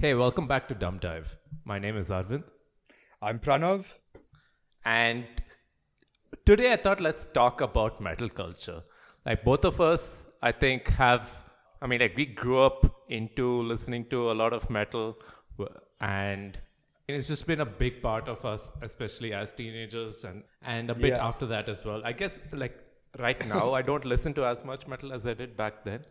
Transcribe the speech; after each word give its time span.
Hey, 0.00 0.14
welcome 0.14 0.46
back 0.46 0.66
to 0.68 0.74
Dumb 0.74 0.98
Dive. 0.98 1.36
My 1.64 1.78
name 1.78 1.96
is 1.96 2.08
Arvind, 2.08 2.44
I'm 3.20 3.38
Pranav. 3.38 3.94
and 4.84 5.26
today 6.46 6.72
I 6.72 6.76
thought 6.76 7.00
let's 7.00 7.26
talk 7.26 7.60
about 7.60 8.00
metal 8.00 8.28
culture. 8.28 8.82
Like 9.26 9.44
both 9.44 9.64
of 9.64 9.80
us, 9.80 10.26
I 10.42 10.52
think 10.52 10.88
have. 10.88 11.44
I 11.82 11.86
mean, 11.86 12.00
like 12.00 12.16
we 12.16 12.26
grew 12.26 12.60
up 12.62 12.86
into 13.08 13.62
listening 13.62 14.06
to 14.10 14.30
a 14.30 14.34
lot 14.40 14.52
of 14.54 14.68
metal, 14.70 15.18
and 16.00 16.58
it's 17.08 17.28
just 17.28 17.46
been 17.46 17.60
a 17.60 17.66
big 17.66 18.00
part 18.02 18.28
of 18.28 18.44
us, 18.44 18.72
especially 18.82 19.34
as 19.34 19.52
teenagers, 19.52 20.24
and 20.24 20.42
and 20.62 20.90
a 20.90 20.94
bit 20.94 21.10
Yeah. 21.14 21.26
after 21.28 21.46
that 21.46 21.68
as 21.68 21.84
well. 21.84 22.02
I 22.04 22.12
guess 22.12 22.38
like 22.52 22.78
right 23.18 23.46
now, 23.46 23.74
I 23.74 23.82
don't 23.82 24.04
listen 24.16 24.32
to 24.40 24.46
as 24.46 24.64
much 24.64 24.86
metal 24.86 25.12
as 25.12 25.26
I 25.26 25.34
did 25.34 25.56
back 25.56 25.84
then, 25.84 26.04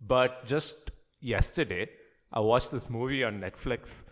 but 0.00 0.44
just 0.46 0.90
yesterday, 1.20 1.88
I 2.32 2.40
watched 2.40 2.70
this 2.70 2.88
movie 2.90 3.24
on 3.24 3.40
Netflix. 3.40 4.04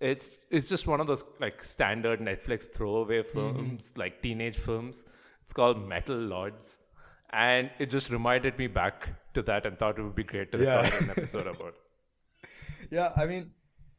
It's 0.00 0.40
it's 0.50 0.68
just 0.68 0.86
one 0.86 1.00
of 1.00 1.06
those 1.06 1.24
like 1.40 1.62
standard 1.62 2.20
Netflix 2.20 2.72
throwaway 2.74 3.22
films, 3.22 3.92
like 3.96 4.22
teenage 4.22 4.56
films. 4.56 5.04
It's 5.42 5.52
called 5.52 5.86
Metal 5.86 6.16
Lords, 6.16 6.78
and 7.30 7.70
it 7.78 7.90
just 7.90 8.10
reminded 8.10 8.56
me 8.58 8.66
back 8.66 9.08
to 9.34 9.42
that, 9.42 9.66
and 9.66 9.78
thought 9.78 9.98
it 9.98 10.02
would 10.02 10.14
be 10.14 10.24
great 10.24 10.52
to 10.52 10.58
Yeah. 10.58 10.80
record 10.82 11.02
an 11.02 11.10
episode 11.10 11.46
about. 11.46 11.74
Yeah, 12.90 13.12
I 13.16 13.26
mean, 13.26 13.50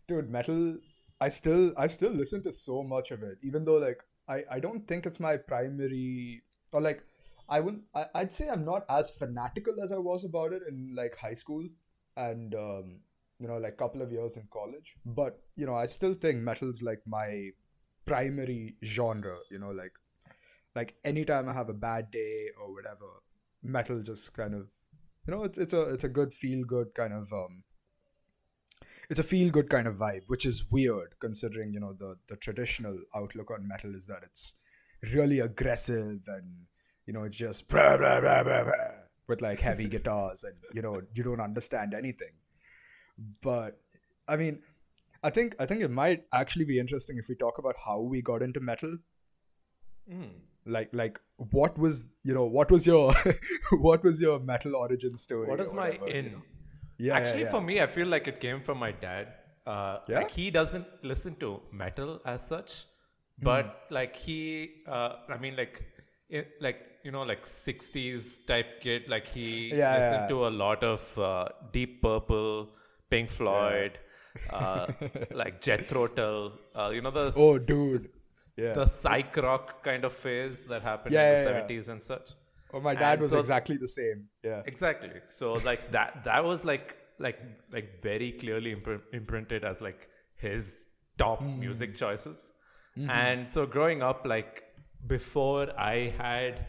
dude, 0.08 0.30
metal. 0.30 0.78
I 1.20 1.30
still, 1.30 1.72
I 1.78 1.86
still 1.88 2.12
listen 2.12 2.42
to 2.44 2.52
so 2.52 2.84
much 2.84 3.12
of 3.12 3.22
it, 3.22 3.38
even 3.44 3.64
though 3.64 3.78
like 3.78 4.00
I, 4.28 4.44
I 4.50 4.60
don't 4.60 4.88
think 4.88 5.06
it's 5.06 5.20
my 5.20 5.38
primary 5.38 6.42
or 6.74 6.82
like 6.82 7.04
I 7.48 7.60
wouldn't. 7.60 7.84
I, 7.94 8.06
I'd 8.16 8.34
say 8.34 8.50
I'm 8.50 8.66
not 8.66 8.86
as 8.90 9.12
fanatical 9.12 9.76
as 9.84 9.92
I 9.92 9.98
was 9.98 10.24
about 10.24 10.52
it 10.52 10.64
in 10.68 10.94
like 10.96 11.16
high 11.18 11.36
school 11.36 11.64
and 12.18 12.56
um, 12.56 13.00
you 13.42 13.48
know 13.48 13.58
like 13.58 13.78
couple 13.78 14.02
of 14.02 14.12
years 14.12 14.38
in 14.38 14.48
college. 14.52 14.94
But 15.06 15.40
you 15.56 15.66
know, 15.66 15.76
I 15.76 15.88
still 15.88 16.14
think 16.14 16.42
metal's 16.42 16.82
like 16.82 17.02
my 17.06 17.50
primary 18.06 18.76
genre. 18.84 19.38
You 19.50 19.60
know, 19.60 19.72
like 19.72 19.94
like 20.76 20.96
anytime 21.04 21.50
I 21.50 21.54
have 21.54 21.70
a 21.70 21.74
bad 21.74 22.12
day 22.12 22.50
or 22.62 22.74
whatever, 22.74 23.08
metal 23.64 24.02
just 24.02 24.34
kind 24.34 24.54
of 24.54 24.68
you 25.28 25.34
know 25.34 25.44
it's 25.44 25.58
it's 25.58 25.74
a 25.74 25.82
it's 25.94 26.04
a 26.04 26.10
good 26.10 26.34
feel 26.34 26.64
good 26.66 26.94
kind 26.96 27.14
of 27.14 27.32
um 27.32 27.64
it's 29.10 29.20
a 29.20 29.24
feel 29.24 29.52
good 29.52 29.70
kind 29.70 29.88
of 29.88 29.96
vibe 29.96 30.24
which 30.28 30.46
is 30.46 30.72
weird 30.72 31.16
considering 31.20 31.74
you 31.74 31.80
know 31.80 31.94
the 31.94 32.16
the 32.28 32.36
traditional 32.36 32.98
outlook 33.16 33.52
on 33.52 33.68
metal 33.68 33.94
is 33.96 34.08
that 34.08 34.24
it's 34.24 34.56
really 35.14 35.40
aggressive 35.40 36.22
and 36.28 36.66
you 37.06 37.14
know 37.14 37.24
it's 37.24 37.38
just 37.38 37.68
blah, 37.68 37.98
blah, 38.20 38.20
blah, 38.20 38.64
with 39.28 39.42
like 39.42 39.62
heavy 39.62 39.88
guitars 39.88 40.44
and 40.44 40.56
you 40.74 40.82
know 40.82 41.02
you 41.14 41.24
don't 41.24 41.42
understand 41.42 41.94
anything 41.94 42.32
but 43.42 43.80
i 44.28 44.36
mean 44.42 44.60
i 45.24 45.30
think 45.30 45.56
i 45.60 45.66
think 45.72 45.82
it 45.88 45.92
might 46.00 46.24
actually 46.42 46.66
be 46.66 46.78
interesting 46.84 47.18
if 47.24 47.28
we 47.30 47.36
talk 47.36 47.58
about 47.64 47.76
how 47.86 48.00
we 48.00 48.22
got 48.22 48.42
into 48.42 48.60
metal 48.60 48.98
like 50.66 50.90
like 50.94 51.20
what 51.58 51.78
was 51.78 52.00
you 52.24 52.34
know 52.34 52.46
what 52.46 52.70
was 52.70 52.86
your 52.86 53.14
what 53.88 54.04
was 54.04 54.22
your 54.22 54.40
metal 54.40 54.76
origin 54.76 55.18
story 55.18 55.48
What 55.48 55.60
is 55.60 55.72
my 55.74 55.90
whatever, 55.92 56.08
you 56.10 56.16
in? 56.20 56.32
know? 56.34 56.42
yeah 56.98 57.16
Actually, 57.18 57.40
yeah, 57.42 57.46
yeah. 57.46 57.52
for 57.52 57.62
me, 57.62 57.82
I 57.82 57.88
feel 57.88 58.08
like 58.08 58.28
it 58.32 58.40
came 58.40 58.60
from 58.62 58.78
my 58.78 58.92
dad. 59.04 59.30
Uh, 59.66 60.00
Yeah? 60.08 60.18
Like 60.20 60.32
he 60.32 60.52
doesn't 60.58 60.86
listen 61.12 61.36
to 61.44 61.50
metal 61.84 62.12
as 62.34 62.46
such, 62.52 62.76
Hmm. 63.40 63.46
but 63.48 63.72
like 63.98 64.16
he, 64.26 64.42
uh, 64.98 65.10
I 65.36 65.38
mean, 65.46 65.56
like, 65.62 65.80
it, 66.30 66.52
like 66.68 66.84
you 67.08 67.12
know, 67.16 67.24
like 67.32 67.48
'60s 67.54 68.30
type 68.52 68.76
kid. 68.84 69.10
Like 69.16 69.26
he 69.40 69.48
Yeah, 69.80 69.96
listened 69.98 70.22
yeah. 70.26 70.28
to 70.34 70.46
a 70.50 70.54
lot 70.64 70.84
of 70.92 71.08
uh, 71.30 71.48
Deep 71.78 71.96
Purple, 72.04 72.70
Pink 73.12 73.30
Floyd, 73.30 74.00
uh, 74.52 74.88
like 75.42 75.62
Jethro 75.62 76.08
Tull. 76.08 76.54
Uh, 76.76 76.90
you 76.96 77.02
know 77.02 77.12
the 77.12 77.32
oh 77.36 77.58
dude 77.72 78.08
yeah 78.58 78.74
the 78.74 78.86
psych 78.86 79.36
rock 79.38 79.84
kind 79.84 80.04
of 80.10 80.14
phase 80.14 80.66
that 80.72 80.82
happened 80.82 81.14
Yeah, 81.14 81.28
in 81.32 81.38
yeah, 81.38 81.44
the 81.68 81.76
yeah. 81.76 81.82
'70s 81.84 81.90
and 81.90 82.02
such. 82.12 82.32
Oh, 82.74 82.80
my 82.80 82.96
dad 82.96 83.14
And 83.14 83.22
was 83.22 83.32
so- 83.32 83.40
exactly 83.40 83.78
the 83.86 83.88
same. 84.00 84.20
Yeah. 84.50 84.62
Exactly. 84.66 85.10
So 85.40 85.54
like 85.70 85.82
that 85.92 86.24
that 86.30 86.44
was 86.52 86.64
like 86.72 86.96
like 87.20 87.40
like 87.78 88.02
very 88.02 88.32
clearly 88.44 88.74
impr- 88.76 89.02
imprinted 89.14 89.64
as 89.72 89.82
like 89.88 90.08
his 90.38 90.74
top 91.18 91.42
music 91.66 91.96
choices. 92.04 92.50
And 93.20 93.50
so 93.56 93.66
growing 93.76 94.02
up 94.02 94.26
like 94.26 94.64
before 95.16 95.68
I 95.80 96.14
had 96.18 96.68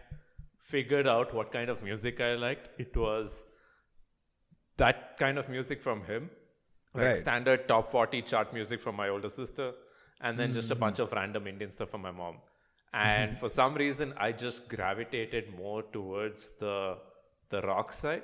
figured 0.72 1.06
out 1.14 1.32
what 1.38 1.52
kind 1.52 1.68
of 1.68 1.82
music 1.82 2.20
I 2.20 2.34
liked, 2.34 2.68
it 2.78 2.96
was 2.96 3.44
that 4.76 5.18
kind 5.18 5.38
of 5.38 5.48
music 5.48 5.82
from 5.82 6.04
him. 6.04 6.30
Like 6.94 7.04
Right. 7.04 7.16
standard 7.16 7.68
top 7.68 7.90
40 7.90 8.22
chart 8.22 8.52
music 8.52 8.80
from 8.80 8.96
my 8.96 9.08
older 9.08 9.30
sister 9.30 9.72
and 10.20 10.38
then 10.38 10.52
just 10.52 10.70
a 10.70 10.74
bunch 10.74 10.98
of 10.98 11.12
random 11.12 11.46
Indian 11.46 11.70
stuff 11.70 11.90
from 11.90 12.02
my 12.02 12.10
mom. 12.10 12.36
And 12.92 13.38
for 13.42 13.48
some 13.48 13.74
reason 13.74 14.12
I 14.18 14.32
just 14.32 14.68
gravitated 14.68 15.54
more 15.56 15.82
towards 15.82 16.52
the 16.52 16.98
the 17.48 17.62
rock 17.62 17.92
side. 17.92 18.22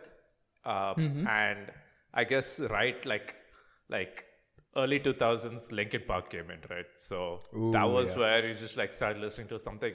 Uh, 0.64 0.94
and 0.98 1.72
I 2.12 2.24
guess 2.24 2.60
right 2.60 3.04
like 3.06 3.34
like 3.88 4.24
early 4.76 5.00
2000s 5.00 5.72
Linkin 5.72 6.02
Park 6.06 6.30
came 6.30 6.50
in, 6.50 6.60
right? 6.70 6.86
So 6.98 7.38
that 7.72 7.84
was 7.84 8.10
yeah. 8.10 8.18
where 8.18 8.46
you 8.46 8.54
just 8.54 8.76
like 8.76 8.92
started 8.92 9.20
listening 9.22 9.48
to 9.48 9.58
something 9.58 9.94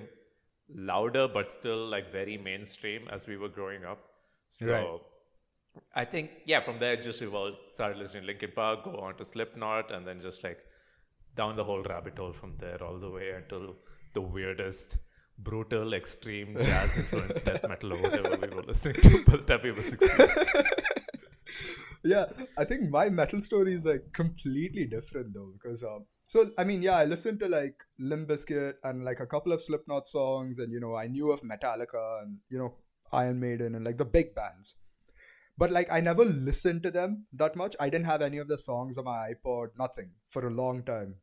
louder 0.74 1.28
but 1.28 1.52
still 1.52 1.88
like 1.88 2.12
very 2.12 2.38
mainstream 2.38 3.08
as 3.12 3.28
we 3.28 3.38
were 3.38 3.50
growing 3.50 3.86
up. 3.86 4.00
So 4.52 4.72
Right. 4.72 5.02
I 5.96 6.06
think 6.06 6.32
yeah, 6.46 6.62
from 6.62 6.80
there 6.80 6.96
just 6.96 7.22
evolved. 7.22 7.62
Started 7.70 7.98
listening 7.98 8.24
to 8.24 8.28
Linkin 8.28 8.52
Park, 8.56 8.84
go 8.84 8.98
on 8.98 9.16
to 9.18 9.26
Slipknot, 9.26 9.92
and 9.92 10.08
then 10.08 10.22
just 10.22 10.44
like 10.44 10.60
down 11.36 11.56
the 11.56 11.64
whole 11.64 11.84
rabbit 11.84 12.18
hole 12.18 12.34
from 12.34 12.56
there 12.60 12.82
all 12.84 13.00
the 13.00 13.10
way 13.10 13.32
until 13.32 13.76
the 14.14 14.22
weirdest, 14.22 14.98
brutal, 15.40 15.94
extreme 15.94 16.56
jazz 16.60 16.96
influence 16.98 17.40
death 17.42 17.68
metal 17.68 17.94
or 17.94 18.02
whatever 18.02 18.38
we 18.38 18.56
were 18.56 18.64
listening 18.64 18.96
to 19.02 19.24
by 19.26 19.38
the 19.38 19.44
time 19.44 19.60
we 19.64 19.72
were 19.72 19.82
sixteen. 19.82 20.28
Yeah. 22.04 22.26
I 22.58 22.66
think 22.66 22.90
my 22.90 23.10
metal 23.10 23.42
story 23.42 23.74
is 23.74 23.86
like 23.86 24.12
completely 24.14 24.86
different 24.86 25.34
though, 25.34 25.52
because 25.54 25.84
um, 25.84 26.06
so 26.28 26.52
I 26.58 26.64
mean, 26.64 26.82
yeah, 26.82 26.98
I 26.98 27.06
listened 27.06 27.40
to 27.40 27.48
like 27.48 27.76
Limp 28.00 28.30
Bizkit 28.30 28.74
and 28.84 29.06
like 29.06 29.20
a 29.20 29.26
couple 29.26 29.52
of 29.52 29.62
Slipknot 29.62 30.08
songs, 30.08 30.60
and 30.60 30.72
you 30.72 30.80
know, 30.80 30.96
I 30.96 31.08
knew 31.08 31.32
of 31.32 31.42
Metallica 31.42 32.22
and 32.24 32.40
you 32.50 32.58
know 32.58 32.74
Iron 33.12 33.40
Maiden 33.40 33.76
and 33.76 33.86
like 33.86 33.98
the 33.98 34.06
big 34.06 34.36
bands. 34.36 34.76
But 35.58 35.72
like, 35.72 35.92
I 35.92 36.00
never 36.00 36.26
listened 36.26 36.84
to 36.84 36.92
them 36.92 37.26
that 37.34 37.56
much. 37.56 37.76
I 37.80 37.90
didn't 37.90 38.08
have 38.08 38.22
any 38.22 38.38
of 38.38 38.48
the 38.48 38.58
songs 38.58 38.98
on 38.98 39.06
my 39.06 39.34
iPod, 39.34 39.70
nothing 39.78 40.12
for 40.28 40.48
a 40.48 40.54
long 40.54 40.84
time. 40.84 41.16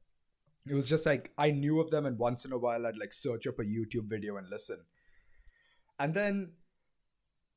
It 0.69 0.75
was 0.75 0.89
just 0.89 1.07
like 1.07 1.33
I 1.37 1.51
knew 1.51 1.81
of 1.81 1.91
them, 1.91 2.07
and 2.07 2.19
once 2.19 2.45
in 2.45 2.53
a 2.53 2.59
while, 2.59 2.87
I'd 2.87 2.97
like 2.97 3.13
search 3.13 3.47
up 3.47 3.59
a 3.59 3.65
YouTube 3.65 4.09
video 4.09 4.37
and 4.37 4.49
listen. 4.49 4.85
And 5.99 6.15
then 6.15 6.53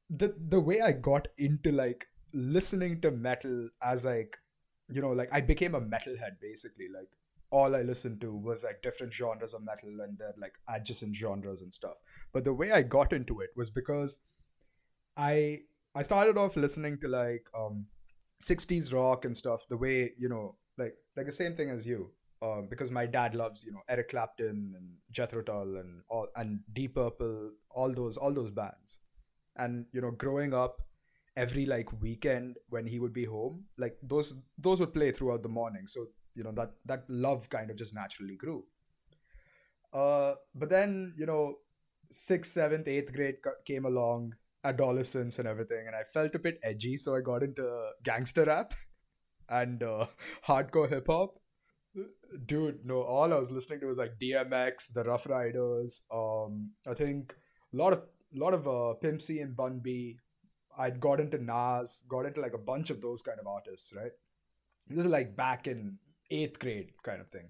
the 0.09 0.33
the 0.37 0.59
way 0.59 0.81
I 0.81 0.91
got 0.91 1.27
into 1.37 1.71
like 1.71 2.05
listening 2.33 3.01
to 3.01 3.11
metal 3.11 3.69
as 3.81 4.05
like 4.05 4.37
you 4.89 5.01
know 5.01 5.11
like 5.11 5.29
I 5.31 5.41
became 5.41 5.75
a 5.75 5.81
metalhead 5.81 6.39
basically 6.41 6.87
like 6.93 7.09
all 7.51 7.75
I 7.75 7.83
listened 7.83 8.19
to 8.21 8.35
was 8.35 8.63
like 8.63 8.81
different 8.81 9.13
genres 9.13 9.53
of 9.53 9.63
metal 9.63 10.01
and 10.01 10.17
their 10.17 10.33
like 10.41 10.53
adjacent 10.67 11.15
genres 11.15 11.61
and 11.61 11.71
stuff. 11.71 11.97
But 12.33 12.45
the 12.45 12.53
way 12.53 12.71
I 12.71 12.81
got 12.81 13.13
into 13.13 13.41
it 13.41 13.51
was 13.55 13.69
because 13.69 14.21
I 15.15 15.59
I 15.95 16.03
started 16.03 16.37
off 16.37 16.55
listening 16.55 16.99
to 17.01 17.07
like 17.07 17.45
um 17.57 17.87
60s 18.41 18.93
rock 18.93 19.25
and 19.25 19.37
stuff 19.37 19.65
the 19.69 19.77
way 19.77 20.11
you 20.17 20.27
know 20.27 20.55
like 20.77 20.95
like 21.15 21.25
the 21.25 21.31
same 21.31 21.55
thing 21.55 21.69
as 21.69 21.87
you 21.87 22.11
um, 22.43 22.67
because 22.69 22.91
my 22.91 23.05
dad 23.05 23.35
loves 23.35 23.63
you 23.63 23.71
know 23.71 23.81
Eric 23.87 24.09
Clapton 24.09 24.73
and 24.75 24.89
Jethro 25.11 25.41
Tull 25.41 25.77
and 25.77 26.01
all 26.09 26.27
and 26.35 26.59
Deep 26.73 26.95
Purple 26.95 27.51
all 27.71 27.93
those 27.93 28.17
all 28.17 28.33
those 28.33 28.51
bands. 28.51 28.99
And 29.55 29.85
you 29.93 30.01
know 30.01 30.11
growing 30.11 30.53
up 30.53 30.81
every 31.37 31.65
like 31.65 32.01
weekend 32.01 32.57
when 32.69 32.85
he 32.85 32.99
would 32.99 33.13
be 33.13 33.25
home 33.25 33.65
like 33.77 33.97
those 34.03 34.35
those 34.57 34.79
would 34.79 34.93
play 34.93 35.11
throughout 35.11 35.43
the 35.43 35.49
morning. 35.49 35.87
So 35.87 36.07
you 36.35 36.43
know 36.43 36.51
that 36.53 36.71
that 36.85 37.05
love 37.07 37.49
kind 37.49 37.69
of 37.69 37.77
just 37.77 37.93
naturally 37.93 38.35
grew. 38.35 38.65
Uh 39.93 40.33
but 40.53 40.69
then 40.69 41.13
you 41.17 41.25
know 41.25 41.59
sixth 42.11 42.51
seventh 42.51 42.87
eighth 42.87 43.13
grade 43.13 43.37
came 43.65 43.85
along 43.85 44.33
adolescence 44.63 45.39
and 45.39 45.47
everything 45.47 45.85
and 45.87 45.95
i 45.95 46.03
felt 46.03 46.35
a 46.35 46.39
bit 46.39 46.59
edgy 46.63 46.95
so 46.97 47.15
i 47.15 47.21
got 47.21 47.43
into 47.43 47.89
gangster 48.03 48.45
rap 48.45 48.73
and 49.49 49.83
uh, 49.83 50.05
hardcore 50.47 50.89
hip 50.89 51.07
hop 51.07 51.39
dude 52.45 52.79
no 52.85 53.01
all 53.01 53.33
i 53.33 53.37
was 53.37 53.51
listening 53.51 53.79
to 53.79 53.85
was 53.85 53.97
like 53.97 54.13
dmx 54.21 54.91
the 54.93 55.03
Ruff 55.03 55.27
Ryders 55.27 56.01
um 56.11 56.71
i 56.89 56.93
think 56.93 57.35
a 57.73 57.77
lot 57.77 57.93
of 57.93 58.01
a 58.35 58.39
lot 58.39 58.53
of 58.53 58.67
uh, 58.67 58.93
Pimp 58.95 59.21
C 59.21 59.39
and 59.39 59.55
Bun 59.55 59.79
B. 59.83 60.17
I'd 60.77 60.99
got 60.99 61.19
into 61.19 61.37
Nas, 61.37 62.03
got 62.09 62.25
into 62.25 62.41
like 62.41 62.53
a 62.53 62.57
bunch 62.57 62.89
of 62.89 63.01
those 63.01 63.21
kind 63.21 63.39
of 63.39 63.47
artists, 63.47 63.93
right? 63.95 64.11
This 64.87 64.99
is 64.99 65.05
like 65.05 65.35
back 65.35 65.67
in 65.67 65.99
eighth 66.31 66.59
grade 66.59 66.91
kind 67.03 67.21
of 67.21 67.29
thing. 67.29 67.49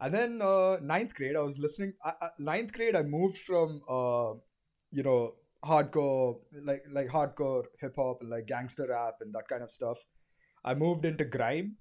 And 0.00 0.12
then 0.12 0.42
uh, 0.42 0.78
ninth 0.82 1.14
grade, 1.14 1.36
I 1.36 1.40
was 1.42 1.60
listening. 1.60 1.92
Ninth 2.38 2.72
grade, 2.72 2.96
I 2.96 3.02
moved 3.02 3.38
from 3.38 3.82
uh, 3.88 4.32
you 4.90 5.04
know 5.04 5.34
hardcore 5.64 6.36
like 6.64 6.82
like 6.92 7.08
hardcore 7.08 7.64
hip 7.80 7.94
hop 7.96 8.18
and 8.20 8.30
like 8.30 8.46
gangster 8.46 8.86
rap 8.88 9.14
and 9.20 9.32
that 9.34 9.48
kind 9.48 9.62
of 9.62 9.70
stuff. 9.70 9.98
I 10.64 10.74
moved 10.74 11.04
into 11.04 11.24
grime, 11.24 11.76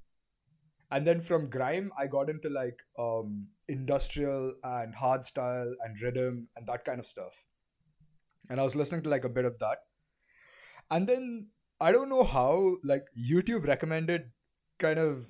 and 0.90 1.06
then 1.06 1.22
from 1.22 1.50
grime 1.50 1.92
I 1.98 2.08
got 2.08 2.30
into 2.30 2.50
like 2.50 2.80
um, 2.98 3.48
industrial 3.68 4.54
and 4.64 4.96
hardstyle 4.96 5.74
and 5.84 6.02
rhythm 6.02 6.48
and 6.56 6.68
that 6.68 6.86
kind 6.86 7.00
of 7.00 7.06
stuff. 7.06 7.44
And 8.50 8.60
I 8.60 8.64
was 8.64 8.76
listening 8.76 9.04
to 9.04 9.10
like 9.10 9.24
a 9.24 9.30
bit 9.30 9.46
of 9.46 9.60
that, 9.60 9.80
and 10.90 11.08
then 11.08 11.48
I 11.80 11.92
don't 11.92 12.10
know 12.10 12.24
how 12.24 12.76
like 12.84 13.06
YouTube 13.18 13.68
recommended 13.68 14.32
kind 14.80 15.00
of 15.00 15.26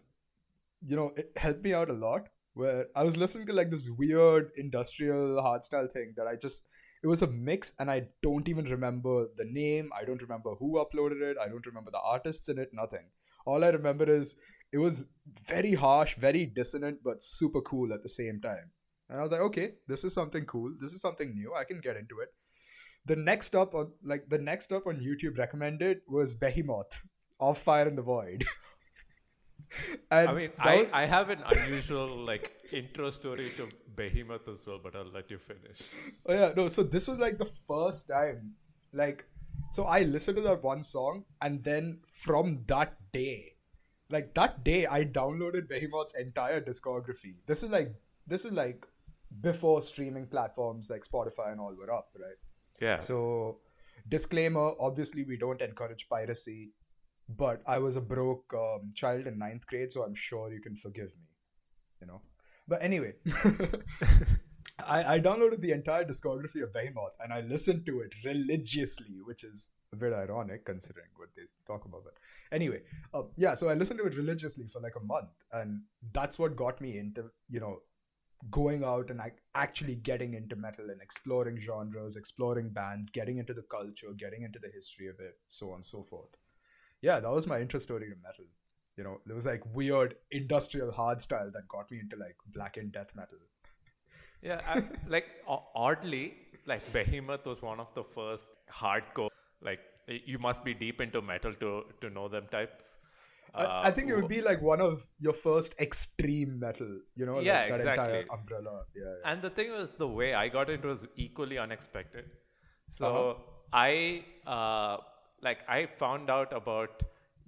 you 0.86 0.96
know 0.96 1.12
it 1.16 1.32
helped 1.36 1.64
me 1.64 1.74
out 1.74 1.90
a 1.90 1.94
lot 1.94 2.28
where 2.54 2.88
I 2.96 3.04
was 3.04 3.16
listening 3.16 3.48
to 3.48 3.54
like 3.54 3.70
this 3.70 3.88
weird 3.98 4.52
industrial 4.58 5.42
hardstyle 5.42 5.92
thing 5.92 6.14
that 6.18 6.28
I 6.28 6.36
just 6.36 6.66
it 7.04 7.08
was 7.08 7.22
a 7.22 7.28
mix 7.28 7.74
and 7.80 7.90
I 7.90 8.08
don't 8.22 8.48
even 8.48 8.66
remember 8.66 9.28
the 9.36 9.46
name, 9.46 9.90
I 10.00 10.06
don't 10.06 10.22
remember 10.22 10.56
who 10.56 10.74
uploaded 10.74 11.22
it, 11.22 11.38
I 11.42 11.48
don't 11.48 11.66
remember 11.66 11.92
the 11.92 12.00
artists 12.00 12.48
in 12.50 12.60
it, 12.60 12.70
nothing. 12.74 13.06
All 13.46 13.64
I 13.64 13.70
remember 13.70 14.10
is 14.10 14.36
it 14.72 14.78
was 14.78 15.08
very 15.48 15.74
harsh, 15.74 16.16
very 16.16 16.46
dissonant, 16.46 17.00
but 17.04 17.24
super 17.24 17.62
cool 17.62 17.94
at 17.94 18.04
the 18.04 18.10
same 18.10 18.40
time. 18.40 18.72
And 19.10 19.20
I 19.20 19.24
was 19.24 19.32
like, 19.32 19.42
okay, 19.42 19.74
this 19.88 20.04
is 20.04 20.14
something 20.14 20.46
cool. 20.46 20.74
This 20.80 20.94
is 20.94 21.02
something 21.02 21.34
new. 21.34 21.54
I 21.54 21.66
can 21.66 21.82
get 21.82 21.98
into 21.98 22.20
it. 22.22 22.30
The 23.06 23.16
next 23.16 23.56
up 23.56 23.74
on 23.74 23.92
like 24.06 24.30
the 24.30 24.38
next 24.38 24.72
up 24.72 24.86
on 24.86 24.98
YouTube 24.98 25.38
recommended 25.38 26.02
was 26.08 26.36
Behemoth 26.36 27.02
Ov 27.40 27.58
Fire 27.58 27.88
and 27.88 27.98
the 27.98 28.04
Void. 28.04 28.46
and 30.12 30.30
I 30.30 30.34
mean, 30.34 30.52
I, 30.60 30.76
was, 30.76 30.88
I 30.94 31.06
have 31.06 31.30
an 31.30 31.40
unusual 31.46 32.26
like 32.26 32.52
intro 32.72 33.10
story 33.10 33.52
to 33.58 33.68
Behemoth 33.96 34.48
as 34.48 34.66
well, 34.66 34.80
but 34.84 34.96
I'll 34.96 35.12
let 35.12 35.30
you 35.32 35.38
finish. 35.38 35.82
Oh 36.26 36.34
yeah, 36.34 36.54
no. 36.56 36.68
So 36.68 36.84
this 36.84 37.08
was 37.08 37.20
like 37.20 37.38
the 37.38 37.46
first 37.46 38.08
time, 38.10 38.54
like, 38.94 39.26
so 39.72 39.86
I 39.86 40.04
listened 40.04 40.38
to 40.38 40.44
that 40.44 40.64
one 40.64 40.84
song, 40.84 41.26
and 41.42 41.64
then 41.64 42.00
from 42.14 42.60
that 42.68 42.98
day, 43.12 43.54
like 44.10 44.34
that 44.36 44.64
day, 44.64 44.86
I 44.86 45.06
downloaded 45.06 45.68
Behemoth's 45.68 46.16
entire 46.16 46.62
discography. 46.62 47.36
This 47.48 47.64
is 47.64 47.70
like 47.70 47.94
this 48.28 48.46
is 48.46 48.52
like 48.52 48.86
before 49.40 49.82
streaming 49.82 50.28
platforms 50.28 50.90
like 50.90 51.04
Spotify 51.04 51.52
and 51.52 51.60
all 51.60 51.76
were 51.76 51.92
up, 51.94 52.10
right? 52.16 52.40
Yeah. 52.80 52.98
So, 52.98 53.60
disclaimer: 54.08 54.72
obviously, 54.80 55.24
we 55.24 55.38
don't 55.38 55.62
encourage 55.62 56.08
piracy 56.10 56.74
but 57.38 57.62
I 57.66 57.78
was 57.80 57.98
a 57.98 58.02
broke 58.02 58.54
um, 58.54 58.92
child 58.96 59.28
in 59.28 59.38
ninth 59.38 59.66
grade, 59.68 59.92
so 59.92 60.04
I'm 60.04 60.16
sure 60.16 60.52
you 60.52 60.60
can 60.60 60.76
forgive 60.76 61.16
me. 61.18 61.28
You 62.02 62.08
know. 62.08 62.22
But 62.68 62.82
anyway, 62.82 63.14
I, 64.88 65.16
I 65.16 65.20
downloaded 65.20 65.62
the 65.62 65.72
entire 65.72 66.06
discography 66.06 66.64
of 66.64 66.74
Behemoth 66.74 67.14
and 67.20 67.34
I 67.34 67.42
listened 67.42 67.86
to 67.88 68.02
it 68.02 68.14
religiously, 68.24 69.20
which 69.24 69.44
is 69.44 69.70
a 69.94 69.96
bit 69.96 70.14
ironic 70.14 70.66
considering 70.66 71.08
what 71.18 71.30
they 71.36 71.44
talk 71.68 71.86
about. 71.86 72.04
But 72.04 72.14
anyway, 72.52 72.82
uh, 73.14 73.24
yeah, 73.36 73.54
so 73.56 73.70
I 73.70 73.74
listened 73.74 74.00
to 74.00 74.06
it 74.06 74.16
religiously 74.16 74.68
for 74.68 74.80
like 74.80 74.96
a 74.96 75.04
month, 75.04 75.44
and 75.52 75.82
that's 76.14 76.40
what 76.40 76.56
got 76.56 76.80
me 76.80 76.98
into 76.98 77.26
you 77.50 77.60
know 77.60 77.82
going 78.50 78.84
out 78.84 79.12
and 79.12 79.22
actually 79.54 79.94
getting 79.94 80.34
into 80.34 80.56
metal 80.56 80.90
and 80.90 81.00
exploring 81.02 81.60
genres, 81.60 82.18
exploring 82.18 82.70
bands, 82.70 83.12
getting 83.12 83.38
into 83.38 83.54
the 83.54 83.62
culture, 83.62 84.08
getting 84.18 84.42
into 84.42 84.58
the 84.58 84.70
history 84.74 85.08
of 85.08 85.20
it, 85.20 85.38
so 85.48 85.70
on 85.70 85.76
and 85.76 85.86
so 85.86 86.02
forth 86.02 86.38
yeah, 87.02 87.20
that 87.20 87.32
was 87.32 87.48
my 87.48 87.60
intro 87.60 87.80
story 87.80 88.10
to 88.10 88.16
metal. 88.22 88.46
You 88.98 89.04
know, 89.04 89.18
there 89.26 89.36
was 89.36 89.46
like 89.46 89.64
weird 89.74 90.16
industrial 90.32 90.92
hard 90.92 91.22
style 91.22 91.50
that 91.54 91.68
got 91.68 91.90
me 91.92 92.00
into 92.00 92.16
like 92.18 92.36
blackened 92.54 92.92
death 92.92 93.12
metal. 93.16 93.38
Yeah, 94.42 94.60
I, 94.68 94.84
like 95.08 95.26
oddly, 95.76 96.34
like 96.66 96.92
Behemoth 96.92 97.46
was 97.46 97.62
one 97.62 97.80
of 97.80 97.94
the 97.96 98.04
first 98.04 98.52
hardcore. 98.72 99.30
Like 99.62 99.80
you 100.08 100.40
must 100.40 100.64
be 100.64 100.74
deep 100.74 101.00
into 101.00 101.22
metal 101.22 101.54
to 101.54 101.84
to 102.02 102.10
know 102.10 102.28
them 102.28 102.48
types. 102.52 102.98
Uh, 103.54 103.82
I 103.84 103.92
think 103.92 104.10
it 104.10 104.16
would 104.16 104.30
be 104.30 104.42
like 104.42 104.62
one 104.62 104.80
of 104.80 105.06
your 105.20 105.34
first 105.34 105.76
extreme 105.78 106.58
metal, 106.58 107.00
you 107.16 107.26
know, 107.26 107.40
yeah, 107.40 107.62
like 107.62 107.70
that 107.70 107.80
exactly. 107.80 108.20
entire 108.20 108.26
umbrella. 108.32 108.84
Yeah, 108.96 109.04
yeah, 109.04 109.32
And 109.32 109.42
the 109.42 109.50
thing 109.50 109.72
was, 109.72 109.92
the 109.92 110.08
way 110.08 110.34
I 110.34 110.48
got 110.48 110.70
it 110.70 110.86
was 110.86 111.06
equally 111.18 111.58
unexpected. 111.58 112.26
So 112.90 113.06
uh-huh. 113.06 113.34
I 113.74 114.24
uh, 114.48 114.98
like 115.42 115.60
I 115.68 115.88
found 115.98 116.30
out 116.30 116.54
about 116.54 117.04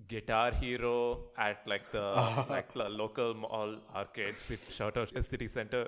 Guitar 0.07 0.51
Hero 0.51 1.19
at 1.37 1.57
like 1.67 1.91
the 1.91 2.45
like 2.49 2.73
the 2.73 2.89
local 2.89 3.33
mall 3.33 3.77
arcade. 3.95 4.35
Shout 4.71 4.97
out 4.97 5.13
the 5.13 5.23
City 5.33 5.47
Center. 5.47 5.87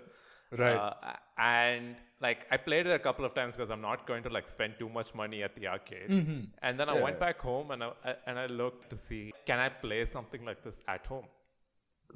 Right. 0.52 0.76
Uh, 0.76 0.94
and 1.38 1.96
like 2.22 2.46
I 2.52 2.58
played 2.58 2.88
it 2.88 2.94
a 2.94 3.00
couple 3.00 3.26
of 3.26 3.34
times 3.34 3.56
because 3.56 3.72
I'm 3.72 3.82
not 3.82 4.08
going 4.08 4.24
to 4.24 4.30
like 4.30 4.48
spend 4.48 4.76
too 4.80 4.90
much 4.90 5.14
money 5.14 5.44
at 5.44 5.56
the 5.56 5.68
arcade. 5.68 6.10
Mm-hmm. 6.10 6.42
And 6.62 6.80
then 6.80 6.90
I 6.90 7.02
went 7.02 7.20
back 7.20 7.40
home 7.42 7.72
and 7.72 7.84
I, 7.84 7.92
and 8.28 8.40
I 8.40 8.46
looked 8.46 8.90
to 8.92 8.98
see 8.98 9.34
can 9.46 9.60
I 9.60 9.70
play 9.70 10.06
something 10.06 10.46
like 10.46 10.64
this 10.64 10.80
at 10.88 11.06
home. 11.06 11.26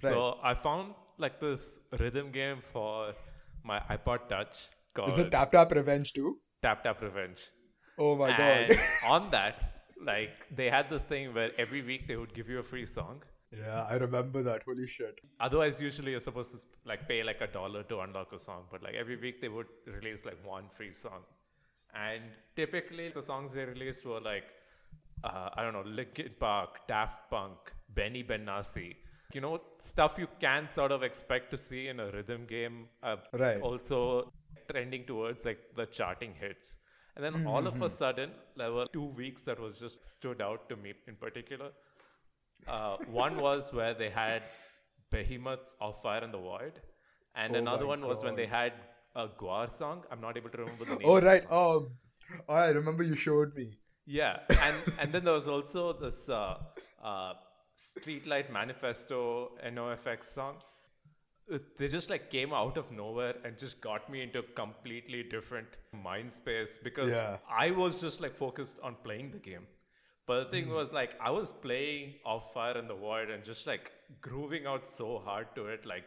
Right. 0.02 0.14
So 0.14 0.38
I 0.44 0.54
found 0.54 0.94
like 1.18 1.40
this 1.40 1.80
rhythm 2.00 2.32
game 2.32 2.60
for 2.62 3.14
my 3.64 3.80
iPod 3.90 4.30
Touch. 4.30 4.70
Called 4.94 5.10
Is 5.10 5.18
it 5.18 5.32
Tap 5.32 5.52
Tap 5.52 5.72
Revenge 5.72 6.14
too? 6.14 6.38
Tap 6.62 6.84
Tap 6.84 7.02
Revenge. 7.02 7.42
Oh 7.98 8.16
my 8.16 8.30
and 8.30 8.70
god! 8.70 8.80
on 9.06 9.32
that, 9.32 9.79
like 10.06 10.48
they 10.56 10.70
had 10.70 10.90
this 10.90 11.04
thing 11.04 11.34
where 11.34 11.52
every 11.58 11.82
week 11.82 12.08
they 12.08 12.16
would 12.16 12.34
give 12.34 12.50
you 12.50 12.60
a 12.60 12.64
free 12.64 12.86
song. 12.86 13.22
Yeah, 13.52 13.86
I 13.90 13.96
remember 13.96 14.44
that. 14.44 14.62
Holy 14.64 14.86
shit. 14.86 15.20
Otherwise, 15.40 15.82
usually 15.82 16.12
you're 16.12 16.20
supposed 16.20 16.52
to 16.52 16.60
like 16.86 17.08
pay 17.08 17.24
like 17.24 17.42
a 17.42 17.48
dollar 17.48 17.84
to 17.84 18.00
unlock 18.02 18.32
a 18.32 18.40
song, 18.40 18.66
but 18.72 18.84
like 18.84 18.94
every 18.94 19.18
week 19.18 19.42
they 19.42 19.50
would 19.50 19.68
release 19.88 20.26
like 20.26 20.38
one 20.46 20.66
free 20.70 20.92
song. 20.92 21.24
And 21.96 22.22
typically 22.56 23.10
the 23.10 23.22
songs 23.22 23.54
they 23.54 23.66
released 23.66 24.06
were 24.06 24.22
like, 24.22 24.44
uh, 25.24 25.50
I 25.56 25.64
don't 25.64 25.74
know, 25.74 25.84
Linkin 25.86 26.30
Park, 26.40 26.88
Daft 26.88 27.30
Punk, 27.32 27.58
Benny 27.96 28.24
Benassi. 28.24 28.96
You 29.34 29.42
know, 29.42 29.62
stuff 29.80 30.16
you 30.18 30.28
can 30.40 30.68
sort 30.68 30.92
of 30.92 31.04
expect 31.04 31.52
to 31.52 31.58
see 31.58 31.88
in 31.88 32.00
a 32.00 32.12
rhythm 32.12 32.46
game. 32.48 32.86
Uh, 33.02 33.18
right. 33.34 33.60
Also 33.62 34.32
trending 34.70 35.06
towards 35.06 35.46
like 35.46 35.60
the 35.76 35.88
charting 35.88 36.34
hits. 36.40 36.78
And 37.20 37.26
then 37.26 37.42
mm-hmm. 37.42 37.48
all 37.48 37.68
of 37.68 37.74
a 37.76 37.78
mm-hmm. 37.78 37.98
sudden, 37.98 38.30
there 38.56 38.72
were 38.72 38.86
two 38.94 39.04
weeks 39.04 39.42
that 39.44 39.60
was 39.60 39.78
just 39.78 40.06
stood 40.10 40.42
out 40.42 40.70
to 40.70 40.78
me 40.78 40.94
in 41.06 41.16
particular. 41.18 41.72
Uh, 42.66 42.96
one 43.12 43.42
was 43.42 43.68
where 43.74 43.94
they 43.94 44.10
had 44.10 44.44
Behemoths 45.12 45.76
Ov 45.82 46.02
Fire 46.02 46.24
and 46.24 46.34
the 46.34 46.38
Void, 46.38 46.80
and 47.36 47.58
oh 47.58 47.60
another 47.60 47.86
one 47.88 48.00
God. 48.00 48.08
was 48.08 48.24
when 48.24 48.38
they 48.38 48.46
had 48.46 48.72
a 49.18 49.28
Gwar 49.28 49.70
song. 49.70 50.04
I'm 50.10 50.22
not 50.22 50.38
able 50.38 50.50
to 50.52 50.60
remember 50.60 50.86
the 50.86 50.96
name. 50.96 51.02
Oh 51.04 51.20
right, 51.20 51.44
oh, 51.52 51.90
oh, 52.48 52.54
I 52.54 52.68
remember 52.68 53.04
you 53.04 53.18
showed 53.18 53.54
me. 53.54 53.68
Yeah, 54.06 54.40
and 54.48 54.78
and 54.98 55.12
then 55.12 55.26
there 55.26 55.34
was 55.34 55.50
also 55.50 55.92
this 55.92 56.30
uh, 56.30 56.56
uh, 57.04 57.34
Streetlight 57.78 58.50
Manifesto 58.50 59.58
NOFX 59.62 60.24
song 60.24 60.56
they 61.78 61.88
just 61.88 62.10
like 62.10 62.30
came 62.30 62.54
out 62.54 62.78
of 62.78 62.92
nowhere 62.92 63.36
and 63.44 63.58
just 63.58 63.82
got 63.82 64.10
me 64.10 64.22
into 64.22 64.40
a 64.40 64.44
completely 64.44 65.24
different 65.24 65.68
mind 66.04 66.32
space 66.32 66.78
because 66.84 67.12
yeah. 67.12 67.38
I 67.50 67.72
was 67.72 68.00
just 68.00 68.22
like 68.22 68.36
focused 68.36 68.78
on 68.84 68.96
playing 69.04 69.32
the 69.32 69.40
game. 69.40 69.66
But 70.28 70.44
the 70.44 70.50
thing 70.52 70.68
mm. 70.68 70.76
was 70.76 70.94
like 70.94 71.16
I 71.20 71.32
was 71.32 71.52
playing 71.52 72.16
Ov 72.26 72.54
Fire 72.54 72.78
and 72.78 72.90
the 72.90 72.94
Void 72.94 73.32
and 73.32 73.44
just 73.44 73.66
like 73.66 73.92
grooving 74.22 74.68
out 74.68 74.88
so 74.88 75.20
hard 75.26 75.48
to 75.56 75.66
it, 75.68 75.86
like 75.86 76.06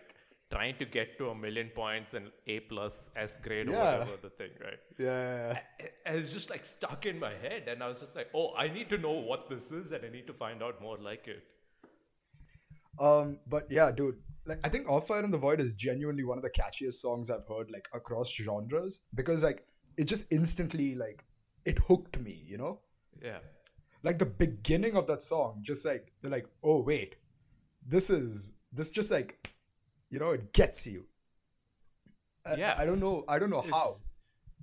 trying 0.52 0.76
to 0.78 0.84
get 0.84 1.18
to 1.18 1.30
a 1.30 1.34
million 1.34 1.70
points 1.75 2.14
and 2.14 2.30
A 2.46 2.61
plus 2.61 3.11
S 3.16 3.40
grade 3.42 3.68
yeah. 3.68 3.75
or 3.75 3.99
whatever 3.99 4.18
the 4.22 4.30
thing, 4.30 4.50
right? 4.61 4.78
Yeah. 4.99 5.58
It 6.06 6.14
was 6.14 6.32
just 6.32 6.50
like 6.50 6.64
stuck 6.64 7.06
in 7.06 7.18
my 7.18 7.32
head 7.32 7.68
and 7.68 7.82
I 7.82 7.88
was 7.88 8.00
just 8.00 8.14
like, 8.14 8.28
oh, 8.34 8.54
I 8.56 8.68
need 8.68 8.90
to 8.90 8.99
know 8.99 9.12
what 9.12 9.49
this 9.49 9.72
is 9.72 9.92
and 9.92 10.04
I 10.04 10.11
need 10.11 10.26
to 10.26 10.34
find 10.34 10.62
out 10.62 10.80
more 10.80 10.99
like 10.99 11.26
it. 11.26 11.42
Um, 13.00 13.38
but 13.49 13.70
yeah, 13.70 13.90
dude, 13.90 14.18
like 14.44 14.58
I 14.64 14.68
think 14.68 14.88
Ov 14.88 15.06
Fire 15.06 15.22
and 15.22 15.32
the 15.32 15.38
Void 15.38 15.61
is 15.61 15.75
genuinely 15.75 16.25
one 16.25 16.38
of 16.38 16.42
the 16.42 16.50
catchiest 16.50 16.94
songs 16.94 17.30
I've 17.30 17.46
heard 17.46 17.70
like 17.70 17.88
across 17.92 18.32
genres 18.32 19.00
because 19.14 19.42
like 19.42 19.66
it 19.96 20.04
just 20.04 20.26
instantly 20.30 20.94
like 20.94 21.25
it 21.64 21.78
hooked 21.78 22.18
me, 22.18 22.42
you 22.46 22.58
know? 22.58 22.80
Yeah. 23.22 23.38
Like 24.02 24.18
the 24.18 24.26
beginning 24.26 24.96
of 24.96 25.06
that 25.06 25.22
song, 25.22 25.61
just 25.62 25.87
like 25.87 26.12
they're 26.20 26.30
like, 26.30 26.46
oh 26.64 26.80
wait, 26.82 27.16
this 27.87 28.11
is 28.11 28.52
this 28.72 28.90
just 28.90 29.11
like 29.11 29.54
you 30.11 30.18
know, 30.18 30.30
it 30.30 30.52
gets 30.52 30.87
you. 30.87 31.06
yeah. 32.56 32.75
I, 32.76 32.82
I 32.82 32.87
don't 32.87 33.00
know 33.00 33.25
I 33.28 33.38
don't 33.38 33.50
know 33.50 33.61
it's, 33.61 33.70
how. 33.70 33.96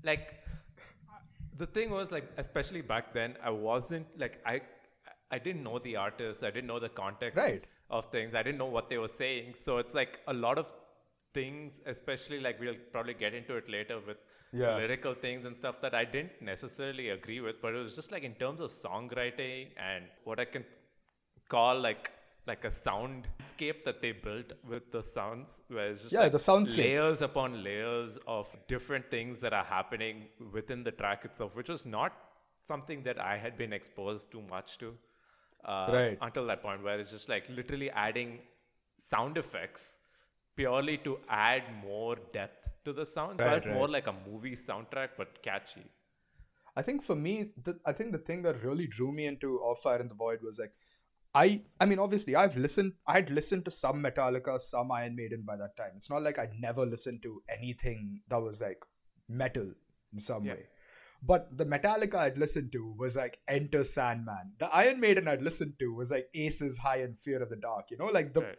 Like 0.04 0.36
the 1.58 1.66
thing 1.66 1.90
was 1.90 2.12
like 2.12 2.30
especially 2.38 2.82
back 2.82 3.14
then 3.14 3.38
I 3.44 3.50
wasn't 3.50 4.08
like 4.18 4.42
I 4.46 4.62
I 5.32 5.40
didn't 5.40 5.64
know 5.64 5.80
the 5.80 5.96
artist, 5.96 6.44
I 6.44 6.52
didn't 6.52 6.68
know 6.68 6.80
the 6.80 6.90
context. 6.90 7.38
Right 7.38 7.64
of 7.90 8.06
things. 8.12 8.36
I 8.36 8.44
didn't 8.44 8.58
know 8.58 8.66
what 8.66 8.90
they 8.90 8.98
were 8.98 9.08
saying. 9.08 9.54
So 9.56 9.78
it's 9.78 9.94
like 9.94 10.20
a 10.28 10.34
lot 10.34 10.58
of 10.58 10.72
things, 11.34 11.80
especially 11.86 12.40
like 12.40 12.60
we'll 12.60 12.76
probably 12.92 13.14
get 13.14 13.34
into 13.34 13.56
it 13.56 13.70
later 13.70 14.00
with 14.06 14.18
yeah. 14.52 14.76
lyrical 14.76 15.14
things 15.14 15.46
and 15.46 15.56
stuff 15.56 15.76
that 15.82 15.94
I 15.94 16.06
didn't 16.06 16.42
necessarily 16.42 17.10
agree 17.10 17.42
with, 17.42 17.62
but 17.62 17.74
it 17.74 17.78
was 17.78 17.96
just 17.96 18.12
like 18.12 18.24
in 18.24 18.34
terms 18.36 18.60
of 18.60 18.72
songwriting 18.72 19.68
and 19.78 20.06
what 20.24 20.40
I 20.40 20.46
can 20.46 20.64
call 21.48 21.80
like 21.80 22.12
like 22.48 22.64
a 22.66 22.70
soundscape 22.70 23.84
that 23.86 24.02
they 24.02 24.12
built 24.12 24.54
with 24.68 24.92
the 24.92 25.04
sounds 25.04 25.62
where 25.68 25.90
it's 25.92 26.02
just 26.04 26.14
yeah, 26.14 26.22
like 26.22 26.32
the 26.32 26.38
soundscape. 26.38 26.78
layers 26.78 27.22
upon 27.22 27.64
layers 27.64 28.18
of 28.28 28.48
different 28.68 29.10
things 29.12 29.40
that 29.40 29.54
are 29.54 29.64
happening 29.64 30.24
within 30.52 30.84
the 30.84 30.92
track 30.92 31.26
itself, 31.26 31.56
which 31.56 31.70
was 31.70 31.86
not 31.86 32.12
something 32.62 33.04
that 33.04 33.20
I 33.22 33.38
had 33.38 33.56
been 33.58 33.72
exposed 33.72 34.32
too 34.32 34.42
much 34.42 34.80
to 34.80 34.96
uh, 35.66 35.90
right. 35.92 36.18
until 36.22 36.46
that 36.48 36.62
point 36.62 36.84
where 36.84 37.00
it's 37.00 37.12
just 37.12 37.30
like 37.30 37.50
literally 37.50 37.90
adding 37.92 38.40
sound 38.98 39.38
effects 39.38 40.00
purely 40.56 40.98
to 40.98 41.18
add 41.30 41.64
more 41.82 42.18
depth 42.34 42.68
to 42.86 42.94
the 42.94 43.06
sound. 43.06 43.40
Right, 43.40 43.66
right. 43.66 43.74
more 43.74 43.88
like 43.88 44.08
a 44.08 44.16
movie 44.28 44.56
soundtrack, 44.56 45.10
but 45.18 45.42
catchy. 45.42 45.86
I 46.76 46.82
think 46.82 47.02
for 47.02 47.16
me, 47.16 47.52
the, 47.64 47.80
I 47.86 47.94
think 47.94 48.12
the 48.12 48.18
thing 48.18 48.42
that 48.44 48.64
really 48.64 48.88
drew 48.88 49.12
me 49.12 49.26
into 49.26 49.62
Ov 49.62 49.80
Fire 49.80 49.98
and 49.98 50.10
the 50.10 50.16
Void 50.16 50.40
was 50.42 50.60
like, 50.60 50.72
I, 51.34 51.62
I 51.80 51.86
mean, 51.86 52.00
obviously, 52.00 52.36
I've 52.36 52.58
listened, 52.58 52.94
I 53.06 53.14
had 53.14 53.30
listened 53.30 53.66
to 53.66 53.72
some 53.72 54.04
Metallica, 54.04 54.60
some 54.60 54.92
Iron 54.92 55.16
Maiden 55.16 55.44
by 55.46 55.56
that 55.58 55.78
time. 55.78 55.92
It's 55.96 56.10
not 56.10 56.24
like 56.24 56.40
I'd 56.40 56.60
never 56.60 56.86
listened 56.86 57.22
to 57.24 57.42
anything 57.48 58.22
that 58.30 58.42
was 58.42 58.62
like 58.62 58.80
metal 59.28 59.72
in 60.12 60.20
some 60.20 60.46
Yeah. 60.46 60.54
way. 60.54 60.66
But 61.22 61.58
the 61.58 61.66
Metallica 61.66 62.16
I'd 62.16 62.38
listened 62.38 62.72
to 62.72 62.94
was 62.98 63.18
like 63.18 63.40
Enter 63.48 63.84
Sandman. 63.84 64.54
The 64.60 64.68
Iron 64.68 65.00
Maiden 65.02 65.28
I'd 65.28 65.42
listened 65.42 65.74
to 65.80 65.94
was 65.94 66.12
like 66.12 66.30
Aces 66.34 66.78
High 66.78 66.98
and 66.98 67.20
Fear 67.20 67.44
of 67.44 67.50
the 67.50 67.58
Dark. 67.58 67.92
You 67.92 67.98
know, 67.98 68.06
like 68.06 68.34
the 68.34 68.42
Right. 68.42 68.58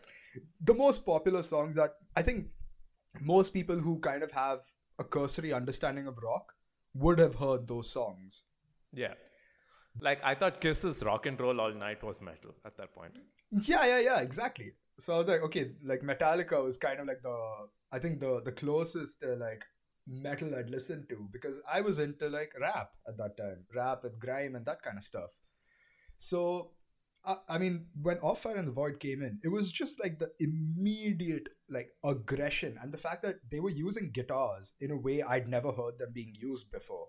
the 0.60 0.74
most 0.74 1.06
popular 1.06 1.42
songs 1.42 1.76
that 1.76 1.94
I 2.14 2.22
think 2.22 2.48
most 3.20 3.54
people 3.54 3.76
who 3.76 3.98
kind 4.00 4.22
of 4.22 4.32
have 4.32 4.60
a 4.98 5.04
cursory 5.04 5.52
understanding 5.52 6.06
of 6.06 6.18
rock 6.22 6.52
would 6.94 7.18
have 7.18 7.36
heard 7.36 7.66
those 7.66 7.90
songs. 7.90 8.44
Yeah. 8.92 9.14
Like 10.00 10.22
I 10.22 10.34
thought 10.34 10.60
Kiss's 10.60 11.02
Rock 11.02 11.26
and 11.26 11.40
Roll 11.40 11.60
All 11.60 11.72
Night 11.74 12.02
was 12.02 12.20
metal 12.20 12.54
at 12.64 12.76
that 12.76 12.92
point. 12.94 13.18
Yeah, 13.50 13.84
yeah, 13.86 13.98
yeah, 14.00 14.20
exactly. 14.20 14.72
So 14.98 15.14
I 15.14 15.18
was 15.18 15.28
like, 15.28 15.42
okay, 15.42 15.72
like 15.82 16.02
Metallica 16.02 16.62
was 16.62 16.78
kind 16.78 17.00
of 17.00 17.06
like 17.06 17.22
the 17.22 17.36
I 17.90 17.98
think 17.98 18.20
the 18.20 18.42
the 18.44 18.52
closest 18.52 19.24
uh, 19.24 19.36
like 19.36 19.64
metal 20.06 20.54
I'd 20.54 20.70
listened 20.70 21.06
to 21.10 21.28
because 21.32 21.58
I 21.70 21.80
was 21.80 21.98
into 21.98 22.28
like 22.28 22.52
rap 22.60 22.90
at 23.06 23.16
that 23.18 23.36
time, 23.36 23.64
rap 23.74 24.04
and 24.04 24.18
grime 24.18 24.54
and 24.54 24.66
that 24.66 24.82
kind 24.82 24.96
of 24.96 25.02
stuff. 25.02 25.30
So 26.18 26.72
I, 27.24 27.36
I 27.48 27.58
mean, 27.58 27.86
when 28.00 28.18
Ov 28.22 28.38
Fire 28.38 28.56
and 28.56 28.68
the 28.68 28.72
Void 28.72 29.00
came 29.00 29.22
in, 29.22 29.40
it 29.42 29.48
was 29.48 29.70
just 29.70 30.02
like 30.02 30.18
the 30.18 30.30
immediate 30.38 31.48
like 31.68 31.90
aggression 32.04 32.78
and 32.82 32.92
the 32.92 32.98
fact 32.98 33.22
that 33.22 33.36
they 33.50 33.60
were 33.60 33.70
using 33.70 34.10
guitars 34.10 34.74
in 34.80 34.90
a 34.90 34.96
way 34.96 35.22
I'd 35.22 35.48
never 35.48 35.72
heard 35.72 35.98
them 35.98 36.12
being 36.12 36.34
used 36.38 36.70
before. 36.70 37.08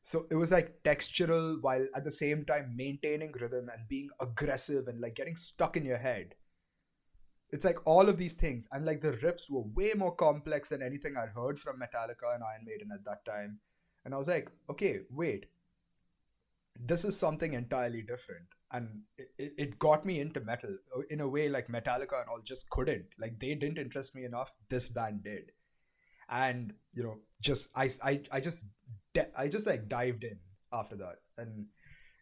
So 0.00 0.26
it 0.30 0.34
was 0.34 0.52
like 0.52 0.82
textural 0.84 1.56
while 1.62 1.86
at 1.94 2.04
the 2.04 2.10
same 2.10 2.44
time 2.44 2.74
maintaining 2.76 3.32
rhythm 3.32 3.70
and 3.70 3.88
being 3.88 4.08
aggressive 4.20 4.86
and 4.86 5.00
like 5.00 5.14
getting 5.14 5.36
stuck 5.36 5.76
in 5.76 5.86
your 5.86 5.98
head. 5.98 6.34
It's 7.54 7.64
like 7.64 7.78
all 7.86 8.08
of 8.08 8.18
these 8.18 8.34
things, 8.34 8.68
and 8.72 8.84
like 8.84 9.00
the 9.00 9.12
riffs 9.12 9.48
were 9.48 9.62
way 9.62 9.92
more 9.96 10.12
complex 10.12 10.70
than 10.70 10.82
anything 10.82 11.16
I'd 11.16 11.36
heard 11.36 11.60
from 11.60 11.78
Metallica 11.78 12.34
and 12.34 12.42
Iron 12.42 12.64
Maiden 12.66 12.90
at 12.92 13.04
that 13.04 13.24
time. 13.24 13.60
And 14.04 14.12
I 14.12 14.18
was 14.18 14.26
like, 14.26 14.50
okay, 14.68 15.02
wait, 15.08 15.46
this 16.78 17.04
is 17.04 17.16
something 17.16 17.52
entirely 17.54 18.02
different. 18.02 18.46
And 18.72 19.02
it, 19.16 19.52
it, 19.56 19.78
got 19.78 20.04
me 20.04 20.18
into 20.18 20.40
metal 20.40 20.76
uh, 20.96 21.02
in 21.08 21.20
a 21.20 21.28
way 21.28 21.48
like 21.48 21.68
Metallica 21.68 22.20
and 22.20 22.28
all 22.28 22.40
just 22.42 22.68
couldn't. 22.70 23.06
Like 23.20 23.38
they 23.38 23.54
didn't 23.54 23.78
interest 23.78 24.16
me 24.16 24.24
enough. 24.24 24.50
This 24.68 24.88
band 24.88 25.22
did. 25.22 25.52
And, 26.28 26.72
you 26.92 27.04
know, 27.04 27.18
just, 27.40 27.68
I, 27.76 27.88
I, 28.02 28.20
I 28.32 28.40
just, 28.40 28.66
I 29.38 29.46
just 29.46 29.68
like 29.68 29.88
dived 29.88 30.24
in 30.24 30.40
after 30.72 30.96
that. 30.96 31.20
And 31.38 31.66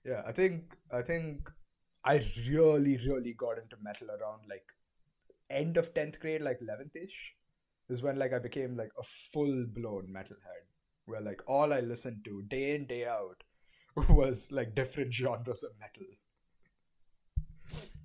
yeah, 0.05 0.25
I 0.27 0.33
think, 0.33 0.75
I 0.93 1.01
think 1.01 1.51
I 2.05 2.21
really, 2.51 2.99
really 2.99 3.33
got 3.33 3.57
into 3.57 3.77
metal 3.83 4.09
around 4.09 4.43
like 4.47 4.67
end 5.53 5.77
of 5.77 5.95
10th 5.95 6.21
grade, 6.21 6.43
like 6.43 6.61
11th 6.61 6.97
ish, 6.97 7.35
is 7.89 8.03
when 8.03 8.19
like 8.19 8.33
I 8.33 8.39
became 8.39 8.77
like 8.77 8.93
a 8.99 9.03
full 9.03 9.67
blown 9.67 10.09
metalhead, 10.09 10.67
where 11.07 11.21
like 11.21 11.43
all 11.47 11.73
I 11.73 11.81
listened 11.81 12.25
to 12.25 12.43
day 12.43 12.75
in, 12.75 12.87
day 12.87 13.07
out 13.07 13.43
was 14.09 14.51
like 14.53 14.75
different 14.75 15.13
genres 15.13 15.63
of 15.65 15.73
metal. 15.81 16.07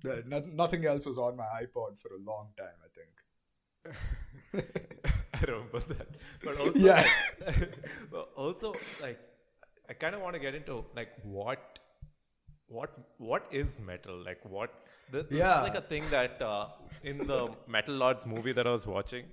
Uh, 0.04 0.14
yeah, 0.14 0.20
no, 0.26 0.40
nothing 0.54 0.84
else 0.86 1.06
was 1.06 1.18
on 1.18 1.36
my 1.36 1.44
iPod 1.62 1.98
for 2.00 2.14
a 2.14 2.22
long 2.24 2.48
time, 2.56 2.78
I 2.84 2.88
think. 2.94 3.12
I 5.34 5.40
remember 5.40 5.80
that. 5.80 6.08
But 6.44 6.58
also, 6.58 6.72
Yeah. 6.78 7.08
but 8.10 8.30
also 8.36 8.74
like, 9.02 9.18
I 9.88 9.92
kind 9.94 10.14
of 10.14 10.20
want 10.20 10.34
to 10.34 10.40
get 10.40 10.54
into 10.54 10.84
like 10.94 11.10
what, 11.22 11.78
what, 12.68 12.90
what 13.18 13.46
is 13.50 13.78
metal? 13.78 14.22
Like 14.24 14.40
what? 14.44 14.70
This, 15.12 15.26
this 15.30 15.38
Yeah. 15.38 15.58
is 15.62 15.68
like 15.68 15.76
a 15.78 15.86
thing 15.92 16.04
that 16.10 16.40
uh, 16.42 16.66
in 17.02 17.18
the 17.26 17.48
Metal 17.66 17.94
Lords 17.94 18.26
movie 18.26 18.52
that 18.52 18.66
I 18.66 18.70
was 18.70 18.86
watching. 18.86 19.24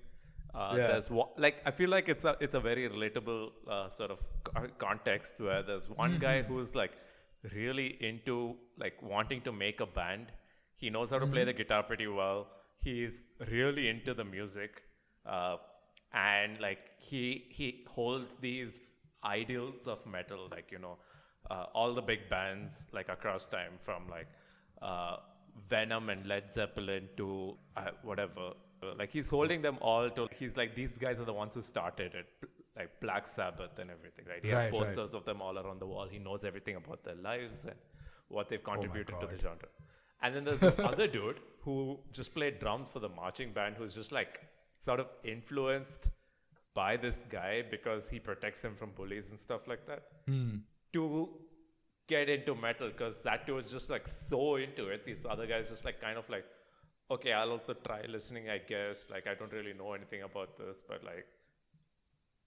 Uh, 0.53 0.73
Yeah. 0.77 0.87
There's 0.87 1.09
wa- 1.09 1.29
like 1.37 1.57
I 1.65 1.71
feel 1.71 1.89
like 1.89 2.07
it's 2.07 2.23
a 2.23 2.37
it's 2.39 2.53
a 2.53 2.59
very 2.61 2.87
relatable 2.89 3.49
uh, 3.69 3.89
sort 3.89 4.11
of 4.11 4.19
co- 4.45 4.69
context 4.77 5.33
where 5.37 5.61
there's 5.63 5.89
one 5.89 6.17
guy 6.17 6.35
Mm-hmm. 6.41 6.53
who's 6.53 6.73
like 6.75 6.93
really 7.53 7.87
into 8.09 8.55
like 8.79 9.01
wanting 9.01 9.41
to 9.41 9.51
make 9.51 9.81
a 9.81 9.85
band. 9.85 10.27
He 10.77 10.89
knows 10.89 11.09
how 11.09 11.19
to 11.19 11.27
play 11.27 11.43
the 11.43 11.51
Mm-hmm. 11.51 11.57
guitar 11.63 11.83
pretty 11.83 12.07
well. 12.07 12.47
He's 12.87 13.19
really 13.51 13.89
into 13.89 14.13
the 14.13 14.23
music, 14.23 14.81
uh, 15.25 15.57
and 16.13 16.59
like 16.61 16.79
he 17.09 17.45
he 17.51 17.83
holds 17.89 18.37
these 18.47 18.87
ideals 19.23 19.87
of 19.87 20.05
metal, 20.05 20.47
like 20.51 20.71
you 20.71 20.79
know, 20.79 20.97
uh, 21.51 21.65
all 21.73 21.93
the 21.93 22.01
big 22.01 22.29
bands 22.29 22.87
like 22.93 23.09
across 23.09 23.45
time 23.45 23.73
from 23.81 24.07
like 24.09 24.27
uh, 24.81 25.17
Venom 25.69 26.09
and 26.09 26.25
Led 26.25 26.51
Zeppelin 26.51 27.09
to 27.17 27.55
uh, 27.77 27.91
whatever. 28.03 28.53
Like 28.97 29.11
he's 29.11 29.29
holding 29.29 29.61
them 29.61 29.77
all 29.81 30.09
to. 30.11 30.27
He's 30.37 30.57
like 30.57 30.75
these 30.75 30.97
guys 30.97 31.19
are 31.19 31.25
the 31.25 31.33
ones 31.33 31.53
who 31.55 31.61
started 31.61 32.13
it, 32.13 32.27
like 32.77 32.89
Black 33.01 33.27
Sabbath 33.27 33.79
and 33.79 33.89
everything, 33.89 34.25
right? 34.27 34.43
He 34.43 34.49
has 34.49 34.63
Right, 34.65 34.71
right. 34.73 34.85
posters 34.85 35.13
of 35.13 35.25
them 35.25 35.41
all 35.41 35.57
around 35.57 35.79
the 35.79 35.87
wall. 35.87 36.07
He 36.09 36.19
knows 36.19 36.43
everything 36.43 36.75
about 36.75 37.03
their 37.03 37.15
lives 37.15 37.63
and 37.63 37.73
what 38.27 38.49
they've 38.49 38.63
contributed 38.63 39.15
to 39.21 39.27
the 39.27 39.37
genre. 39.41 39.69
And 40.21 40.35
then 40.35 40.43
there's 40.43 40.59
this 40.59 40.77
other 40.79 41.07
dude 41.07 41.39
who 41.61 41.99
just 42.11 42.33
played 42.35 42.59
drums 42.59 42.89
for 42.89 42.99
the 42.99 43.09
marching 43.09 43.53
band, 43.53 43.75
who's 43.77 43.95
just 43.95 44.11
like 44.11 44.41
sort 44.77 44.99
of 44.99 45.07
influenced 45.23 46.09
by 46.73 46.97
this 46.97 47.23
guy 47.29 47.63
because 47.71 48.09
he 48.09 48.19
protects 48.19 48.61
him 48.61 48.75
from 48.75 48.91
bullies 48.91 49.29
and 49.29 49.39
stuff 49.39 49.67
like 49.67 49.87
that 49.87 50.03
to 50.95 51.29
get 52.07 52.29
into 52.29 52.55
metal 52.55 52.89
because 52.89 53.21
that 53.23 53.45
dude 53.47 53.57
was 53.57 53.71
just 53.71 53.89
like 53.89 54.07
so 54.07 54.55
into 54.57 54.87
it. 54.89 55.05
These 55.05 55.25
other 55.29 55.47
guys 55.47 55.69
just 55.69 55.85
like 55.85 56.01
kind 56.01 56.17
of 56.17 56.29
like, 56.29 56.45
okay, 57.11 57.33
I'll 57.33 57.51
also 57.51 57.73
try 57.73 58.01
listening, 58.07 58.49
I 58.49 58.59
guess. 58.59 59.07
Like, 59.11 59.27
I 59.27 59.35
don't 59.35 59.53
really 59.53 59.73
know 59.73 59.93
anything 59.93 60.23
about 60.23 60.57
this, 60.57 60.83
but 60.87 61.03
like, 61.03 61.25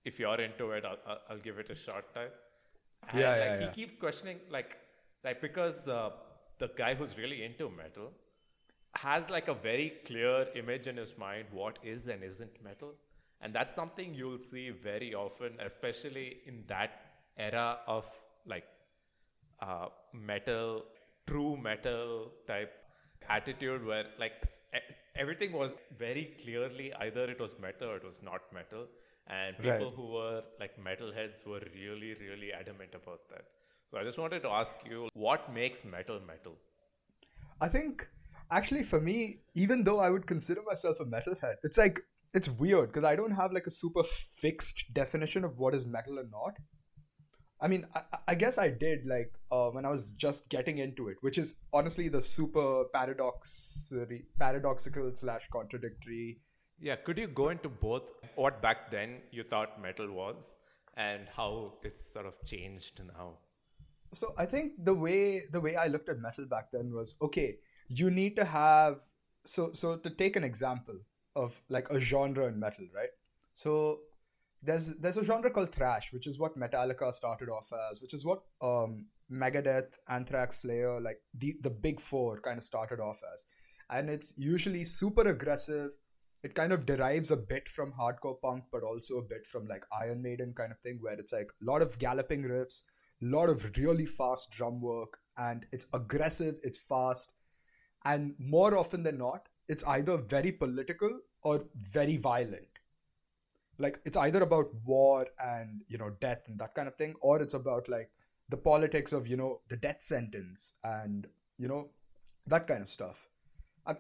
if 0.05 0.19
you're 0.19 0.41
into 0.41 0.71
it, 0.73 0.85
I'll, 0.85 0.99
I'll, 1.07 1.19
I'll 1.31 1.39
give 1.39 1.59
it 1.59 1.71
a 1.71 1.75
shot 1.75 2.15
type. 2.15 2.35
And 3.09 3.19
Yeah, 3.19 3.37
like, 3.37 3.39
yeah, 3.39 3.59
he 3.59 3.65
yeah. 3.67 3.71
keeps 3.71 3.97
questioning, 3.97 4.39
like, 4.51 4.77
like 5.25 5.41
because 5.41 5.89
uh, 5.89 6.11
the 6.59 6.71
guy 6.77 6.95
who's 6.95 7.17
really 7.17 7.45
into 7.45 7.71
metal 7.71 8.13
has 8.95 9.31
like 9.31 9.49
a 9.49 9.55
very 9.55 9.95
clear 10.07 10.47
image 10.57 10.87
in 10.87 10.97
his 10.97 11.17
mind 11.19 11.47
what 11.53 11.79
is 11.83 12.09
and 12.09 12.23
isn't 12.25 12.63
metal. 12.65 12.95
And 13.41 13.55
that's 13.55 13.77
something 13.77 14.15
you'll 14.15 14.39
see 14.39 14.71
very 14.71 15.15
often, 15.15 15.53
especially 15.65 16.39
in 16.47 16.65
that 16.69 17.01
era 17.37 17.79
of 17.87 18.07
like 18.49 18.65
uh, 19.61 19.89
metal, 20.13 20.85
true 21.27 21.57
metal 21.57 22.33
type 22.47 22.73
attitude 23.29 23.85
where 23.85 24.05
like 24.19 24.33
everything 25.17 25.53
was 25.53 25.75
very 25.99 26.35
clearly 26.43 26.93
either 26.95 27.25
it 27.25 27.41
was 27.41 27.55
metal 27.61 27.91
or 27.91 27.97
it 27.97 28.05
was 28.05 28.21
not 28.23 28.41
metal. 28.53 28.87
And 29.29 29.61
people 29.61 29.91
Right. 29.91 29.95
who 29.95 30.07
were 30.13 30.43
like 30.59 30.79
metalheads 30.83 31.47
were 31.47 31.63
really, 31.75 32.15
really 32.15 32.53
adamant 32.53 32.95
about 32.95 33.29
that. 33.31 33.45
So 33.91 33.99
I 33.99 34.05
just 34.05 34.19
wanted 34.19 34.43
to 34.43 34.51
ask 34.51 34.75
you 34.89 35.09
what 35.15 35.53
makes 35.53 35.85
metal 35.85 36.21
metal? 36.27 36.55
I 37.61 37.69
think 37.69 38.09
actually 38.51 38.83
for 38.85 39.01
me, 39.01 39.41
even 39.55 39.85
though 39.85 40.01
I 40.01 40.11
would 40.11 40.27
consider 40.27 40.63
myself 40.63 40.99
a 41.01 41.05
metalhead, 41.05 41.57
it's 41.63 41.79
like 41.79 42.01
it's 42.35 42.49
weird 42.49 42.89
because 42.89 43.05
I 43.05 43.17
don't 43.17 43.33
have 43.33 43.53
like 43.53 43.67
a 43.67 43.71
super 43.71 44.03
fixed 44.05 44.85
definition 44.93 45.45
of 45.45 45.59
what 45.59 45.75
is 45.75 45.87
metal 45.87 46.19
and 46.19 46.31
not. 46.31 46.55
I 47.61 47.69
mean, 47.69 47.87
I, 47.95 48.03
I 48.29 48.35
guess 48.35 48.59
I 48.59 48.69
did 48.71 49.07
like 49.07 49.33
uh, 49.51 49.69
when 49.71 49.85
I 49.85 49.91
was 49.91 50.13
just 50.13 50.49
getting 50.49 50.79
into 50.79 51.09
it, 51.09 51.17
which 51.21 51.39
is 51.39 51.57
honestly 51.73 52.09
the 52.09 52.23
super 52.23 52.85
paradox 52.93 53.93
paradoxical 54.39 55.11
slash 55.15 55.49
contradictory. 55.51 56.41
Yeah, 56.81 56.97
could 56.97 57.19
you 57.19 57.27
go 57.27 57.49
into 57.49 57.69
both 57.69 58.03
what 58.37 58.63
back 58.63 58.91
then 58.91 59.19
you 59.33 59.43
thought 59.43 59.83
metal 59.83 60.13
was 60.13 60.55
and 60.97 61.23
how 61.37 61.73
it's 61.83 62.13
sort 62.13 62.27
of 62.27 62.35
changed 62.47 63.01
now? 63.17 63.39
So 64.13 64.35
I 64.39 64.47
think 64.47 64.85
the 64.85 64.95
way 64.95 65.45
the 65.51 65.61
way 65.61 65.77
I 65.77 65.89
looked 65.89 66.09
at 66.09 66.21
metal 66.21 66.47
back 66.47 66.71
then 66.73 66.93
was 66.93 67.17
okay. 67.21 67.57
You 67.89 68.11
need 68.11 68.37
to 68.37 68.45
have 68.45 69.03
so 69.45 69.73
so 69.73 69.97
to 69.97 70.11
take 70.11 70.37
an 70.37 70.45
example 70.45 70.99
of 71.35 71.61
like 71.69 71.91
a 71.91 71.99
genre 71.99 72.47
in 72.47 72.59
metal, 72.61 72.87
right? 72.95 73.11
So 73.55 74.01
there's 74.63 74.95
there's 74.97 75.17
a 75.17 75.25
genre 75.25 75.51
called 75.51 75.73
thrash, 75.73 76.13
which 76.13 76.27
is 76.27 76.39
what 76.39 76.59
Metallica 76.59 77.13
started 77.15 77.49
off 77.49 77.71
as, 77.91 78.01
which 78.01 78.15
is 78.15 78.25
what 78.25 78.43
um 78.61 79.07
Megadeth, 79.31 79.99
Anthrax, 80.09 80.63
Slayer, 80.63 81.01
like 81.01 81.21
the 81.35 81.57
the 81.63 81.71
big 81.71 82.01
four 82.01 82.41
kind 82.41 82.59
of 82.59 82.65
started 82.65 83.01
off 83.01 83.21
as, 83.33 83.47
and 83.91 84.11
it's 84.11 84.35
usually 84.37 84.85
super 84.85 85.29
aggressive. 85.29 85.91
It 86.43 86.55
kind 86.55 86.73
of 86.73 86.87
derives 86.87 87.31
a 87.33 87.37
bit 87.37 87.69
from 87.69 87.93
hardcore 87.93 88.41
punk, 88.41 88.65
but 88.71 88.83
also 88.83 89.19
a 89.19 89.23
bit 89.23 89.47
from 89.47 89.67
like 89.67 89.85
Iron 90.01 90.23
Maiden 90.23 90.55
kind 90.57 90.73
of 90.73 90.79
thing, 90.79 90.99
where 91.01 91.15
it's 91.15 91.33
like 91.33 91.51
a 91.61 91.65
lot 91.65 91.83
of 91.83 91.99
galloping 91.99 92.43
riffs, 92.45 92.83
a 93.23 93.27
lot 93.27 93.49
of 93.49 93.77
really 93.77 94.07
fast 94.07 94.51
drum 94.51 94.81
work, 94.81 95.19
and 95.37 95.67
it's 95.73 95.87
aggressive, 95.93 96.57
it's 96.63 96.79
fast, 96.79 97.33
and 98.05 98.35
more 98.39 98.77
often 98.79 99.03
than 99.03 99.19
not, 99.19 99.49
it's 99.69 99.85
either 99.85 100.17
very 100.17 100.53
political 100.53 101.21
or 101.43 101.65
very 101.75 102.17
violent 102.17 102.78
like 103.79 104.01
it's 104.05 104.17
either 104.17 104.43
about 104.43 104.67
war 104.85 105.27
and 105.39 105.83
you 105.89 105.99
know 105.99 106.11
death 106.21 106.43
and 106.47 106.59
that 106.59 106.75
kind 106.75 106.89
of 106.89 106.97
thing 106.97 107.15
or 107.21 107.41
it's 107.41 107.55
about 107.55 107.89
like 107.89 108.11
the 108.49 108.57
politics 108.57 109.13
of 109.13 109.29
you 109.29 109.37
know 109.37 109.61
the 109.69 109.77
death 109.77 110.03
sentence 110.03 110.75
and 110.83 111.27
you 111.59 111.69
know 111.69 111.89
that 112.47 112.67
kind 112.67 112.83
of 112.83 112.89
stuff 112.89 113.29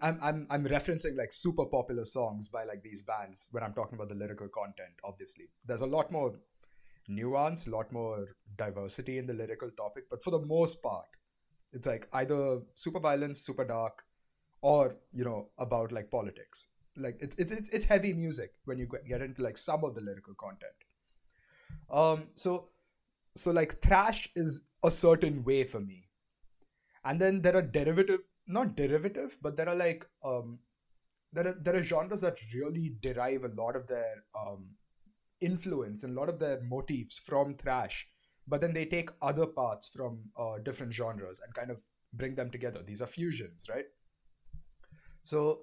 I'm, 0.03 0.19
I'm, 0.21 0.47
I'm, 0.51 0.65
referencing 0.67 1.17
like 1.17 1.33
super 1.33 1.65
popular 1.65 2.05
songs 2.05 2.47
by 2.49 2.65
like 2.65 2.83
these 2.83 3.03
bands 3.03 3.49
when 3.53 3.63
I'm 3.63 3.73
talking 3.73 3.95
about 3.95 4.11
the 4.11 4.15
lyrical 4.15 4.49
content, 4.49 4.93
obviously. 5.03 5.47
There's 5.67 5.81
a 5.81 5.87
lot 5.87 6.13
more 6.13 6.35
nuance, 7.09 7.67
a 7.67 7.71
lot 7.71 7.91
more 7.91 8.37
diversity 8.59 9.17
in 9.17 9.27
the 9.27 9.33
lyrical 9.33 9.71
topic, 9.71 10.05
but 10.11 10.23
for 10.23 10.31
the 10.31 10.41
most 10.41 10.83
part, 10.83 11.07
it's 11.73 11.87
like 11.87 12.07
either 12.13 12.61
super 12.75 13.01
violence, 13.01 13.41
super 13.41 13.65
dark, 13.65 14.05
or 14.61 14.97
you 15.11 15.25
know, 15.25 15.49
about 15.57 15.91
like 15.91 16.11
politics. 16.11 16.67
Like 16.99 17.19
it's 17.21 17.37
it's 17.37 17.52
it's, 17.52 17.69
it's 17.71 17.85
heavy 17.87 18.12
music 18.12 18.52
when 18.64 18.78
you 18.78 18.88
get 19.09 19.23
into 19.23 19.43
like 19.43 19.59
some 19.59 19.85
of 19.85 19.95
the 19.95 20.00
lyrical 20.00 20.35
content. 20.35 20.73
Um 21.90 22.28
so 22.35 22.71
so 23.37 23.50
like 23.50 23.81
thrash 23.81 24.28
is 24.35 24.62
a 24.83 24.90
certain 24.90 25.45
way 25.45 25.64
for 25.64 25.81
me. 25.81 26.09
And 27.05 27.21
then 27.21 27.43
there 27.43 27.57
are 27.57 27.62
derivative 27.62 28.21
not 28.49 28.75
derivative, 28.75 29.38
but 29.43 29.57
there 29.57 29.69
are 29.69 29.76
like 29.76 30.07
um, 30.25 30.59
there 31.33 31.47
are 31.47 31.57
there 31.62 31.76
are 31.76 31.83
genres 31.83 32.23
that 32.23 32.38
really 32.55 32.95
derive 33.00 33.45
a 33.45 33.55
lot 33.62 33.76
of 33.76 33.87
their 33.87 34.25
um, 34.38 34.71
influence 35.40 36.02
and 36.02 36.17
a 36.17 36.21
lot 36.21 36.28
of 36.28 36.38
their 36.38 36.61
motifs 36.62 37.19
from 37.19 37.55
thrash, 37.55 38.09
but 38.47 38.61
then 38.61 38.73
they 38.73 38.87
take 38.87 39.11
other 39.21 39.47
parts 39.47 39.88
from 39.88 40.31
uh, 40.38 40.59
different 40.64 40.93
genres 40.93 41.40
and 41.45 41.55
kind 41.55 41.71
of 41.71 41.83
bring 42.12 42.35
them 42.35 42.50
together. 42.50 42.83
These 42.85 43.02
are 43.02 43.07
fusions, 43.07 43.67
right? 43.69 43.85
So 45.23 45.61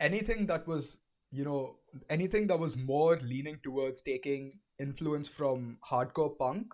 anything 0.00 0.46
that 0.46 0.66
was 0.66 0.98
you 1.30 1.44
know 1.44 1.76
anything 2.10 2.46
that 2.46 2.58
was 2.58 2.76
more 2.76 3.18
leaning 3.22 3.58
towards 3.62 4.02
taking 4.02 4.60
influence 4.78 5.28
from 5.28 5.78
hardcore 5.90 6.36
punk 6.38 6.66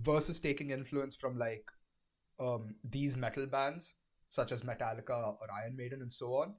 versus 0.00 0.40
taking 0.40 0.70
influence 0.70 1.16
from 1.16 1.38
like 1.38 1.64
um, 2.38 2.74
these 2.84 3.16
metal 3.16 3.46
bands 3.46 3.94
such 4.28 4.52
as 4.52 4.62
Metallica 4.62 5.10
or 5.10 5.48
Iron 5.62 5.76
Maiden 5.76 6.02
and 6.02 6.12
so 6.12 6.34
on, 6.34 6.54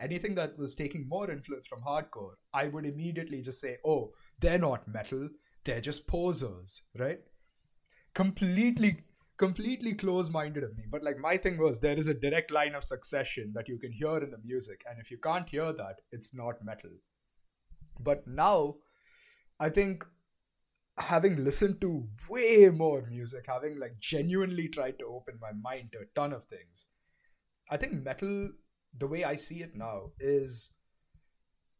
anything 0.00 0.34
that 0.36 0.58
was 0.58 0.74
taking 0.74 1.08
more 1.08 1.30
influence 1.30 1.66
from 1.66 1.82
hardcore, 1.82 2.34
I 2.52 2.68
would 2.68 2.86
immediately 2.86 3.42
just 3.42 3.60
say, 3.60 3.76
oh, 3.84 4.12
they're 4.38 4.58
not 4.58 4.88
metal, 4.88 5.28
they're 5.64 5.80
just 5.80 6.06
posers, 6.06 6.82
right? 6.98 7.20
Completely, 8.14 9.04
completely 9.40 9.94
close 9.94 10.28
minded 10.30 10.62
of 10.62 10.76
me. 10.76 10.84
But 10.88 11.02
like 11.02 11.16
my 11.18 11.38
thing 11.38 11.56
was, 11.56 11.80
there 11.80 11.98
is 11.98 12.08
a 12.08 12.14
direct 12.14 12.50
line 12.50 12.74
of 12.74 12.84
succession 12.84 13.52
that 13.54 13.68
you 13.68 13.78
can 13.78 13.90
hear 13.90 14.18
in 14.18 14.30
the 14.30 14.38
music. 14.44 14.82
And 14.88 15.00
if 15.00 15.10
you 15.10 15.16
can't 15.16 15.48
hear 15.48 15.72
that, 15.72 16.02
it's 16.12 16.34
not 16.34 16.62
metal. 16.62 16.90
But 17.98 18.26
now, 18.26 18.76
I 19.58 19.70
think 19.70 20.04
having 20.98 21.42
listened 21.42 21.80
to 21.80 22.06
way 22.28 22.68
more 22.68 23.06
music, 23.08 23.46
having 23.48 23.80
like 23.80 23.98
genuinely 23.98 24.68
tried 24.68 24.98
to 24.98 25.06
open 25.06 25.38
my 25.40 25.52
mind 25.52 25.92
to 25.92 26.00
a 26.00 26.10
ton 26.14 26.34
of 26.34 26.44
things, 26.44 26.86
I 27.70 27.78
think 27.78 28.04
metal, 28.04 28.50
the 28.96 29.06
way 29.06 29.24
I 29.24 29.36
see 29.36 29.62
it 29.62 29.74
now, 29.74 30.10
is 30.18 30.74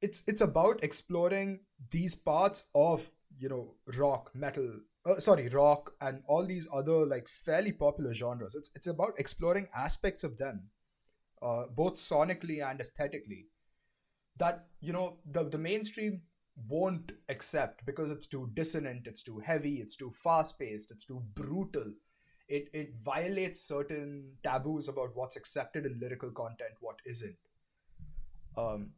it's 0.01 0.23
it's 0.27 0.41
about 0.41 0.83
exploring 0.83 1.61
these 1.91 2.15
parts 2.15 2.65
of 2.75 3.11
you 3.39 3.51
know 3.51 3.75
rock, 3.99 4.31
metal, 4.35 4.81
uh, 5.07 5.19
sorry, 5.19 5.49
rock, 5.49 5.95
and 6.01 6.23
all 6.27 6.45
these 6.45 6.69
other 6.73 7.07
like 7.07 7.29
fairly 7.29 7.73
popular 7.73 8.15
genres. 8.15 8.55
It's 8.55 8.71
it's 8.75 8.87
about 8.87 9.15
exploring 9.19 9.69
aspects 9.75 10.25
of 10.25 10.39
them, 10.39 10.71
uh, 11.43 11.65
both 11.75 11.95
sonically 11.95 12.65
and 12.69 12.81
aesthetically, 12.81 13.47
that 14.37 14.67
you 14.81 14.93
know 14.93 15.19
the 15.25 15.45
the 15.45 15.59
mainstream 15.59 16.23
won't 16.69 17.13
accept 17.29 17.87
because 17.87 18.11
it's 18.11 18.27
too 18.27 18.51
dissonant, 18.55 19.07
it's 19.07 19.23
too 19.23 19.39
heavy, 19.39 19.77
it's 19.77 19.97
too 19.97 20.11
fast 20.11 20.59
paced, 20.59 20.91
it's 20.91 21.07
too 21.07 21.23
brutal 21.35 21.93
it 22.51 22.69
it 22.73 22.95
violates 23.01 23.63
certain 23.63 24.33
taboos 24.43 24.89
about 24.89 25.15
what's 25.15 25.37
accepted 25.37 25.87
in 25.87 26.01
lyrical 26.01 26.31
content, 26.31 26.73
what 26.81 26.97
isn't. 27.07 27.37
Um, 28.59 28.91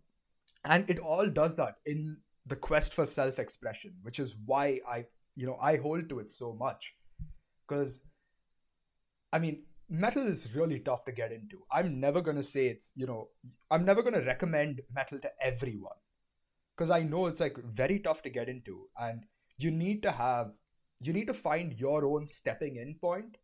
and 0.64 0.88
it 0.88 0.98
all 0.98 1.28
does 1.28 1.56
that 1.56 1.76
in 1.84 2.16
the 2.46 2.56
quest 2.56 2.94
for 2.94 3.04
self-expression, 3.04 3.96
which 4.02 4.18
is 4.18 4.34
why 4.46 4.80
I 4.88 5.04
you 5.34 5.46
know 5.46 5.56
I 5.60 5.76
hold 5.76 6.08
to 6.08 6.20
it 6.20 6.30
so 6.30 6.54
much, 6.54 6.94
because 7.66 8.02
I 9.32 9.38
mean 9.38 9.64
metal 9.88 10.26
is 10.26 10.54
really 10.54 10.80
tough 10.80 11.04
to 11.04 11.12
get 11.12 11.32
into. 11.32 11.62
I'm 11.70 12.00
never 12.00 12.20
gonna 12.20 12.42
say 12.42 12.66
it's 12.66 12.92
you 12.96 13.06
know 13.06 13.28
I'm 13.70 13.84
never 13.84 14.02
gonna 14.02 14.24
recommend 14.24 14.82
metal 14.92 15.18
to 15.20 15.30
everyone, 15.40 16.00
because 16.76 16.90
I 16.90 17.02
know 17.02 17.26
it's 17.26 17.40
like 17.40 17.56
very 17.64 17.98
tough 17.98 18.22
to 18.22 18.30
get 18.30 18.48
into, 18.48 18.88
and 18.98 19.24
you 19.58 19.70
need 19.70 20.02
to 20.02 20.12
have 20.12 20.58
you 21.00 21.12
need 21.12 21.26
to 21.26 21.34
find 21.34 21.72
your 21.72 22.04
own 22.06 22.26
stepping 22.26 22.76
in 22.76 22.94
point. 23.00 23.36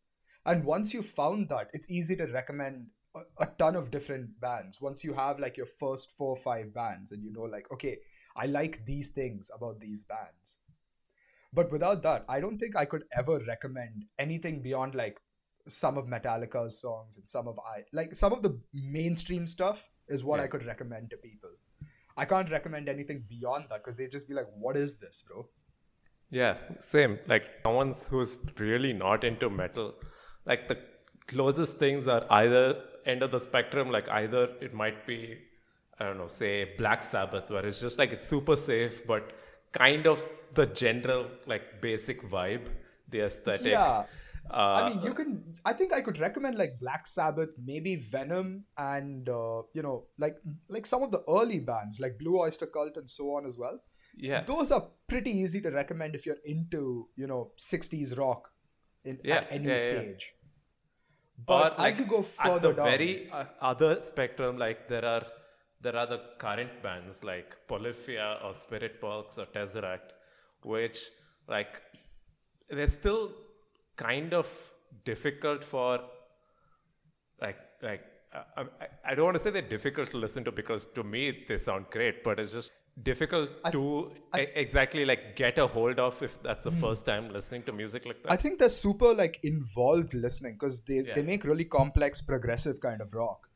And 0.47 0.65
once 0.65 0.95
you've 0.95 1.07
found 1.07 1.49
that 1.49 1.69
it's 1.75 1.91
easy 1.91 2.17
to 2.17 2.27
recommend 2.27 2.87
a, 3.15 3.21
a, 3.43 3.47
ton 3.59 3.77
of 3.77 3.91
different 3.91 4.41
bands. 4.41 4.81
Once 4.81 5.05
you 5.05 5.15
have 5.15 5.39
like 5.39 5.57
your 5.57 5.67
first 5.67 6.13
four 6.17 6.31
or 6.31 6.37
five 6.37 6.73
bands 6.75 7.13
and 7.13 7.23
you 7.23 7.33
know 7.33 7.43
like 7.43 7.71
okay 7.73 7.99
i 8.37 8.47
like 8.47 8.85
these 8.85 9.11
things 9.11 9.51
about 9.55 9.81
these 9.81 10.05
bands 10.05 10.59
but 11.59 11.73
without 11.77 12.03
that 12.09 12.25
i 12.35 12.41
don't 12.45 12.59
think 12.59 12.77
i 12.83 12.85
could 12.93 13.05
ever 13.23 13.39
recommend 13.47 14.05
anything 14.27 14.61
beyond 14.67 14.95
like 14.95 15.21
some 15.69 15.99
of 16.01 16.07
metallica's 16.07 16.81
songs 16.81 17.17
and 17.17 17.29
some 17.29 17.49
of 17.53 17.59
i 17.71 17.79
like 17.93 18.15
some 18.15 18.33
of 18.33 18.43
the 18.43 18.53
mainstream 18.99 19.47
stuff 19.47 19.89
is 20.09 20.25
what 20.25 20.39
yeah. 20.39 20.45
i 20.45 20.47
could 20.47 20.65
recommend 20.67 21.11
to 21.11 21.17
people. 21.17 21.51
I 22.17 22.25
can't 22.25 22.51
recommend 22.51 22.89
anything 22.89 23.25
beyond 23.29 23.67
that 23.71 23.85
because 23.85 23.97
they 23.97 24.07
just 24.09 24.29
be 24.29 24.35
like 24.35 24.49
what 24.59 24.77
is 24.77 24.99
this 24.99 25.23
bro? 25.27 25.49
Yeah 26.31 26.57
same. 26.81 27.19
Like 27.27 27.45
someone 27.65 27.95
who's 28.11 28.39
really 28.59 28.93
not 28.93 29.25
into 29.25 29.51
metal 29.51 29.95
like 30.47 30.69
the 30.69 30.79
closest 31.27 31.79
things 31.79 32.09
are 32.09 32.25
either 32.31 32.83
end 33.07 33.23
of 33.23 33.31
the 33.31 33.39
spectrum 33.39 33.91
like 33.91 34.09
either 34.09 34.49
it 34.61 34.75
might 34.75 35.07
be 35.07 35.21
i 35.99 36.05
don't 36.05 36.19
know 36.19 36.27
say 36.27 36.53
black 36.79 37.03
sabbath 37.03 37.51
where 37.51 37.65
it's 37.67 37.81
just 37.81 37.99
like 37.99 38.13
it's 38.17 38.27
super 38.27 38.57
safe 38.57 39.07
but 39.07 39.33
kind 39.73 40.07
of 40.07 40.25
the 40.55 40.67
general 40.67 41.27
like 41.47 41.81
basic 41.81 42.23
vibe 42.23 42.69
the 43.11 43.21
aesthetic 43.21 43.73
yeah 43.73 44.05
uh, 44.51 44.57
I 44.57 44.89
mean, 44.89 45.03
you 45.03 45.13
can. 45.13 45.43
I 45.65 45.75
think 45.75 45.93
I 45.93 46.01
could 46.01 46.19
recommend 46.19 46.57
like 46.57 46.81
Black 46.81 47.07
Sabbath, 47.07 47.51
maybe 47.63 47.97
Venom, 47.97 48.65
and 48.79 49.29
uh, 49.29 49.63
you 49.75 49.83
know, 49.83 50.05
like 50.19 50.37
like 50.69 50.87
some 50.87 51.03
of 51.03 51.11
the 51.11 51.23
early 51.29 51.61
bands 51.61 52.01
like 52.01 52.19
Blue 52.19 52.39
Oyster 52.41 52.67
Cult 52.67 52.97
and 52.97 53.09
so 53.09 53.37
on 53.37 53.45
as 53.45 53.59
well. 53.59 53.79
Yeah, 54.17 54.45
those 54.45 54.73
are 54.73 54.87
pretty 55.07 55.33
easy 55.33 55.61
to 55.61 55.71
recommend 55.71 56.15
if 56.15 56.25
you're 56.25 56.43
into 56.45 57.09
you 57.15 57.27
know 57.27 57.51
'60s 57.59 58.17
rock 58.17 58.49
in 59.05 59.19
yeah, 59.23 59.37
at 59.37 59.49
any 59.51 59.69
yeah, 59.69 59.77
stage. 59.77 60.35
But 61.47 61.75
as 61.75 61.79
like, 61.79 61.99
you 61.99 62.05
go 62.07 62.23
further 62.23 62.55
at 62.55 62.63
the 62.63 62.73
down, 62.73 62.85
very 62.87 63.31
uh, 63.31 63.45
other 63.61 64.01
spectrum, 64.01 64.57
like 64.57 64.89
there 64.89 65.05
are 65.05 65.27
there 65.81 65.97
are 65.97 66.07
the 66.07 66.21
current 66.39 66.83
bands 66.83 67.25
like 67.25 67.57
Polyphia 67.69 68.39
or 68.45 68.53
Spiritbox 68.53 69.39
or 69.39 69.47
Tesseract, 69.47 70.11
which 70.63 70.99
like 71.49 71.81
they're 72.69 72.89
still 72.89 73.31
kind 73.97 74.35
of 74.35 74.49
difficult 75.05 75.65
for 75.65 76.01
like 77.41 77.59
like 77.83 78.03
I, 78.57 78.65
I 79.05 79.15
don't 79.15 79.25
want 79.25 79.37
to 79.37 79.43
say 79.43 79.51
they're 79.51 79.63
difficult 79.63 80.11
to 80.11 80.19
listen 80.19 80.45
to 80.45 80.53
because 80.53 80.87
to 80.95 81.03
me 81.03 81.45
they 81.49 81.57
sound 81.57 81.87
great, 81.91 82.23
but 82.25 82.39
it's 82.39 82.53
just 82.53 82.71
difficult 83.03 83.51
to 83.73 84.11
exactly 84.35 85.05
like 85.05 85.37
get 85.37 85.59
a 85.59 85.67
hold 85.67 85.99
of 85.99 86.21
if 86.23 86.43
that's 86.43 86.65
the 86.65 86.71
mm. 86.71 86.81
first 86.81 87.07
time 87.07 87.33
listening 87.33 87.63
to 87.63 87.73
music 87.73 88.05
like 88.05 88.21
that 88.23 88.33
i 88.33 88.37
think 88.37 88.59
they're 88.59 88.69
super 88.69 89.15
like 89.15 89.39
involved 89.45 90.15
listening 90.15 90.55
because 90.55 90.83
they, 90.83 91.03
yeah. 91.07 91.15
they 91.15 91.23
make 91.23 91.45
really 91.45 91.65
complex 91.65 92.21
progressive 92.21 92.81
kind 92.81 93.01
of 93.01 93.15
rock 93.15 93.48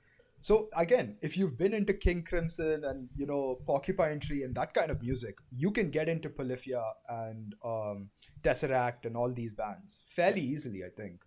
so 0.42 0.68
again 0.76 1.16
if 1.22 1.36
you've 1.36 1.56
been 1.56 1.72
into 1.72 1.94
king 1.94 2.22
crimson 2.22 2.84
and 2.84 3.08
you 3.16 3.24
know 3.24 3.58
porcupine 3.64 4.20
tree 4.20 4.42
and 4.42 4.54
that 4.54 4.74
kind 4.74 4.90
of 4.90 5.00
music 5.00 5.38
you 5.50 5.70
can 5.70 5.90
get 5.90 6.08
into 6.08 6.28
polyphia 6.28 6.82
and 7.08 7.54
um, 7.64 8.10
tesseract 8.42 9.04
and 9.04 9.16
all 9.16 9.32
these 9.32 9.54
bands 9.54 10.00
fairly 10.04 10.42
easily 10.42 10.82
i 10.84 10.90
think. 11.02 11.22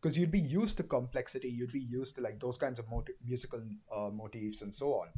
Because 0.00 0.16
you'd 0.16 0.30
be 0.30 0.40
used 0.40 0.78
to 0.78 0.82
complexity 0.82 1.50
you'd 1.50 1.72
be 1.72 1.86
used 1.98 2.16
to 2.16 2.22
like 2.22 2.40
those 2.40 2.56
kinds 2.56 2.78
of 2.78 2.88
moti- 2.90 3.18
musical 3.22 3.60
uh, 3.94 4.08
motifs 4.08 4.62
and 4.62 4.74
so 4.74 4.94
on. 4.94 5.08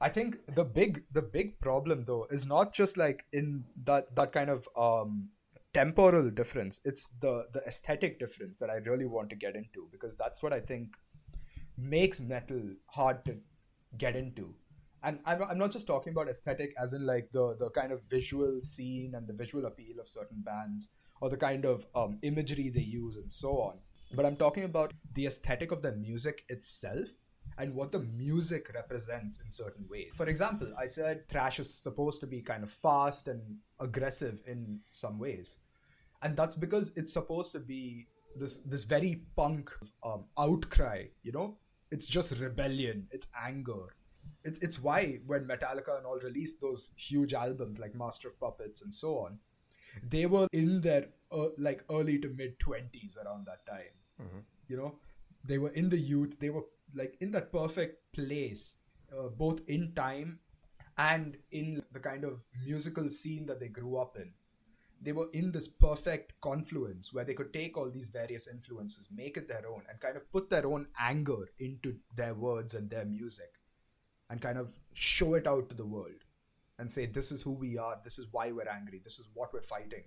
I 0.00 0.08
think 0.08 0.38
the 0.52 0.64
big 0.64 1.04
the 1.12 1.22
big 1.22 1.60
problem 1.60 2.04
though 2.04 2.26
is 2.30 2.46
not 2.46 2.72
just 2.72 2.96
like 2.96 3.24
in 3.32 3.64
that 3.84 4.14
that 4.16 4.32
kind 4.32 4.50
of 4.50 4.68
um, 4.76 5.28
temporal 5.74 6.30
difference. 6.30 6.80
It's 6.84 7.08
the 7.20 7.46
the 7.52 7.62
aesthetic 7.66 8.18
difference 8.18 8.58
that 8.58 8.70
I 8.70 8.76
really 8.76 9.06
want 9.06 9.30
to 9.30 9.36
get 9.36 9.56
into 9.56 9.88
because 9.90 10.16
that's 10.16 10.42
what 10.42 10.52
I 10.52 10.60
think 10.60 10.96
makes 11.78 12.20
metal 12.20 12.62
hard 12.86 13.24
to 13.24 13.36
get 13.96 14.16
into. 14.16 14.54
And 15.02 15.20
I'm, 15.24 15.42
I'm 15.44 15.58
not 15.58 15.70
just 15.70 15.86
talking 15.86 16.12
about 16.12 16.28
aesthetic 16.28 16.74
as 16.76 16.92
in 16.92 17.06
like 17.06 17.30
the 17.32 17.56
the 17.58 17.70
kind 17.70 17.92
of 17.92 18.02
visual 18.08 18.60
scene 18.60 19.14
and 19.14 19.28
the 19.28 19.32
visual 19.32 19.64
appeal 19.66 20.00
of 20.00 20.08
certain 20.08 20.42
bands 20.44 20.90
or 21.20 21.30
the 21.30 21.36
kind 21.36 21.64
of 21.64 21.86
um, 21.94 22.18
imagery 22.22 22.68
they 22.68 22.80
use 22.80 23.16
and 23.16 23.30
so 23.30 23.60
on. 23.60 23.78
But 24.14 24.26
I'm 24.26 24.36
talking 24.36 24.64
about 24.64 24.92
the 25.14 25.26
aesthetic 25.26 25.70
of 25.70 25.82
the 25.82 25.92
music 25.92 26.44
itself 26.48 27.10
and 27.56 27.74
what 27.74 27.92
the 27.92 28.00
music 28.00 28.70
represents 28.74 29.40
in 29.40 29.50
certain 29.50 29.86
ways. 29.88 30.10
For 30.14 30.26
example, 30.26 30.72
I 30.78 30.86
said 30.86 31.28
thrash 31.28 31.58
is 31.58 31.72
supposed 31.72 32.20
to 32.20 32.26
be 32.26 32.40
kind 32.40 32.62
of 32.62 32.70
fast 32.70 33.28
and 33.28 33.58
aggressive 33.80 34.42
in 34.46 34.80
some 34.90 35.18
ways. 35.18 35.58
And 36.22 36.36
that's 36.36 36.56
because 36.56 36.92
it's 36.96 37.12
supposed 37.12 37.52
to 37.52 37.60
be 37.60 38.08
this 38.36 38.58
this 38.58 38.84
very 38.84 39.22
punk 39.36 39.70
um, 40.04 40.24
outcry, 40.38 41.06
you 41.22 41.32
know? 41.32 41.56
It's 41.90 42.06
just 42.06 42.38
rebellion, 42.38 43.08
it's 43.10 43.28
anger. 43.40 43.94
It, 44.44 44.58
it's 44.60 44.80
why 44.80 45.20
when 45.26 45.46
Metallica 45.46 45.96
and 45.96 46.06
all 46.06 46.18
released 46.18 46.60
those 46.60 46.92
huge 46.96 47.34
albums 47.34 47.78
like 47.78 47.94
Master 47.94 48.28
of 48.28 48.38
Puppets 48.38 48.82
and 48.82 48.94
so 48.94 49.18
on, 49.18 49.38
they 50.02 50.26
were 50.26 50.46
in 50.52 50.80
their 50.80 51.06
uh, 51.32 51.48
like 51.58 51.84
early 51.90 52.18
to 52.18 52.28
mid 52.28 52.58
20s 52.58 53.16
around 53.24 53.46
that 53.46 53.66
time. 53.66 53.94
Mm-hmm. 54.20 54.38
You 54.68 54.76
know, 54.76 54.94
they 55.44 55.58
were 55.58 55.70
in 55.70 55.88
the 55.88 55.98
youth, 55.98 56.38
they 56.40 56.50
were 56.50 56.64
like 56.94 57.16
in 57.20 57.32
that 57.32 57.52
perfect 57.52 58.12
place, 58.12 58.76
uh, 59.12 59.28
both 59.28 59.60
in 59.66 59.92
time 59.94 60.40
and 60.96 61.36
in 61.52 61.82
the 61.92 62.00
kind 62.00 62.24
of 62.24 62.44
musical 62.64 63.08
scene 63.10 63.46
that 63.46 63.60
they 63.60 63.68
grew 63.68 63.96
up 63.96 64.16
in. 64.16 64.32
They 65.00 65.12
were 65.12 65.28
in 65.32 65.52
this 65.52 65.68
perfect 65.68 66.32
confluence 66.40 67.12
where 67.12 67.24
they 67.24 67.34
could 67.34 67.52
take 67.52 67.76
all 67.76 67.90
these 67.90 68.08
various 68.08 68.48
influences, 68.48 69.08
make 69.14 69.36
it 69.36 69.48
their 69.48 69.62
own, 69.68 69.82
and 69.88 70.00
kind 70.00 70.16
of 70.16 70.30
put 70.32 70.50
their 70.50 70.66
own 70.66 70.88
anger 70.98 71.50
into 71.58 71.96
their 72.16 72.34
words 72.34 72.74
and 72.74 72.90
their 72.90 73.04
music 73.04 73.52
and 74.28 74.40
kind 74.40 74.58
of 74.58 74.72
show 74.94 75.34
it 75.34 75.46
out 75.46 75.68
to 75.68 75.76
the 75.76 75.86
world 75.86 76.24
and 76.78 76.90
say, 76.90 77.06
This 77.06 77.30
is 77.30 77.42
who 77.42 77.52
we 77.52 77.78
are, 77.78 77.96
this 78.02 78.18
is 78.18 78.28
why 78.32 78.50
we're 78.50 78.68
angry, 78.68 79.00
this 79.02 79.18
is 79.18 79.28
what 79.34 79.52
we're 79.54 79.62
fighting, 79.62 80.04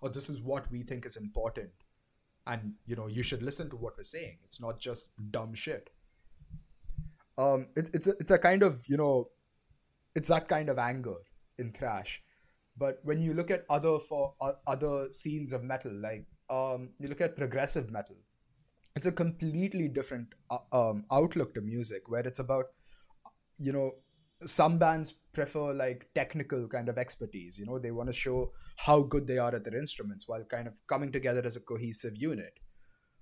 or 0.00 0.08
this 0.08 0.28
is 0.28 0.40
what 0.40 0.70
we 0.70 0.82
think 0.82 1.06
is 1.06 1.16
important. 1.16 1.70
And 2.46 2.74
you 2.86 2.96
know, 2.96 3.06
you 3.06 3.22
should 3.22 3.42
listen 3.42 3.70
to 3.70 3.76
what 3.76 3.96
we're 3.96 4.04
saying. 4.04 4.38
It's 4.44 4.60
not 4.60 4.78
just 4.80 5.10
dumb 5.30 5.54
shit 5.54 5.90
um, 7.36 7.66
it, 7.74 7.90
it's 7.92 8.06
a, 8.06 8.10
it's 8.20 8.30
a 8.30 8.38
kind 8.38 8.62
of 8.62 8.84
you 8.88 8.96
know, 8.96 9.28
it's 10.14 10.28
that 10.28 10.48
kind 10.48 10.68
of 10.68 10.78
anger 10.78 11.16
in 11.58 11.72
thrash. 11.72 12.22
But 12.76 12.98
when 13.02 13.20
you 13.20 13.34
look 13.34 13.50
at 13.50 13.64
other 13.70 13.98
for 13.98 14.34
uh, 14.40 14.52
other 14.66 15.08
scenes 15.12 15.52
of 15.52 15.62
metal, 15.62 15.92
like 15.92 16.26
um, 16.50 16.90
you 16.98 17.08
look 17.08 17.20
at 17.20 17.36
progressive 17.36 17.90
metal, 17.90 18.16
it's 18.96 19.06
a 19.06 19.12
completely 19.12 19.88
different 19.88 20.28
uh, 20.50 20.58
um, 20.72 21.04
outlook 21.10 21.54
to 21.54 21.60
music, 21.60 22.02
where 22.08 22.26
it's 22.26 22.40
about 22.40 22.66
you 23.58 23.72
know 23.72 23.92
some 24.44 24.78
bands 24.78 25.14
prefer 25.32 25.72
like 25.72 26.08
technical 26.14 26.66
kind 26.68 26.88
of 26.88 26.98
expertise 26.98 27.56
you 27.58 27.64
know 27.64 27.78
they 27.78 27.92
want 27.92 28.08
to 28.08 28.12
show 28.12 28.50
how 28.76 29.00
good 29.00 29.26
they 29.26 29.38
are 29.38 29.54
at 29.54 29.64
their 29.64 29.78
instruments 29.78 30.28
while 30.28 30.44
kind 30.44 30.66
of 30.66 30.80
coming 30.88 31.10
together 31.12 31.42
as 31.44 31.56
a 31.56 31.60
cohesive 31.60 32.16
unit. 32.16 32.58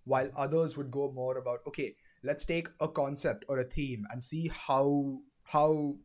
While 0.05 0.31
others 0.37 0.77
would 0.77 0.91
go 0.91 1.13
more 1.15 1.39
about 1.39 1.61
okay 1.67 1.95
let's 2.25 2.45
take 2.45 2.69
a 2.81 2.89
concept 2.89 3.45
or 3.49 3.59
a 3.59 3.65
theme 3.65 4.05
and 4.11 4.23
see 4.23 4.49
how 4.49 5.21
how 5.45 5.97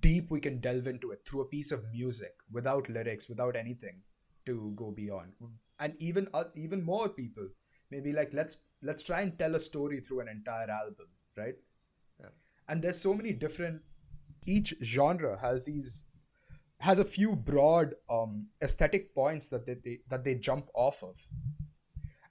deep 0.00 0.30
we 0.30 0.40
can 0.40 0.60
delve 0.60 0.86
into 0.86 1.10
it 1.10 1.22
through 1.26 1.42
a 1.42 1.46
piece 1.46 1.72
of 1.72 1.84
music 1.92 2.34
without 2.50 2.88
lyrics 2.88 3.28
without 3.28 3.56
anything 3.56 4.02
to 4.46 4.72
go 4.76 4.90
beyond. 4.90 5.32
And 5.78 5.94
even 5.98 6.28
uh, 6.32 6.44
even 6.54 6.82
more 6.82 7.08
people 7.08 7.48
maybe 7.90 8.12
like 8.12 8.30
let's 8.32 8.58
let's 8.82 9.02
try 9.02 9.20
and 9.20 9.38
tell 9.38 9.54
a 9.54 9.60
story 9.60 10.00
through 10.00 10.20
an 10.20 10.28
entire 10.28 10.70
album 10.70 11.06
right? 11.36 11.54
Yeah. 12.20 12.28
and 12.68 12.82
there's 12.82 13.00
so 13.00 13.14
many 13.14 13.32
different 13.32 13.82
each 14.46 14.74
genre 14.82 15.38
has 15.40 15.66
these 15.66 16.04
has 16.78 16.98
a 16.98 17.04
few 17.04 17.36
broad 17.36 17.94
um, 18.10 18.48
aesthetic 18.60 19.14
points 19.14 19.48
that 19.50 19.66
they, 19.66 19.74
they 19.74 19.98
that 20.08 20.24
they 20.24 20.34
jump 20.34 20.68
off 20.74 21.02
of 21.02 21.28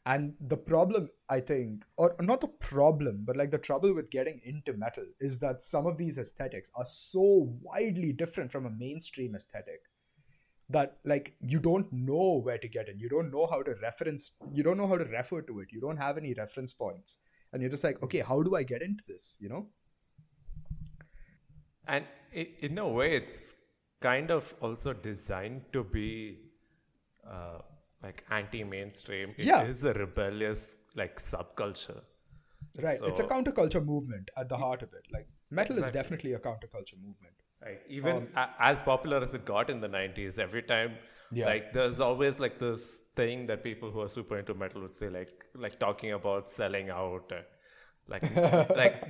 and 0.05 0.33
the 0.39 0.57
problem 0.57 1.09
i 1.29 1.39
think 1.39 1.83
or 1.95 2.15
not 2.19 2.41
the 2.41 2.47
problem 2.47 3.23
but 3.23 3.37
like 3.37 3.51
the 3.51 3.57
trouble 3.57 3.93
with 3.93 4.09
getting 4.09 4.41
into 4.43 4.73
metal 4.73 5.05
is 5.19 5.39
that 5.39 5.61
some 5.61 5.85
of 5.85 5.97
these 5.97 6.17
aesthetics 6.17 6.71
are 6.75 6.85
so 6.85 7.55
widely 7.61 8.11
different 8.11 8.51
from 8.51 8.65
a 8.65 8.69
mainstream 8.69 9.35
aesthetic 9.35 9.81
that 10.71 10.97
like 11.05 11.33
you 11.39 11.59
don't 11.59 11.91
know 11.91 12.41
where 12.43 12.57
to 12.57 12.67
get 12.67 12.87
in. 12.89 12.99
You 12.99 13.09
don't 13.09 13.31
know 13.31 13.47
how 13.47 13.61
to 13.61 13.75
reference 13.81 14.31
you 14.53 14.63
don't 14.63 14.77
know 14.77 14.87
how 14.87 14.97
to 14.97 15.05
refer 15.05 15.41
to 15.41 15.59
it. 15.59 15.69
You 15.71 15.81
don't 15.81 15.97
have 15.97 16.17
any 16.17 16.33
reference 16.33 16.73
points. 16.73 17.17
And 17.51 17.61
you're 17.61 17.71
just 17.71 17.83
like 17.83 18.01
okay 18.03 18.21
how 18.21 18.41
do 18.41 18.55
i 18.55 18.63
get 18.63 18.81
into 18.81 19.03
this? 19.07 19.37
You 19.39 19.49
know? 19.49 19.67
And 21.87 22.05
in 22.31 22.77
a 22.77 22.87
way 22.87 23.15
it's 23.17 23.53
kind 23.99 24.31
of 24.31 24.53
also 24.61 24.93
designed 24.93 25.61
to 25.73 25.83
be 25.83 26.39
uh, 27.29 27.59
like 28.03 28.23
anti-mainstream. 28.29 29.35
It 29.37 29.45
yeah. 29.45 29.63
is 29.63 29.83
a 29.83 29.93
rebellious 29.93 30.75
like 30.95 31.21
subculture. 31.21 32.01
Right. 32.81 32.99
So, 32.99 33.05
it's 33.05 33.19
a 33.19 33.23
counterculture 33.23 33.85
movement 33.85 34.29
at 34.37 34.49
the 34.49 34.57
heart 34.57 34.81
of 34.81 34.93
it. 34.93 35.05
Like 35.11 35.27
metal 35.49 35.77
exactly. 35.77 35.99
is 35.99 36.03
definitely 36.03 36.33
a 36.33 36.39
counterculture 36.39 36.97
movement. 36.97 37.33
Right. 37.63 37.79
Even 37.89 38.15
um, 38.15 38.27
a- 38.35 38.49
as 38.59 38.81
popular 38.81 39.21
as 39.21 39.33
it 39.33 39.45
got 39.45 39.69
in 39.69 39.81
the 39.81 39.87
90s, 39.87 40.39
every 40.39 40.63
time 40.63 40.93
yeah. 41.31 41.45
like 41.45 41.73
there's 41.73 41.99
always 41.99 42.39
like 42.39 42.59
this 42.59 43.01
thing 43.15 43.45
that 43.47 43.63
people 43.63 43.91
who 43.91 44.01
are 44.01 44.09
super 44.09 44.37
into 44.37 44.53
metal 44.53 44.81
would 44.81 44.95
say 44.95 45.09
like 45.09 45.45
like 45.55 45.79
talking 45.79 46.13
about 46.13 46.49
selling 46.49 46.89
out 46.89 47.31
uh, 47.31 47.41
like 48.07 48.23
like 48.75 49.03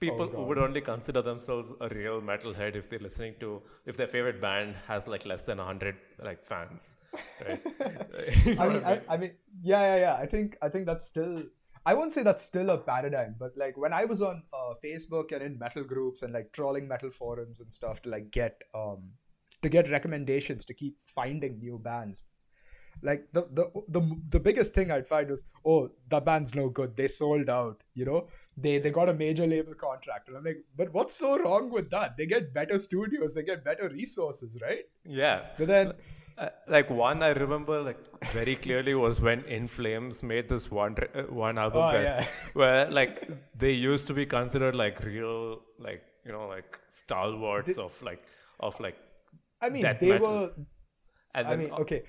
people 0.00 0.30
oh, 0.36 0.44
would 0.44 0.58
only 0.58 0.80
consider 0.80 1.22
themselves 1.22 1.72
a 1.80 1.88
real 1.88 2.20
metalhead 2.20 2.76
if 2.76 2.88
they're 2.88 2.98
listening 2.98 3.34
to 3.40 3.60
if 3.86 3.96
their 3.96 4.06
favorite 4.06 4.40
band 4.40 4.74
has 4.86 5.08
like 5.08 5.24
less 5.26 5.42
than 5.42 5.58
100 5.58 5.96
like 6.22 6.44
fans 6.44 6.96
right? 7.46 7.62
I 8.58 8.68
mean, 8.68 8.84
I, 8.84 9.00
I 9.08 9.16
mean, 9.16 9.32
yeah, 9.62 9.80
yeah, 9.80 9.96
yeah. 9.96 10.16
I 10.16 10.26
think, 10.26 10.56
I 10.62 10.68
think 10.68 10.86
that's 10.86 11.06
still. 11.06 11.44
I 11.86 11.92
won't 11.92 12.12
say 12.12 12.22
that's 12.22 12.42
still 12.42 12.70
a 12.70 12.78
paradigm, 12.78 13.36
but 13.38 13.52
like 13.58 13.76
when 13.76 13.92
I 13.92 14.06
was 14.06 14.22
on 14.22 14.42
uh, 14.54 14.72
Facebook 14.82 15.32
and 15.32 15.42
in 15.42 15.58
metal 15.58 15.84
groups 15.84 16.22
and 16.22 16.32
like 16.32 16.50
trolling 16.50 16.88
metal 16.88 17.10
forums 17.10 17.60
and 17.60 17.74
stuff 17.74 18.00
to 18.02 18.08
like 18.08 18.30
get 18.30 18.62
um 18.74 19.10
to 19.60 19.68
get 19.68 19.90
recommendations 19.90 20.64
to 20.66 20.74
keep 20.74 21.00
finding 21.00 21.58
new 21.58 21.78
bands. 21.78 22.24
Like 23.02 23.28
the 23.32 23.42
the 23.50 23.64
the 23.88 24.00
the 24.30 24.40
biggest 24.40 24.72
thing 24.72 24.90
I'd 24.90 25.08
find 25.08 25.28
was, 25.28 25.44
oh, 25.66 25.90
the 26.08 26.20
band's 26.20 26.54
no 26.54 26.68
good. 26.68 26.96
They 26.96 27.08
sold 27.08 27.50
out. 27.50 27.82
You 27.94 28.04
know, 28.04 28.28
they 28.56 28.78
they 28.78 28.90
got 28.90 29.08
a 29.08 29.14
major 29.14 29.46
label 29.46 29.74
contract, 29.74 30.28
and 30.28 30.36
I'm 30.36 30.44
like, 30.44 30.64
but 30.76 30.92
what's 30.92 31.16
so 31.16 31.38
wrong 31.38 31.70
with 31.70 31.90
that? 31.90 32.16
They 32.16 32.26
get 32.26 32.54
better 32.54 32.78
studios, 32.78 33.34
they 33.34 33.42
get 33.42 33.64
better 33.64 33.88
resources, 33.88 34.58
right? 34.62 34.84
Yeah. 35.04 35.42
But 35.58 35.66
then 35.66 35.92
uh, 36.36 36.48
like 36.66 36.90
one 36.90 37.22
I 37.22 37.28
remember 37.28 37.80
like 37.82 37.98
very 38.32 38.56
clearly 38.56 38.94
was 38.94 39.20
when 39.20 39.44
In 39.44 39.68
Flames 39.68 40.22
made 40.22 40.48
this 40.48 40.70
one 40.70 40.96
uh, 41.14 41.22
one 41.22 41.58
album 41.58 41.82
oh, 41.82 41.92
yeah. 41.92 42.26
where 42.54 42.90
like 42.90 43.28
they 43.56 43.72
used 43.72 44.06
to 44.08 44.14
be 44.14 44.26
considered 44.26 44.74
like 44.74 45.04
real 45.04 45.60
like 45.78 46.02
you 46.24 46.32
know 46.32 46.48
like 46.48 46.78
stalwarts 46.90 47.76
they, 47.76 47.82
of 47.82 48.00
like 48.02 48.22
of 48.60 48.78
like 48.80 48.96
I 49.62 49.68
mean 49.68 49.82
they 50.00 50.08
metal. 50.08 50.28
were 50.28 50.50
and 51.34 51.46
I 51.46 51.56
mean 51.56 51.70
okay 51.72 52.02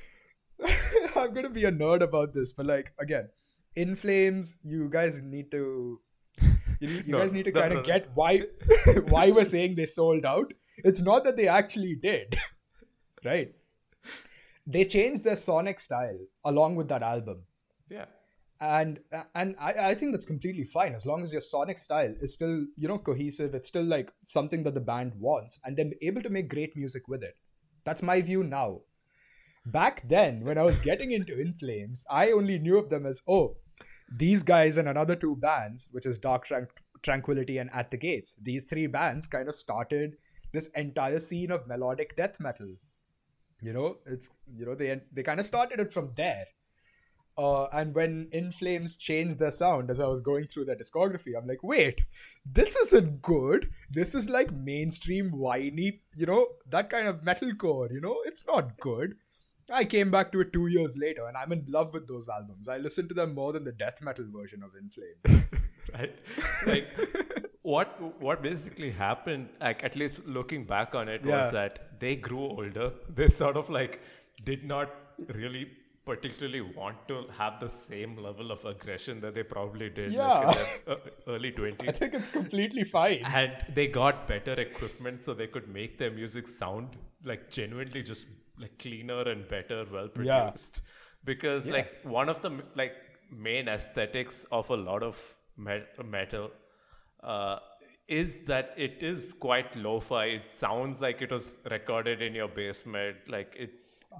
I'm 1.15 1.33
gonna 1.33 1.49
be 1.49 1.65
a 1.65 1.71
nerd 1.71 2.01
about 2.01 2.33
this 2.33 2.51
but 2.53 2.65
like 2.65 2.93
again 2.99 3.29
In 3.75 3.95
Flames 3.95 4.57
you 4.63 4.89
guys 4.89 5.21
need 5.21 5.51
to 5.51 5.99
you, 6.79 6.89
you 6.89 7.03
no, 7.07 7.19
guys 7.19 7.31
need 7.31 7.43
to 7.45 7.51
no, 7.51 7.61
kind 7.61 7.73
of 7.73 7.79
no, 7.79 7.83
get 7.83 8.09
why 8.15 8.41
why 9.07 9.29
we're 9.31 9.45
saying 9.45 9.75
they 9.75 9.85
sold 9.85 10.25
out 10.25 10.53
it's 10.77 11.01
not 11.01 11.23
that 11.25 11.37
they 11.37 11.47
actually 11.47 11.95
did 12.01 12.35
right 13.23 13.53
they 14.65 14.85
changed 14.85 15.23
their 15.23 15.35
sonic 15.35 15.79
style 15.79 16.19
along 16.43 16.75
with 16.75 16.87
that 16.89 17.03
album. 17.03 17.43
Yeah. 17.89 18.05
And 18.59 18.99
and 19.35 19.55
I, 19.59 19.73
I 19.89 19.95
think 19.95 20.13
that's 20.13 20.25
completely 20.25 20.63
fine 20.63 20.95
as 20.95 21.05
long 21.05 21.23
as 21.23 21.33
your 21.33 21.41
sonic 21.41 21.77
style 21.77 22.15
is 22.21 22.33
still, 22.33 22.65
you 22.77 22.87
know, 22.87 22.97
cohesive. 22.97 23.53
It's 23.53 23.67
still 23.67 23.83
like 23.83 24.11
something 24.23 24.63
that 24.63 24.73
the 24.73 24.81
band 24.81 25.13
wants 25.19 25.59
and 25.63 25.75
they're 25.75 25.91
able 26.01 26.21
to 26.21 26.29
make 26.29 26.49
great 26.49 26.75
music 26.75 27.07
with 27.07 27.21
it. 27.21 27.35
That's 27.83 28.01
my 28.01 28.21
view 28.21 28.43
now. 28.43 28.81
Back 29.65 30.07
then, 30.07 30.43
when 30.45 30.57
I 30.57 30.63
was 30.63 30.79
getting 30.79 31.11
into 31.11 31.39
In 31.39 31.53
Flames, 31.53 32.05
I 32.09 32.31
only 32.31 32.59
knew 32.59 32.77
of 32.77 32.89
them 32.89 33.05
as, 33.05 33.21
oh, 33.27 33.57
these 34.15 34.43
guys 34.43 34.77
and 34.77 34.87
another 34.87 35.15
two 35.15 35.35
bands, 35.35 35.89
which 35.91 36.05
is 36.05 36.19
Dark 36.19 36.47
Tranq- 36.47 36.69
Tranquillity 37.01 37.57
and 37.57 37.71
At 37.73 37.89
the 37.89 37.97
Gates, 37.97 38.35
these 38.41 38.63
three 38.63 38.85
bands 38.85 39.25
kind 39.27 39.49
of 39.49 39.55
started 39.55 40.17
this 40.53 40.67
entire 40.75 41.19
scene 41.19 41.51
of 41.51 41.67
melodic 41.67 42.15
death 42.15 42.39
metal 42.39 42.75
you 43.61 43.73
know 43.73 43.97
it's 44.05 44.29
you 44.55 44.65
know 44.65 44.75
they 44.75 45.01
they 45.11 45.23
kind 45.23 45.39
of 45.39 45.45
started 45.45 45.79
it 45.79 45.91
from 45.91 46.11
there 46.15 46.45
uh, 47.37 47.65
and 47.73 47.93
when 47.93 48.29
In 48.31 48.51
Flames 48.51 48.95
changed 48.95 49.39
their 49.39 49.51
sound 49.51 49.89
as 49.89 49.99
I 49.99 50.07
was 50.07 50.21
going 50.21 50.47
through 50.47 50.65
their 50.65 50.77
discography, 50.77 51.37
I'm 51.37 51.47
like, 51.47 51.63
wait, 51.63 52.01
this 52.45 52.77
isn't 52.77 53.21
good. 53.21 53.71
This 53.91 54.15
is 54.15 54.29
like 54.29 54.53
mainstream 54.53 55.31
whiny, 55.31 56.01
you 56.15 56.25
know, 56.25 56.47
that 56.69 56.89
kind 56.89 57.07
of 57.07 57.23
metalcore, 57.23 57.91
you 57.91 57.99
know, 57.99 58.15
it's 58.25 58.47
not 58.47 58.79
good. 58.79 59.15
I 59.69 59.83
came 59.83 60.11
back 60.11 60.31
to 60.31 60.41
it 60.41 60.53
two 60.53 60.67
years 60.67 60.95
later 60.97 61.27
and 61.27 61.35
I'm 61.35 61.51
in 61.51 61.65
love 61.67 61.93
with 61.93 62.07
those 62.07 62.29
albums. 62.29 62.69
I 62.69 62.77
listen 62.77 63.09
to 63.09 63.13
them 63.13 63.33
more 63.35 63.51
than 63.51 63.65
the 63.65 63.71
death 63.71 64.01
metal 64.01 64.25
version 64.31 64.63
of 64.63 64.71
In 64.79 64.89
Flames. 64.89 65.45
right? 65.93 66.15
Like, 66.65 66.87
what 67.71 67.93
what 68.25 68.41
basically 68.41 68.91
happened 68.91 69.49
like 69.61 69.83
at 69.83 69.95
least 70.01 70.19
looking 70.37 70.65
back 70.73 70.93
on 70.95 71.09
it 71.15 71.21
yeah. 71.23 71.37
was 71.37 71.51
that 71.51 71.79
they 71.99 72.15
grew 72.27 72.45
older 72.57 72.91
they 73.19 73.27
sort 73.27 73.57
of 73.61 73.69
like 73.69 73.99
did 74.49 74.63
not 74.63 74.93
really 75.39 75.65
particularly 76.05 76.61
want 76.61 77.07
to 77.07 77.23
have 77.37 77.59
the 77.59 77.67
same 77.67 78.15
level 78.15 78.51
of 78.51 78.63
aggression 78.65 79.19
that 79.21 79.33
they 79.33 79.43
probably 79.43 79.89
did 79.89 80.13
Yeah. 80.13 80.39
like, 80.39 80.57
in 80.57 80.63
their, 80.85 80.95
uh, 80.95 80.99
early 81.35 81.51
I 81.87 81.91
think 81.91 82.13
it's 82.13 82.27
completely 82.27 82.83
fine. 82.83 83.23
And 83.25 83.53
they 83.73 83.87
got 83.87 84.27
better 84.27 84.53
equipment 84.53 85.23
so 85.23 85.33
they 85.33 85.47
could 85.47 85.67
make 85.67 85.97
their 85.97 86.11
music 86.11 86.47
sound 86.47 86.89
like 87.23 87.49
genuinely 87.49 88.03
just 88.03 88.27
like 88.59 88.77
cleaner 88.77 89.21
and 89.21 89.47
better, 89.47 89.85
well 89.91 90.09
Yeah. 90.21 90.43
produced. 90.43 90.81
Because 91.23 91.65
like 91.65 91.91
one 92.03 92.29
of 92.29 92.41
the 92.43 92.51
like 92.75 92.93
main 93.31 93.67
aesthetics 93.67 94.45
of 94.51 94.69
a 94.69 94.75
lot 94.75 95.01
of 95.01 95.17
metal 95.57 96.51
uh, 97.25 97.57
is 98.07 98.33
that 98.47 98.73
it 98.77 99.01
is 99.01 99.33
quite 99.33 99.75
lo-fi. 99.75 100.25
It 100.25 100.51
sounds 100.51 101.01
like 101.01 101.21
it 101.21 101.31
was 101.31 101.49
recorded 101.71 102.21
in 102.21 102.35
your 102.35 102.47
basement. 102.47 103.17
Like 103.27 103.55
it. 103.57 103.71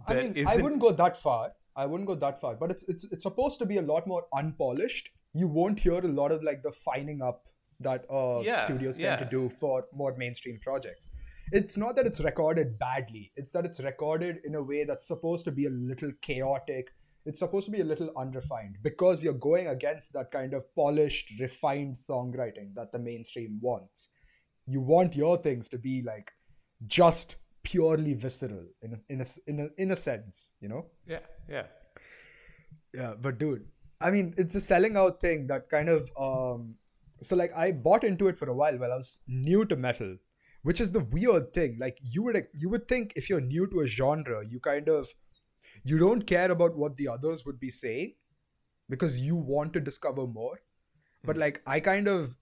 I 0.08 0.16
mean, 0.16 0.34
I 0.38 0.52
isn't- 0.52 0.64
wouldn't 0.64 0.82
go 0.82 0.92
that 0.92 1.16
far. 1.18 1.52
I 1.78 1.86
wouldn't 1.86 2.08
go 2.08 2.16
that 2.16 2.40
far, 2.42 2.56
but 2.56 2.72
it's 2.72 2.88
it's 2.90 3.04
it's 3.12 3.24
supposed 3.24 3.60
to 3.60 3.66
be 3.66 3.78
a 3.78 3.82
lot 3.82 4.08
more 4.08 4.24
unpolished. 4.34 5.12
You 5.34 5.48
won't 5.48 5.80
hear 5.80 5.96
a 5.96 6.08
lot 6.08 6.32
of 6.32 6.44
like 6.44 6.64
the 6.64 6.72
fining 6.72 7.22
up 7.22 7.44
that 7.82 8.06
uh, 8.10 8.42
Yeah, 8.44 8.64
studios 8.66 8.98
yeah. 8.98 9.18
tend 9.18 9.30
to 9.30 9.38
do 9.38 9.50
for 9.50 9.84
more 9.94 10.16
mainstream 10.18 10.60
projects. 10.62 11.10
It's 11.52 11.76
not 11.78 11.98
that 11.98 12.06
it's 12.06 12.22
recorded 12.22 12.80
badly. 12.80 13.32
It's 13.36 13.52
that 13.52 13.66
it's 13.66 13.82
recorded 13.82 14.40
in 14.46 14.56
a 14.56 14.64
way 14.64 14.86
that's 14.86 15.06
supposed 15.08 15.44
to 15.46 15.52
be 15.52 15.66
a 15.66 15.70
little 15.70 16.12
chaotic. 16.22 16.88
It's 17.26 17.40
supposed 17.40 17.66
to 17.66 17.72
be 17.72 17.82
a 17.82 17.86
little 17.86 18.12
unrefined 18.16 18.78
because 18.82 19.24
you're 19.24 19.34
going 19.34 19.68
against 19.68 20.14
that 20.14 20.32
kind 20.32 20.54
of 20.54 20.64
polished, 20.76 21.32
refined 21.40 21.96
songwriting 21.96 22.76
that 22.76 22.92
the 22.92 23.00
mainstream 23.00 23.60
wants. 23.62 24.10
You 24.68 24.82
want 24.82 25.16
your 25.16 25.38
things 25.38 25.68
to 25.70 25.78
be 25.78 26.04
like 26.04 26.32
just 26.86 27.38
purely 27.64 28.14
visceral 28.14 28.66
in 28.82 28.94
a, 28.94 28.98
in 29.10 29.22
a, 29.22 29.26
in 29.48 29.60
a, 29.60 29.82
in 29.82 29.92
a 29.92 29.96
sense, 29.96 30.56
you 30.60 30.70
know? 30.70 30.86
Yeah, 31.08 31.20
yeah. 31.50 31.64
Yeah, 32.94 33.16
but 33.20 33.40
dude, 33.40 33.66
I 34.00 34.12
mean, 34.12 34.34
it's 34.38 34.56
a 34.56 34.60
selling 34.60 34.96
out 34.96 35.20
thing 35.20 35.48
that 35.48 35.70
kind 35.70 35.90
of 35.90 36.10
um 36.18 36.76
so 37.22 37.36
like 37.36 37.52
I 37.56 37.72
bought 37.72 38.04
into 38.04 38.28
it 38.28 38.38
for 38.38 38.50
a 38.50 38.54
while 38.54 38.78
while 38.78 38.92
I 38.92 38.96
was 38.96 39.20
new 39.28 39.66
to 39.66 39.76
metal, 39.76 40.18
which 40.64 40.82
is 40.82 40.92
the 40.92 41.00
weird 41.00 41.54
thing. 41.54 41.78
Like 41.80 41.98
you 42.02 42.24
would 42.24 42.48
you 42.54 42.70
would 42.70 42.88
think 42.88 43.14
if 43.16 43.30
you're 43.30 43.42
new 43.42 43.68
to 43.68 43.82
a 43.82 43.88
genre, 43.88 44.44
you 44.48 44.60
kind 44.60 44.90
of 44.90 45.10
you 45.86 46.00
don't 46.00 46.28
care 46.28 46.52
about 46.52 46.76
what 46.76 46.98
the 46.98 47.08
others 47.08 47.46
would 47.46 47.60
be 47.60 47.70
saying 47.70 48.16
because 48.90 49.20
you 49.20 49.36
want 49.36 49.72
to 49.74 49.80
discover 49.80 50.26
more. 50.28 50.60
But 51.24 51.38
like 51.38 51.62
I 51.66 51.80
kind 51.80 52.08
of 52.08 52.36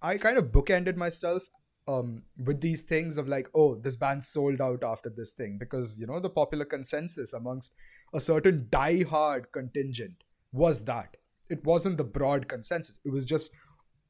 I 0.00 0.16
kind 0.18 0.38
of 0.38 0.52
bookended 0.52 0.96
myself 0.96 1.48
um 1.88 2.22
with 2.36 2.60
these 2.60 2.82
things 2.82 3.18
of 3.18 3.28
like, 3.28 3.48
oh, 3.54 3.74
this 3.74 3.96
band 3.96 4.24
sold 4.24 4.60
out 4.60 4.84
after 4.84 5.10
this 5.10 5.32
thing 5.32 5.56
because 5.58 5.98
you 5.98 6.06
know 6.06 6.20
the 6.20 6.30
popular 6.30 6.64
consensus 6.64 7.32
amongst 7.32 7.72
a 8.14 8.20
certain 8.20 8.66
die-hard 8.70 9.50
contingent 9.52 10.24
was 10.52 10.84
that. 10.84 11.16
It 11.48 11.64
wasn't 11.64 11.96
the 11.96 12.04
broad 12.04 12.46
consensus. 12.48 13.00
It 13.04 13.12
was 13.12 13.26
just 13.26 13.50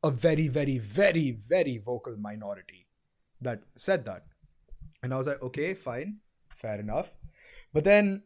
a 0.03 0.11
very, 0.11 0.49
very, 0.49 0.79
very, 0.79 1.31
very 1.31 1.79
vocal 1.79 2.16
minority 2.16 2.87
that 3.40 3.62
said 3.77 4.05
that. 4.07 4.25
And 5.03 5.14
I 5.14 5.16
was 5.16 5.27
like, 5.27 5.42
okay, 5.42 5.75
fine, 5.75 6.18
fair 6.55 6.81
enough. 6.81 7.14
But 7.73 7.85
then 7.85 8.25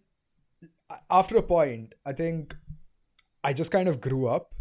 after 1.11 1.37
a 1.37 1.43
point, 1.43 1.95
I 2.05 2.13
think 2.13 2.57
I 3.43 3.53
just 3.53 3.73
kind 3.73 3.89
of 3.89 4.01
grew 4.01 4.29
up 4.29 4.55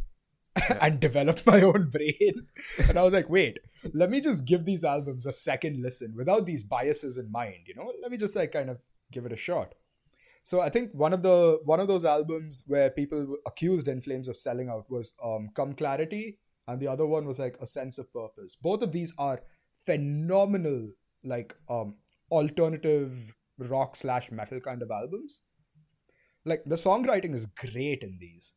and 0.82 1.00
developed 1.00 1.46
my 1.46 1.62
own 1.62 1.90
brain. 1.90 2.48
and 2.78 2.98
I 2.98 3.04
was 3.04 3.14
like, 3.14 3.30
wait, 3.30 3.60
let 3.94 4.10
me 4.10 4.22
just 4.22 4.46
give 4.46 4.66
these 4.66 4.84
albums 4.84 5.26
a 5.26 5.34
second 5.34 5.82
listen 5.82 6.14
without 6.16 6.46
these 6.46 6.64
biases 6.64 7.18
in 7.18 7.32
mind, 7.32 7.68
you 7.68 7.76
know? 7.76 7.92
Let 8.02 8.12
me 8.12 8.18
just 8.18 8.36
like 8.36 8.52
kind 8.52 8.70
of 8.70 8.82
give 9.12 9.26
it 9.26 9.34
a 9.34 9.38
shot. 9.38 9.76
So 10.44 10.62
I 10.62 10.70
think 10.70 10.92
one 10.94 11.12
of 11.12 11.24
the 11.24 11.60
one 11.66 11.80
of 11.80 11.88
those 11.88 12.06
albums 12.06 12.64
where 12.68 12.92
people 12.92 13.38
accused 13.48 13.88
In 13.88 14.00
Flames 14.00 14.28
of 14.28 14.38
selling 14.38 14.70
out 14.70 14.86
was 14.92 15.16
um, 15.24 15.50
Come 15.56 15.74
Clarity, 15.74 16.38
and 16.68 16.80
the 16.80 16.88
other 16.88 17.08
one 17.08 17.26
was 17.26 17.40
like 17.40 17.58
A 17.60 17.66
Sense 17.66 17.98
of 17.98 18.14
Purpose. 18.14 18.56
Both 18.56 18.84
of 18.84 18.92
these 18.92 19.12
are 19.18 19.42
phenomenal, 19.84 20.90
like 21.24 21.56
um, 21.68 21.96
alternative 22.30 23.34
rock 23.58 23.96
slash 23.96 24.32
metal 24.32 24.60
kind 24.60 24.84
of 24.84 24.92
albums. 24.92 25.42
Like 26.46 26.64
the 26.66 26.76
songwriting 26.76 27.34
is 27.34 27.46
great 27.46 28.04
in 28.04 28.18
these. 28.20 28.54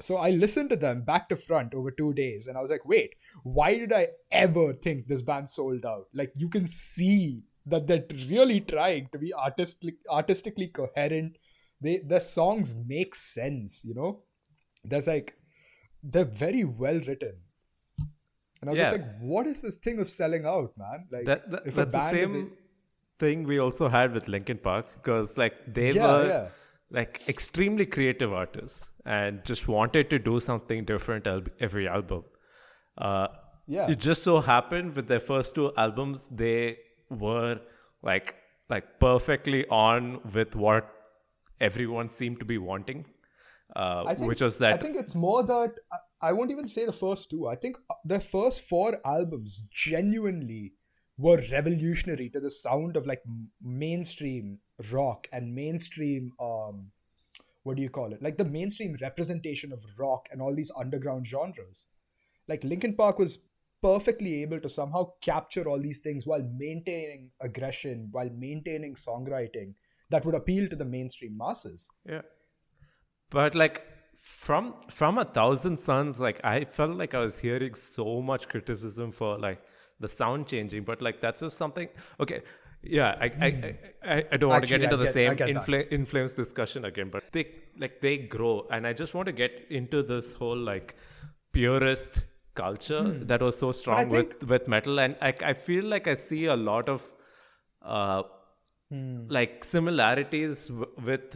So 0.00 0.16
I 0.16 0.30
listened 0.30 0.70
to 0.70 0.76
them 0.76 1.02
back 1.02 1.28
to 1.28 1.36
front 1.36 1.74
over 1.74 1.90
two 1.90 2.12
days, 2.14 2.46
and 2.46 2.56
I 2.56 2.62
was 2.62 2.70
like, 2.70 2.86
wait, 2.86 3.14
why 3.42 3.78
did 3.78 3.92
I 3.92 4.08
ever 4.30 4.72
think 4.72 5.06
this 5.06 5.22
band 5.22 5.50
sold 5.50 5.84
out? 5.84 6.06
Like 6.14 6.32
you 6.34 6.48
can 6.48 6.66
see 6.66 7.42
that 7.66 7.86
they're 7.86 8.04
really 8.28 8.60
trying 8.60 9.08
to 9.12 9.18
be 9.18 9.34
artistic, 9.34 9.96
artistically 10.10 10.68
coherent. 10.68 11.36
They 11.80 11.98
their 11.98 12.20
songs 12.20 12.74
make 12.86 13.14
sense, 13.14 13.84
you 13.84 13.94
know. 13.94 14.22
There's 14.84 15.06
like 15.06 15.34
they're 16.02 16.24
very 16.24 16.64
well 16.64 17.00
written. 17.06 17.34
And 18.60 18.68
I 18.68 18.72
was 18.72 18.78
just 18.80 18.92
like, 18.92 19.18
what 19.20 19.46
is 19.46 19.62
this 19.62 19.76
thing 19.76 19.98
of 20.00 20.08
selling 20.08 20.44
out, 20.44 20.72
man? 20.76 21.06
Like 21.10 21.24
That, 21.24 21.50
that 21.50 21.66
if 21.66 21.74
a 21.74 21.84
that's 21.84 21.92
the 21.92 21.98
band 21.98 22.18
is 22.18 22.32
same 22.32 22.52
thing 23.18 23.44
we 23.44 23.58
also 23.58 23.88
had 23.88 24.12
with 24.12 24.28
Linkin 24.28 24.58
Park 24.58 24.86
because 24.96 25.38
like 25.38 25.54
they 25.66 25.92
Yeah, 25.92 26.06
were 26.06 26.28
yeah. 26.28 26.48
Like 26.90 27.22
extremely 27.28 27.86
creative 27.86 28.32
artists 28.32 28.90
and 29.04 29.44
just 29.44 29.68
wanted 29.68 30.10
to 30.10 30.18
do 30.18 30.40
something 30.40 30.84
different 30.84 31.26
every 31.60 31.88
album. 31.88 32.24
Uh, 32.98 33.28
Yeah. 33.72 33.90
It 33.92 34.00
just 34.04 34.24
so 34.24 34.40
happened 34.40 34.96
with 34.96 35.06
their 35.10 35.20
first 35.20 35.54
two 35.54 35.72
albums, 35.76 36.22
they 36.38 36.78
were 37.08 37.60
like 38.02 38.34
like 38.68 38.88
perfectly 39.02 39.60
on 39.66 40.20
with 40.38 40.56
what 40.56 40.88
everyone 41.60 42.08
seemed 42.08 42.40
to 42.40 42.44
be 42.44 42.56
wanting, 42.58 43.04
uh, 43.76 44.14
think, 44.14 44.28
which 44.28 44.40
was 44.40 44.58
that 44.58 44.74
I 44.74 44.76
think 44.76 44.96
it's 44.96 45.14
more 45.14 45.42
that 45.44 45.78
I, 46.20 46.32
won't 46.32 46.50
even 46.50 46.66
say 46.66 46.86
the 46.86 46.92
first 46.92 47.30
two. 47.30 47.46
I 47.46 47.54
think 47.56 47.78
their 48.04 48.20
first 48.20 48.62
four 48.62 48.98
albums 49.04 49.62
genuinely 49.70 50.72
were 51.20 51.42
revolutionary 51.52 52.28
to 52.30 52.40
the 52.40 52.50
sound 52.50 52.96
of 52.96 53.06
like 53.06 53.22
mainstream 53.62 54.58
rock 54.90 55.26
and 55.32 55.54
mainstream 55.54 56.32
um 56.40 56.90
what 57.62 57.76
do 57.76 57.82
you 57.82 57.90
call 57.90 58.12
it? 58.12 58.22
Like 58.22 58.38
the 58.38 58.44
mainstream 58.44 58.96
representation 59.00 59.72
of 59.72 59.84
rock 59.98 60.28
and 60.32 60.40
all 60.40 60.54
these 60.54 60.72
underground 60.76 61.26
genres. 61.26 61.86
Like 62.48 62.64
Linkin 62.64 62.94
Park 62.94 63.18
was 63.18 63.38
perfectly 63.82 64.42
able 64.42 64.60
to 64.60 64.68
somehow 64.68 65.12
capture 65.20 65.68
all 65.68 65.78
these 65.78 65.98
things 65.98 66.26
while 66.26 66.42
maintaining 66.56 67.30
aggression, 67.40 68.08
while 68.12 68.30
maintaining 68.30 68.94
songwriting 68.94 69.74
that 70.10 70.24
would 70.24 70.34
appeal 70.34 70.68
to 70.68 70.76
the 70.76 70.84
mainstream 70.84 71.36
masses. 71.36 71.90
Yeah. 72.08 72.22
But 73.30 73.54
like 73.54 73.82
from 74.20 74.74
from 74.90 75.18
a 75.18 75.24
thousand 75.24 75.78
suns, 75.78 76.18
like 76.18 76.40
I 76.44 76.64
felt 76.64 76.96
like 76.96 77.14
I 77.14 77.20
was 77.20 77.38
hearing 77.38 77.74
so 77.74 78.20
much 78.20 78.48
criticism 78.48 79.12
for 79.12 79.38
like 79.38 79.62
the 80.00 80.08
sound 80.08 80.46
changing, 80.46 80.84
but 80.84 81.02
like 81.02 81.20
that's 81.20 81.40
just 81.40 81.56
something 81.56 81.88
okay. 82.20 82.42
Yeah, 82.82 83.08
I 83.20 83.26
I, 83.46 83.46
I, 83.46 84.12
I, 84.14 84.24
I 84.32 84.36
don't 84.38 84.48
want 84.50 84.64
to 84.64 84.68
get 84.70 84.82
into 84.82 84.96
I 84.96 84.98
the 85.00 85.04
get- 85.04 85.14
same 85.14 85.36
infla- 85.54 85.88
In 85.96 86.06
Flames 86.06 86.32
discussion 86.32 86.86
again, 86.86 87.10
but 87.16 87.24
they 87.32 87.44
like 87.78 88.00
they 88.00 88.16
grow, 88.34 88.66
and 88.70 88.86
I 88.86 88.92
just 88.94 89.12
want 89.14 89.26
to 89.26 89.32
get 89.32 89.52
into 89.68 90.02
this 90.02 90.32
whole 90.34 90.56
like 90.56 90.94
purist 91.52 92.22
culture 92.54 93.02
that 93.32 93.42
was 93.42 93.58
so 93.58 93.70
strong 93.72 94.08
think- 94.08 94.12
with 94.40 94.48
with 94.54 94.68
metal, 94.68 94.98
and 95.00 95.16
I 95.20 95.34
I 95.50 95.52
feel 95.68 95.84
like 95.94 96.08
I 96.08 96.14
see 96.14 96.44
a 96.46 96.56
lot 96.56 96.88
of 96.88 97.04
uh 97.82 98.22
Hmm. 98.92 99.28
like 99.34 99.62
similarities 99.62 100.62
w- 100.66 100.86
with 101.08 101.34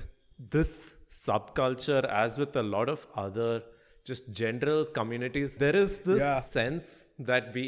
this 0.55 0.70
subculture 1.16 2.00
as 2.22 2.37
with 2.37 2.57
a 2.57 2.64
lot 2.70 2.88
of 2.94 3.07
other 3.24 3.62
just 4.11 4.33
general 4.40 4.81
communities 4.96 5.55
there 5.64 5.77
is 5.83 6.00
this 6.09 6.18
Yeah. 6.22 6.40
sense 6.40 6.88
that 7.31 7.55
we 7.59 7.66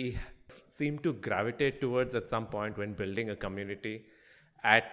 seem 0.76 0.98
to 1.06 1.12
gravitate 1.26 1.80
towards 1.80 2.14
at 2.14 2.28
some 2.28 2.46
point 2.54 2.78
when 2.82 2.94
building 3.02 3.30
a 3.30 3.36
community 3.36 3.94
at 4.64 4.84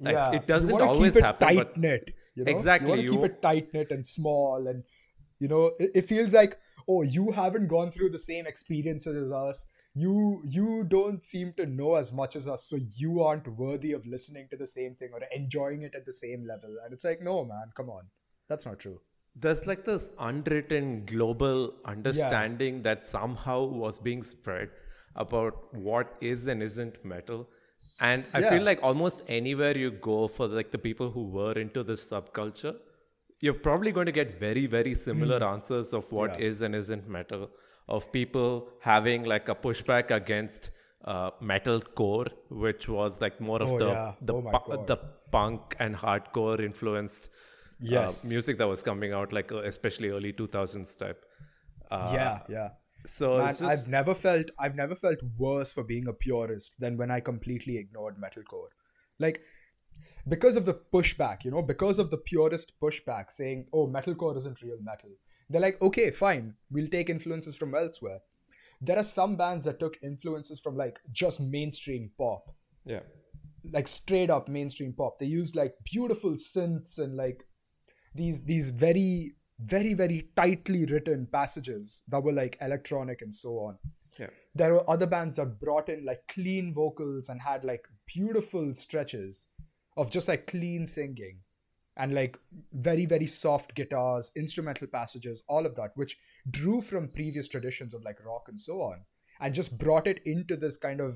like, 0.00 0.14
yeah, 0.14 0.32
it 0.32 0.46
doesn't 0.46 0.70
you 0.70 0.80
always 0.80 1.14
keep 1.14 1.22
it 1.22 1.24
happen 1.24 1.48
tight 1.48 1.76
knit. 1.76 2.14
You 2.34 2.44
know? 2.44 2.50
Exactly, 2.52 3.00
You 3.00 3.02
you- 3.02 3.10
keep 3.12 3.24
it 3.30 3.42
tight 3.42 3.72
knit 3.74 3.90
and 3.90 4.04
small, 4.04 4.66
and 4.66 4.84
you 5.38 5.48
know, 5.48 5.72
it, 5.78 5.90
it 5.94 6.02
feels 6.12 6.32
like 6.32 6.58
oh, 6.86 7.02
you 7.02 7.32
haven't 7.32 7.68
gone 7.68 7.90
through 7.90 8.10
the 8.10 8.18
same 8.18 8.46
experiences 8.46 9.16
as 9.26 9.32
us. 9.32 9.66
You 9.94 10.42
you 10.44 10.84
don't 10.84 11.24
seem 11.24 11.52
to 11.58 11.66
know 11.66 11.94
as 11.94 12.12
much 12.12 12.34
as 12.36 12.48
us, 12.48 12.64
so 12.68 12.78
you 12.96 13.22
aren't 13.22 13.46
worthy 13.60 13.92
of 13.92 14.06
listening 14.06 14.48
to 14.50 14.56
the 14.56 14.66
same 14.66 14.94
thing 14.96 15.10
or 15.12 15.20
enjoying 15.40 15.82
it 15.82 15.94
at 15.94 16.04
the 16.06 16.12
same 16.12 16.46
level. 16.46 16.76
And 16.84 16.92
it's 16.92 17.04
like, 17.04 17.22
no, 17.22 17.44
man, 17.44 17.70
come 17.76 17.88
on, 17.98 18.08
that's 18.48 18.66
not 18.70 18.80
true. 18.86 19.00
there's 19.44 19.62
like 19.68 19.84
this 19.86 20.04
unwritten 20.24 20.90
global 21.10 21.54
understanding 21.92 22.82
that 22.82 23.04
somehow 23.06 23.56
was 23.84 23.96
being 24.08 24.22
spread 24.28 24.68
about 25.16 25.74
what 25.88 26.14
is 26.20 26.46
and 26.46 26.62
isn't 26.62 26.94
metal 27.04 27.46
and 28.00 28.24
i 28.34 28.40
Yeah. 28.40 28.50
feel 28.52 28.64
like 28.68 28.80
almost 28.82 29.22
anywhere 29.40 29.76
you 29.82 29.90
go 30.06 30.16
for 30.36 30.46
like 30.58 30.70
the 30.76 30.78
people 30.86 31.10
who 31.16 31.24
were 31.38 31.52
into 31.64 31.82
this 31.90 32.04
subculture 32.12 32.74
you're 33.40 33.60
probably 33.66 33.92
going 33.92 34.06
to 34.06 34.16
get 34.20 34.38
very 34.40 34.66
very 34.66 34.94
similar 34.94 35.38
answers 35.44 35.92
of 35.92 36.10
what. 36.10 36.30
Yeah. 36.38 36.46
is 36.48 36.62
and 36.62 36.74
isn't 36.74 37.08
metal 37.08 37.50
of 37.96 38.10
people 38.12 38.68
having 38.80 39.24
like 39.32 39.48
a 39.48 39.54
pushback 39.54 40.10
against 40.10 40.70
uh, 41.04 41.30
metal 41.40 41.80
core 42.00 42.26
which 42.48 42.88
was 42.88 43.20
like 43.20 43.40
more 43.48 43.60
of 43.62 43.72
Oh, 43.72 43.78
the 43.82 43.88
yeah. 43.88 44.12
the, 44.22 44.34
Oh, 44.34 44.58
pu- 44.66 44.86
the 44.92 44.96
punk 45.36 45.76
and 45.78 45.94
hardcore 46.04 46.58
influenced 46.68 47.28
Yes. 47.80 48.30
music 48.30 48.56
that 48.58 48.66
was 48.68 48.82
coming 48.82 49.12
out, 49.12 49.32
like 49.32 49.50
uh, 49.52 49.58
especially 49.70 50.08
early 50.08 50.32
2000s 50.32 50.96
type. 50.96 51.22
Uh, 51.90 52.10
yeah, 52.14 52.38
yeah. 52.48 52.68
So 53.06 53.38
Man, 53.38 53.48
just, 53.48 53.62
I've 53.62 53.88
never 53.88 54.14
felt 54.14 54.50
I've 54.58 54.74
never 54.74 54.94
felt 54.94 55.18
worse 55.36 55.72
for 55.72 55.84
being 55.84 56.08
a 56.08 56.12
purist 56.12 56.80
than 56.80 56.96
when 56.96 57.10
I 57.10 57.20
completely 57.20 57.76
ignored 57.76 58.16
metalcore. 58.16 58.68
Like 59.18 59.42
because 60.26 60.56
of 60.56 60.64
the 60.64 60.74
pushback, 60.74 61.44
you 61.44 61.50
know, 61.50 61.62
because 61.62 61.98
of 61.98 62.10
the 62.10 62.16
purist 62.16 62.72
pushback 62.80 63.30
saying, 63.30 63.66
"Oh, 63.72 63.86
metalcore 63.86 64.36
isn't 64.36 64.62
real 64.62 64.78
metal." 64.80 65.10
They're 65.50 65.60
like, 65.60 65.80
"Okay, 65.82 66.10
fine. 66.10 66.54
We'll 66.70 66.88
take 66.88 67.10
influences 67.10 67.56
from 67.56 67.74
elsewhere." 67.74 68.20
There 68.80 68.98
are 68.98 69.04
some 69.04 69.36
bands 69.36 69.64
that 69.64 69.80
took 69.80 69.98
influences 70.02 70.60
from 70.60 70.76
like 70.76 70.98
just 71.12 71.40
mainstream 71.40 72.10
pop. 72.18 72.54
yeah. 72.84 73.00
Like 73.72 73.88
straight 73.88 74.28
up 74.28 74.46
mainstream 74.46 74.92
pop. 74.92 75.18
They 75.18 75.24
used 75.24 75.56
like 75.56 75.74
beautiful 75.90 76.32
synths 76.32 76.98
and 76.98 77.16
like 77.16 77.46
these 78.14 78.44
these 78.44 78.68
very 78.68 79.36
very 79.58 79.94
very 79.94 80.28
tightly 80.36 80.84
written 80.86 81.26
passages 81.30 82.02
that 82.08 82.22
were 82.22 82.32
like 82.32 82.56
electronic 82.60 83.22
and 83.22 83.34
so 83.34 83.50
on 83.58 83.78
Yeah. 84.18 84.30
there 84.54 84.72
were 84.74 84.88
other 84.90 85.06
bands 85.06 85.36
that 85.36 85.60
brought 85.60 85.88
in 85.88 86.04
like 86.04 86.22
clean 86.28 86.72
vocals 86.74 87.28
and 87.28 87.40
had 87.42 87.64
like 87.64 87.86
beautiful 88.06 88.74
stretches 88.74 89.46
of 89.96 90.10
just 90.10 90.28
like 90.28 90.46
clean 90.48 90.86
singing 90.86 91.40
and 91.96 92.12
like 92.14 92.38
very 92.72 93.06
very 93.06 93.26
soft 93.26 93.74
guitars 93.76 94.32
instrumental 94.34 94.88
passages 94.88 95.44
all 95.48 95.64
of 95.66 95.76
that 95.76 95.92
which 95.94 96.16
drew 96.50 96.80
from 96.80 97.08
previous 97.08 97.46
traditions 97.48 97.94
of 97.94 98.02
like 98.04 98.24
rock 98.26 98.46
and 98.48 98.60
so 98.60 98.80
on 98.82 99.04
and 99.40 99.54
just 99.54 99.78
brought 99.78 100.06
it 100.08 100.20
into 100.24 100.56
this 100.56 100.76
kind 100.76 101.00
of 101.00 101.14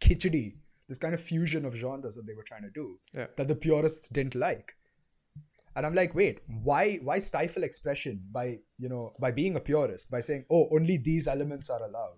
kitschy 0.00 0.56
this 0.88 0.98
kind 0.98 1.14
of 1.14 1.20
fusion 1.20 1.64
of 1.64 1.74
genres 1.74 2.16
that 2.16 2.26
they 2.26 2.34
were 2.34 2.42
trying 2.42 2.62
to 2.62 2.70
do 2.70 2.98
Yeah. 3.14 3.26
that 3.36 3.48
the 3.48 3.54
purists 3.54 4.08
didn't 4.08 4.34
like 4.34 4.74
and 5.76 5.86
i'm 5.86 5.94
like 5.94 6.14
wait 6.14 6.40
why 6.62 6.96
why 6.96 7.18
stifle 7.18 7.62
expression 7.62 8.22
by 8.32 8.58
you 8.78 8.88
know 8.88 9.12
by 9.20 9.30
being 9.30 9.56
a 9.56 9.60
purist 9.60 10.10
by 10.10 10.20
saying 10.20 10.44
oh 10.50 10.68
only 10.72 10.96
these 10.96 11.26
elements 11.26 11.70
are 11.70 11.82
allowed? 11.84 12.16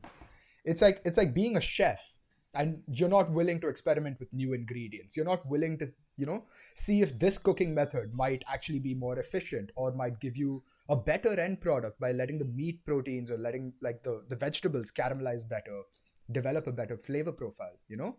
It's 0.64 0.82
like 0.82 1.00
it's 1.04 1.18
like 1.18 1.34
being 1.34 1.56
a 1.56 1.60
chef 1.60 2.16
and 2.54 2.82
you're 2.86 3.08
not 3.08 3.30
willing 3.30 3.60
to 3.60 3.68
experiment 3.68 4.18
with 4.20 4.32
new 4.32 4.52
ingredients. 4.52 5.16
You're 5.16 5.26
not 5.26 5.46
willing 5.48 5.78
to 5.78 5.92
you 6.16 6.26
know 6.26 6.44
see 6.74 7.00
if 7.02 7.18
this 7.18 7.38
cooking 7.38 7.74
method 7.74 8.12
might 8.14 8.42
actually 8.52 8.78
be 8.78 8.94
more 8.94 9.18
efficient 9.18 9.70
or 9.76 9.92
might 9.92 10.20
give 10.20 10.36
you 10.36 10.62
a 10.88 10.96
better 10.96 11.38
end 11.38 11.60
product 11.60 11.98
by 12.00 12.12
letting 12.12 12.38
the 12.38 12.44
meat 12.44 12.84
proteins 12.84 13.30
or 13.30 13.38
letting 13.38 13.72
like 13.80 14.02
the 14.02 14.22
the 14.28 14.36
vegetables 14.36 14.92
caramelize 14.92 15.48
better 15.48 15.82
develop 16.30 16.66
a 16.66 16.72
better 16.72 16.96
flavor 16.96 17.32
profile 17.32 17.78
you 17.88 17.96
know? 17.96 18.16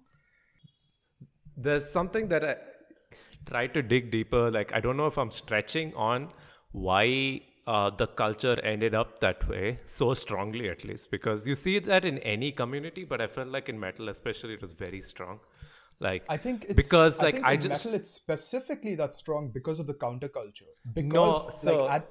There's 1.55 1.91
something 1.91 2.29
that 2.29 2.43
I 2.43 2.55
try 3.49 3.67
to 3.67 3.81
dig 3.81 4.11
deeper. 4.11 4.51
Like, 4.51 4.73
I 4.73 4.79
don't 4.79 4.97
know 4.97 5.07
if 5.07 5.17
I'm 5.17 5.31
stretching 5.31 5.93
on 5.95 6.29
why 6.71 7.41
uh, 7.67 7.89
the 7.89 8.07
culture 8.07 8.59
ended 8.61 8.93
up 8.93 9.19
that 9.21 9.47
way 9.47 9.79
so 9.85 10.13
strongly, 10.13 10.69
at 10.69 10.83
least, 10.83 11.11
because 11.11 11.47
you 11.47 11.55
see 11.55 11.79
that 11.79 12.05
in 12.05 12.17
any 12.19 12.51
community, 12.51 13.03
but 13.03 13.21
I 13.21 13.27
felt 13.27 13.49
like 13.49 13.69
in 13.69 13.79
metal, 13.79 14.09
especially, 14.09 14.53
it 14.53 14.61
was 14.61 14.71
very 14.71 15.01
strong. 15.01 15.39
Like, 15.99 16.23
I 16.27 16.37
think 16.37 16.65
it's 16.65 16.73
because, 16.73 17.19
I 17.19 17.23
like, 17.23 17.35
think 17.35 17.45
I 17.45 17.55
just 17.55 17.85
metal 17.85 17.99
it's 17.99 18.11
specifically 18.11 18.95
that 18.95 19.13
strong 19.13 19.51
because 19.53 19.79
of 19.79 19.87
the 19.87 19.93
counterculture. 19.93 20.71
Because 20.93 21.61
so, 21.61 21.85
like 21.85 21.91
at, 21.91 22.09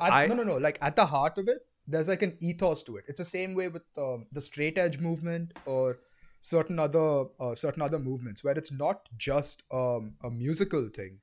at 0.00 0.12
I- 0.12 0.26
no 0.26 0.34
no 0.34 0.44
no 0.44 0.56
like 0.56 0.78
at 0.80 0.96
the 0.96 1.04
heart 1.04 1.36
of 1.36 1.48
it, 1.48 1.66
there's 1.86 2.08
like 2.08 2.22
an 2.22 2.36
ethos 2.40 2.82
to 2.84 2.96
it. 2.96 3.04
It's 3.08 3.18
the 3.18 3.24
same 3.24 3.54
way 3.54 3.68
with 3.68 3.82
um, 3.98 4.26
the 4.32 4.40
straight 4.40 4.78
edge 4.78 4.98
movement 4.98 5.52
or 5.66 5.98
certain 6.44 6.78
other 6.78 7.24
uh, 7.40 7.54
certain 7.54 7.82
other 7.82 7.98
movements 7.98 8.44
where 8.44 8.56
it's 8.56 8.70
not 8.70 9.08
just 9.16 9.62
um, 9.72 10.14
a 10.22 10.30
musical 10.30 10.88
thing. 10.88 11.20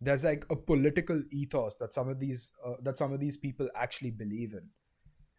There's 0.00 0.24
like 0.24 0.44
a 0.50 0.56
political 0.56 1.22
ethos 1.30 1.76
that 1.76 1.94
some 1.94 2.08
of 2.08 2.18
these 2.18 2.52
uh, 2.64 2.74
that 2.82 2.98
some 2.98 3.12
of 3.12 3.20
these 3.20 3.36
people 3.36 3.68
actually 3.74 4.10
believe 4.10 4.52
in, 4.52 4.70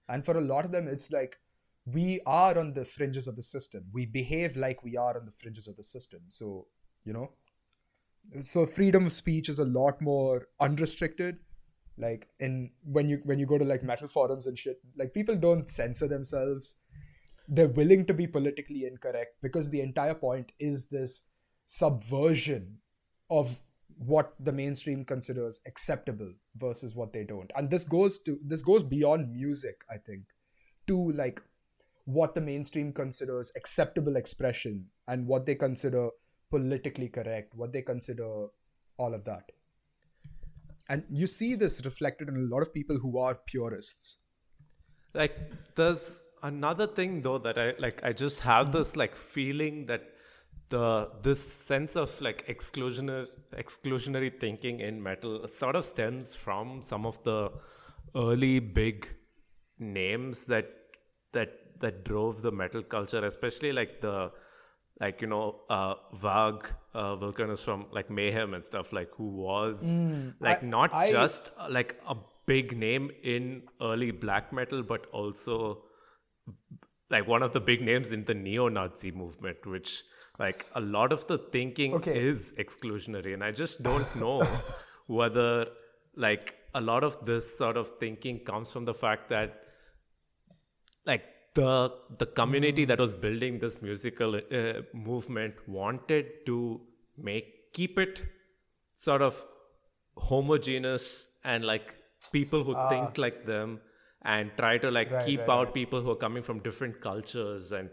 and 0.07 0.25
for 0.25 0.37
a 0.37 0.41
lot 0.41 0.65
of 0.65 0.71
them, 0.71 0.87
it's 0.87 1.11
like 1.11 1.37
we 1.85 2.21
are 2.25 2.57
on 2.57 2.73
the 2.73 2.85
fringes 2.85 3.27
of 3.27 3.35
the 3.35 3.41
system. 3.41 3.85
We 3.93 4.05
behave 4.05 4.55
like 4.55 4.83
we 4.83 4.95
are 4.95 5.17
on 5.17 5.25
the 5.25 5.31
fringes 5.31 5.67
of 5.67 5.75
the 5.75 5.83
system. 5.83 6.21
So, 6.27 6.67
you 7.03 7.13
know, 7.13 7.31
so 8.41 8.65
freedom 8.65 9.05
of 9.05 9.13
speech 9.13 9.49
is 9.49 9.59
a 9.59 9.65
lot 9.65 10.01
more 10.01 10.47
unrestricted. 10.59 11.37
Like 11.97 12.27
in 12.39 12.71
when 12.83 13.09
you 13.09 13.21
when 13.23 13.39
you 13.39 13.45
go 13.45 13.57
to 13.57 13.65
like 13.65 13.83
metal 13.83 14.07
forums 14.07 14.47
and 14.47 14.57
shit, 14.57 14.79
like 14.97 15.13
people 15.13 15.35
don't 15.35 15.67
censor 15.67 16.07
themselves. 16.07 16.75
They're 17.51 17.67
willing 17.67 18.05
to 18.05 18.13
be 18.13 18.27
politically 18.27 18.85
incorrect 18.85 19.37
because 19.41 19.69
the 19.69 19.81
entire 19.81 20.13
point 20.13 20.51
is 20.59 20.87
this 20.87 21.23
subversion 21.65 22.77
of 23.29 23.59
what 23.97 24.33
the 24.39 24.51
mainstream 24.51 25.03
considers 25.03 25.59
acceptable 25.67 26.31
versus 26.55 26.95
what 26.95 27.11
they 27.11 27.23
don't. 27.23 27.51
And 27.55 27.69
this 27.69 27.85
goes 27.85 28.19
to 28.19 28.39
this 28.43 28.63
goes 28.63 28.83
beyond 28.83 29.33
music, 29.33 29.83
I 29.91 29.97
think, 29.97 30.23
to 30.87 31.11
like 31.11 31.41
what 32.05 32.33
the 32.33 32.41
mainstream 32.41 32.93
considers 32.93 33.51
acceptable 33.55 34.15
expression 34.15 34.85
and 35.07 35.27
what 35.27 35.45
they 35.45 35.55
consider 35.55 36.09
politically 36.49 37.09
correct, 37.09 37.53
what 37.55 37.73
they 37.73 37.81
consider 37.81 38.47
all 38.97 39.13
of 39.13 39.25
that. 39.25 39.51
And 40.87 41.03
you 41.09 41.27
see 41.27 41.53
this 41.55 41.85
reflected 41.85 42.29
in 42.29 42.35
a 42.35 42.55
lot 42.55 42.61
of 42.61 42.73
people 42.73 42.97
who 42.97 43.19
are 43.19 43.35
purists. 43.35 44.17
like 45.13 45.35
there's 45.75 46.19
another 46.43 46.87
thing 46.87 47.21
though 47.21 47.37
that 47.37 47.57
i 47.57 47.73
like 47.79 47.99
i 48.03 48.11
just 48.13 48.39
have 48.41 48.67
Mm-hmm. 48.67 48.77
this 48.77 48.95
like 48.95 49.15
feeling 49.15 49.85
that 49.87 50.03
the 50.69 51.09
this 51.23 51.41
sense 51.51 51.95
of 51.95 52.19
like 52.21 52.45
exclusionary 52.47 53.27
exclusionary 53.57 54.31
thinking 54.39 54.79
in 54.79 55.01
metal 55.01 55.47
sort 55.47 55.75
of 55.75 55.83
stems 55.85 56.35
from 56.35 56.81
some 56.81 57.05
of 57.05 57.21
the 57.23 57.51
early 58.15 58.59
big 58.59 59.07
names 59.79 60.45
that 60.45 60.69
that 61.33 61.49
that 61.79 62.03
drove 62.03 62.41
the 62.41 62.51
metal 62.51 62.83
culture 62.83 63.23
especially 63.25 63.71
like 63.71 63.99
the 64.01 64.31
like 64.99 65.21
you 65.21 65.27
know 65.27 65.55
uh 65.69 65.93
Varg 66.23 66.65
uh 66.93 67.15
Vikernes 67.15 67.59
from 67.59 67.85
like 67.91 68.09
Mayhem 68.09 68.53
and 68.53 68.63
stuff 68.63 68.91
like 68.91 69.09
who 69.15 69.29
was 69.29 69.83
like 70.39 70.61
Mm, 70.61 70.65
I- 70.65 70.67
not 70.67 70.93
I- 70.93 71.11
just 71.11 71.51
uh, 71.57 71.67
like 71.69 71.95
a 72.07 72.15
big 72.45 72.75
name 72.77 73.11
in 73.23 73.63
early 73.81 74.11
black 74.11 74.51
metal 74.51 74.83
but 74.83 75.05
also 75.11 75.83
like 77.09 77.27
one 77.27 77.43
of 77.43 77.53
the 77.53 77.59
big 77.59 77.81
names 77.81 78.11
in 78.11 78.25
the 78.25 78.33
neo-nazi 78.33 79.11
movement 79.11 79.65
which 79.65 80.03
like 80.37 80.65
a 80.75 80.81
lot 80.97 81.11
of 81.11 81.25
the 81.27 81.37
thinking 81.55 81.93
Okay. 81.99 82.17
is 82.29 82.53
exclusionary 82.63 83.33
and 83.33 83.43
i 83.43 83.51
just 83.51 83.81
don't 83.83 84.15
know 84.15 84.35
whether 85.07 85.67
like 86.15 86.55
a 86.75 86.81
lot 86.81 87.03
of 87.03 87.17
this 87.25 87.57
sort 87.57 87.77
of 87.77 87.91
thinking 87.99 88.39
comes 88.51 88.71
from 88.71 88.85
the 88.85 88.93
fact 88.93 89.29
that 89.29 89.57
like 91.05 91.23
the 91.55 91.91
the 92.19 92.25
community 92.39 92.85
that 92.85 92.99
was 92.99 93.13
building 93.13 93.57
this 93.59 93.81
musical 93.81 94.35
uh, 94.35 94.73
movement 94.93 95.55
wanted 95.67 96.27
to 96.45 96.57
make 97.17 97.47
keep 97.73 97.97
it 97.97 98.21
sort 98.95 99.21
of 99.21 99.43
homogeneous 100.17 101.25
and 101.43 101.65
like 101.65 101.93
people 102.31 102.63
who 102.63 102.75
think 102.89 103.17
like 103.17 103.45
them 103.45 103.79
and 104.23 104.51
try 104.57 104.77
to 104.77 104.91
like. 104.91 105.11
Right, 105.11 105.25
keep 105.25 105.39
right, 105.41 105.49
out 105.49 105.65
right. 105.65 105.73
people 105.73 106.01
who 106.01 106.11
are 106.11 106.15
coming 106.15 106.43
from 106.43 106.59
different 106.59 107.01
cultures 107.01 107.71
and 107.71 107.89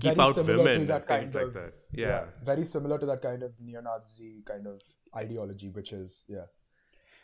keep 0.00 0.16
very 0.16 0.28
out 0.28 0.36
women 0.36 0.80
to 0.80 0.86
that 0.86 1.06
kind 1.06 1.22
things 1.22 1.36
of 1.36 1.42
like 1.42 1.52
that 1.54 1.72
yeah, 1.92 2.24
very 2.42 2.64
similar 2.64 2.98
to 2.98 3.06
that 3.06 3.22
kind 3.22 3.42
of 3.42 3.52
neo-Nazi 3.60 4.42
kind 4.44 4.66
of 4.66 4.82
ideology, 5.16 5.70
which 5.70 5.92
is 5.92 6.24
yeah. 6.28 6.46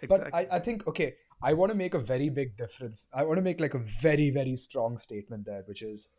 exactly. 0.01 0.31
But 0.31 0.35
I, 0.35 0.57
I 0.57 0.59
think 0.61 0.87
okay, 0.87 1.15
I 1.43 1.55
want 1.55 1.71
to 1.73 1.77
make 1.77 1.95
a 1.95 1.99
very 1.99 2.29
big 2.29 2.57
difference. 2.57 3.09
I 3.13 3.25
want 3.25 3.39
to 3.39 3.43
make 3.43 3.61
like 3.61 3.75
a 3.75 3.83
very 4.03 4.31
very 4.31 4.57
strong 4.57 4.99
statement 4.99 5.47
there, 5.47 5.63
which 5.67 5.83
is 5.83 6.11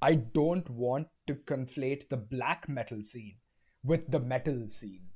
I 0.00 0.14
don't 0.14 0.68
want 0.70 1.08
to 1.26 1.34
conflate 1.34 2.08
the 2.08 2.16
black 2.16 2.68
metal 2.68 3.02
scene 3.02 3.36
with 3.84 4.10
the 4.10 4.20
metal 4.20 4.66
scene. 4.66 5.08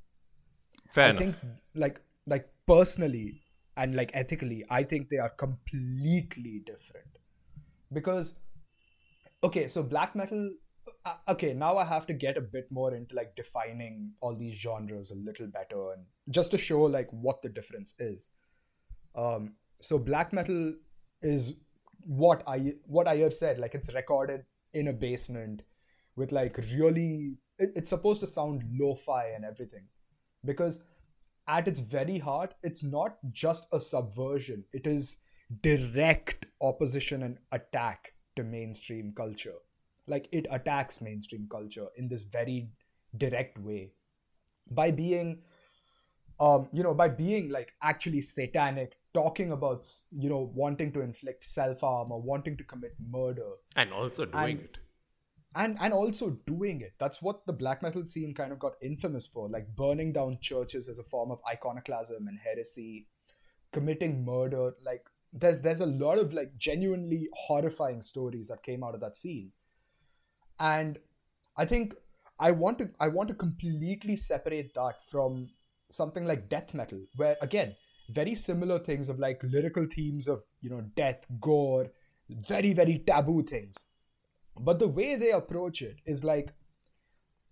fair 0.92 1.06
I 1.06 1.10
enough 1.10 1.18
think 1.18 1.36
like 1.74 2.00
like 2.26 2.50
personally 2.66 3.43
and 3.76 3.94
like 3.94 4.10
ethically, 4.14 4.64
I 4.70 4.82
think 4.82 5.08
they 5.08 5.18
are 5.18 5.30
completely 5.30 6.62
different. 6.64 7.18
Because 7.92 8.36
okay, 9.42 9.68
so 9.68 9.82
black 9.82 10.14
metal 10.16 10.50
uh, 11.04 11.14
okay, 11.28 11.54
now 11.54 11.76
I 11.76 11.84
have 11.84 12.06
to 12.06 12.12
get 12.12 12.36
a 12.36 12.40
bit 12.40 12.70
more 12.70 12.94
into 12.94 13.14
like 13.14 13.36
defining 13.36 14.12
all 14.20 14.34
these 14.34 14.54
genres 14.54 15.10
a 15.10 15.14
little 15.14 15.46
better 15.46 15.92
and 15.92 16.04
just 16.30 16.50
to 16.52 16.58
show 16.58 16.82
like 16.82 17.08
what 17.10 17.42
the 17.42 17.48
difference 17.48 17.94
is. 17.98 18.30
Um 19.14 19.54
so 19.80 19.98
black 19.98 20.32
metal 20.32 20.74
is 21.22 21.54
what 22.00 22.42
I 22.46 22.74
what 22.86 23.08
I 23.08 23.16
had 23.16 23.32
said 23.32 23.58
like 23.58 23.74
it's 23.74 23.92
recorded 23.94 24.44
in 24.72 24.88
a 24.88 24.92
basement 24.92 25.62
with 26.16 26.32
like 26.32 26.56
really 26.72 27.36
it, 27.58 27.72
it's 27.76 27.90
supposed 27.90 28.20
to 28.20 28.26
sound 28.26 28.62
lo-fi 28.72 29.26
and 29.28 29.44
everything 29.44 29.84
because 30.44 30.82
at 31.46 31.68
its 31.68 31.80
very 31.80 32.18
heart 32.18 32.54
it's 32.62 32.82
not 32.82 33.16
just 33.32 33.66
a 33.72 33.80
subversion. 33.80 34.64
It 34.72 34.86
is 34.86 35.18
direct 35.62 36.46
opposition 36.60 37.22
and 37.22 37.38
attack 37.52 38.14
to 38.36 38.42
mainstream 38.44 39.12
culture. 39.16 39.54
Like 40.06 40.28
it 40.32 40.46
attacks 40.50 41.00
mainstream 41.00 41.46
culture 41.50 41.86
in 41.96 42.08
this 42.08 42.24
very 42.24 42.70
direct 43.16 43.58
way. 43.58 43.92
By 44.70 44.90
being 44.90 45.42
um, 46.40 46.68
you 46.72 46.82
know, 46.82 46.94
by 46.94 47.08
being 47.08 47.50
like 47.50 47.74
actually 47.80 48.20
satanic, 48.20 48.96
talking 49.12 49.52
about 49.52 49.86
you 50.10 50.28
know 50.28 50.50
wanting 50.54 50.92
to 50.92 51.00
inflict 51.00 51.44
self 51.44 51.80
harm 51.80 52.10
or 52.10 52.20
wanting 52.20 52.56
to 52.56 52.64
commit 52.64 52.94
murder, 53.08 53.50
and 53.76 53.92
also 53.92 54.24
doing 54.24 54.44
And- 54.44 54.60
it. 54.60 54.78
And 55.54 55.76
and 55.80 55.92
also 55.92 56.30
doing 56.46 56.80
it. 56.80 56.94
That's 56.98 57.22
what 57.22 57.46
the 57.46 57.52
black 57.52 57.82
metal 57.82 58.04
scene 58.06 58.34
kind 58.34 58.52
of 58.52 58.58
got 58.58 58.74
infamous 58.82 59.26
for, 59.26 59.48
like 59.48 59.74
burning 59.74 60.12
down 60.12 60.38
churches 60.40 60.88
as 60.88 60.98
a 60.98 61.04
form 61.04 61.30
of 61.30 61.40
iconoclasm 61.50 62.26
and 62.26 62.38
heresy, 62.38 63.06
committing 63.72 64.24
murder. 64.24 64.74
Like 64.84 65.06
there's 65.32 65.60
there's 65.60 65.80
a 65.80 65.86
lot 65.86 66.18
of 66.18 66.32
like 66.32 66.56
genuinely 66.56 67.28
horrifying 67.32 68.02
stories 68.02 68.48
that 68.48 68.62
came 68.62 68.82
out 68.82 68.94
of 68.94 69.00
that 69.00 69.16
scene, 69.16 69.52
and 70.58 70.98
I 71.56 71.64
think 71.64 71.94
I 72.38 72.50
want 72.50 72.78
to 72.78 72.90
I 73.00 73.08
want 73.08 73.28
to 73.28 73.34
completely 73.34 74.16
separate 74.16 74.74
that 74.74 75.02
from 75.02 75.50
something 75.90 76.24
like 76.26 76.48
death 76.48 76.74
metal, 76.74 77.00
where 77.16 77.36
again 77.40 77.76
very 78.10 78.34
similar 78.34 78.78
things 78.78 79.08
of 79.08 79.18
like 79.18 79.40
lyrical 79.42 79.86
themes 79.86 80.28
of 80.28 80.44
you 80.60 80.70
know 80.70 80.82
death, 80.96 81.24
gore, 81.40 81.90
very 82.28 82.72
very 82.72 82.98
taboo 82.98 83.42
things 83.42 83.84
but 84.58 84.78
the 84.78 84.88
way 84.88 85.16
they 85.16 85.30
approach 85.32 85.82
it 85.82 85.96
is 86.06 86.24
like 86.24 86.52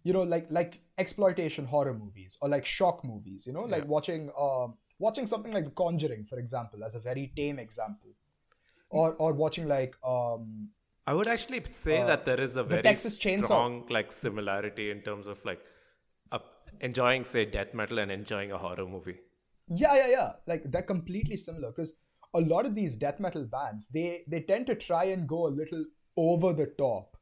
you 0.05 0.12
know 0.12 0.22
like 0.22 0.46
like 0.50 0.80
exploitation 0.98 1.64
horror 1.64 1.94
movies 1.94 2.38
or 2.40 2.48
like 2.48 2.64
shock 2.64 3.05
movies 3.05 3.46
you 3.46 3.53
know 3.53 3.62
like 3.62 3.82
Yeah. 3.84 3.88
watching 3.96 4.30
um 4.38 4.74
watching 4.98 5.26
something 5.26 5.53
like 5.53 5.64
the 5.64 5.70
conjuring 5.70 6.24
for 6.24 6.38
example 6.38 6.84
as 6.84 6.94
a 6.94 7.00
very 7.00 7.32
tame 7.36 7.59
example 7.59 8.11
or 8.90 9.14
or 9.14 9.32
watching 9.32 9.66
like 9.68 9.96
um 10.05 10.70
I 11.07 11.14
would 11.14 11.26
actually 11.26 11.64
say 11.64 12.00
Uh, 12.00 12.07
that 12.07 12.24
there 12.26 12.40
is 12.40 12.55
a 12.57 12.62
very 12.62 12.82
Texas 12.82 13.18
Chainsaw- 13.18 13.44
strong 13.46 13.86
like 13.88 14.12
similarity 14.12 14.90
in 14.90 15.00
terms 15.03 15.26
of 15.26 15.44
like 15.44 15.61
uh, 16.30 16.38
enjoying 16.80 17.24
say 17.24 17.44
death 17.44 17.74
metal 17.74 17.98
and 17.98 18.12
enjoying 18.12 18.53
a 18.53 18.59
horror 18.59 18.86
movie. 18.86 19.18
yeah 19.80 19.94
yeah 19.96 20.07
yeah 20.12 20.30
like 20.50 20.62
they're 20.70 20.88
completely 20.94 21.36
similar 21.36 21.68
because 21.70 21.94
a 22.34 22.40
lot 22.53 22.66
of 22.66 22.74
these 22.78 22.96
death 22.96 23.18
metal 23.26 23.44
bands 23.57 23.88
they 23.96 24.07
they 24.34 24.40
tend 24.53 24.66
to 24.70 24.74
try 24.84 25.03
and 25.16 25.26
go 25.32 25.40
a 25.48 25.53
little 25.61 25.84
over 26.16 26.52
the 26.52 26.66
top 26.78 27.16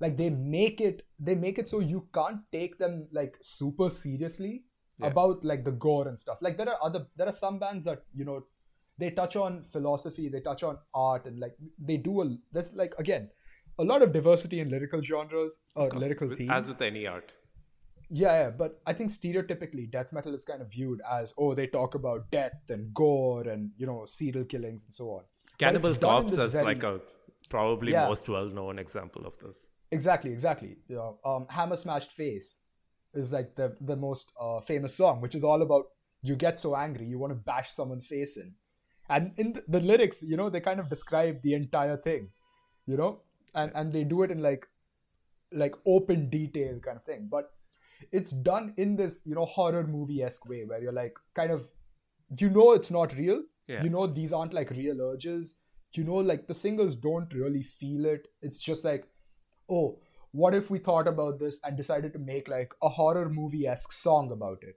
like 0.00 0.16
they 0.16 0.30
make 0.30 0.80
it 0.80 1.02
they 1.18 1.34
make 1.34 1.58
it 1.58 1.68
so 1.68 1.80
you 1.80 2.06
can't 2.14 2.40
take 2.52 2.78
them 2.78 3.06
like 3.12 3.36
super 3.40 3.90
seriously 3.90 4.52
Yeah. 5.02 5.08
about 5.12 5.44
like 5.50 5.62
the 5.66 5.72
gore 5.82 6.06
and 6.08 6.18
stuff 6.22 6.40
like 6.46 6.56
there 6.58 6.68
are 6.72 6.78
other 6.86 7.00
there 7.16 7.28
are 7.32 7.36
some 7.44 7.58
bands 7.60 7.84
that 7.88 8.02
you 8.20 8.24
know 8.28 8.38
they 9.02 9.10
touch 9.18 9.36
on 9.44 9.62
philosophy 9.62 10.28
they 10.34 10.40
touch 10.48 10.62
on 10.70 10.78
art 11.02 11.24
and 11.30 11.38
like 11.44 11.54
they 11.90 11.96
do 12.08 12.20
a 12.22 12.26
there's 12.56 12.72
like 12.80 12.94
again 13.04 13.30
a 13.78 13.84
lot 13.90 14.02
of 14.06 14.12
diversity 14.16 14.60
in 14.64 14.68
lyrical 14.74 15.00
genres 15.10 15.58
uh, 15.76 15.84
or 15.84 15.88
course, 15.90 16.02
lyrical 16.02 16.28
with- 16.28 16.38
themes 16.38 16.50
As 16.56 16.68
with 16.72 16.82
any 16.88 17.06
art. 17.06 17.32
yeah, 18.20 18.32
yeah, 18.42 18.50
but 18.50 18.80
I 18.90 18.92
think 18.98 19.10
stereotypically 19.10 19.84
death 19.90 20.12
metal 20.12 20.34
is 20.34 20.44
kind 20.44 20.60
of 20.64 20.70
viewed 20.72 21.00
as 21.18 21.32
oh 21.38 21.54
they 21.54 21.66
talk 21.78 21.94
about 21.94 22.30
death 22.30 22.60
and 22.76 22.92
gore 22.92 23.48
and 23.48 23.70
you 23.76 23.86
know 23.86 24.04
serial 24.04 24.44
killings 24.44 24.84
and 24.84 24.94
so 24.94 25.08
on. 25.16 25.22
Cannibal 25.58 25.94
Corpse 25.94 26.32
is 26.32 26.52
very- 26.52 26.64
like 26.64 26.82
a 26.82 27.00
probably 27.50 27.92
Yeah. 27.92 28.08
most 28.08 28.28
well 28.34 28.48
known 28.58 28.78
example 28.86 29.26
of 29.30 29.34
this. 29.44 29.68
exactly 29.98 30.30
exactly. 30.32 30.72
Know, 30.88 31.18
um, 31.30 31.46
Hammer 31.56 31.76
Smashed 31.84 32.12
Face 32.12 32.50
is 33.20 33.32
like 33.36 33.48
the 33.60 33.68
the 33.92 33.96
most 34.08 34.32
uh, 34.40 34.60
famous 34.72 34.96
song, 35.02 35.20
which 35.20 35.34
is 35.38 35.44
all 35.52 35.62
about 35.68 35.86
you 36.30 36.36
get 36.46 36.58
so 36.64 36.74
angry 36.80 37.06
you 37.12 37.18
want 37.22 37.32
to 37.36 37.40
bash 37.52 37.70
someone's 37.78 38.06
face 38.06 38.36
in, 38.42 38.50
and 39.16 39.32
in 39.44 39.52
the, 39.54 39.62
the 39.76 39.80
lyrics, 39.80 40.22
you 40.32 40.36
know, 40.40 40.48
they 40.50 40.60
kind 40.60 40.78
of 40.82 40.88
describe 40.94 41.40
the 41.46 41.54
entire 41.54 41.96
thing, 42.08 42.28
you 42.86 42.96
know, 43.02 43.10
and 43.54 43.72
and 43.82 43.92
they 43.98 44.04
do 44.12 44.22
it 44.26 44.30
in 44.36 44.42
like 44.50 44.68
like 45.52 45.74
open 45.86 46.28
detail 46.30 46.78
kind 46.78 46.96
of 46.96 47.04
thing, 47.04 47.28
but 47.30 47.50
it's 48.12 48.30
done 48.50 48.72
in 48.76 48.96
this 48.96 49.20
you 49.24 49.34
know 49.34 49.44
horror 49.44 49.86
movie 49.86 50.22
esque 50.22 50.48
way 50.48 50.64
where 50.64 50.80
you're 50.82 50.92
like 50.98 51.18
kind 51.34 51.50
of 51.56 51.64
you 52.44 52.48
know 52.58 52.72
it's 52.72 52.90
not 52.90 53.14
real 53.16 53.42
Yeah. 53.72 53.82
you 53.86 53.90
know 53.94 54.06
these 54.18 54.32
aren't 54.36 54.54
like 54.58 54.70
real 54.76 55.02
urges 55.08 55.56
you 55.94 56.04
know 56.04 56.14
like 56.14 56.46
the 56.46 56.54
singles 56.54 56.96
don't 56.96 57.32
really 57.34 57.62
feel 57.62 58.04
it. 58.06 58.28
It's 58.42 58.58
just 58.58 58.84
like 58.84 59.06
oh 59.68 59.98
what 60.32 60.54
if 60.54 60.70
we 60.70 60.78
thought 60.78 61.08
about 61.08 61.40
this 61.40 61.60
and 61.64 61.76
decided 61.76 62.12
to 62.12 62.18
make 62.18 62.48
like 62.48 62.72
a 62.82 62.88
horror 62.88 63.28
movie 63.28 63.66
esque 63.66 63.92
song 63.92 64.30
about 64.30 64.58
it? 64.62 64.76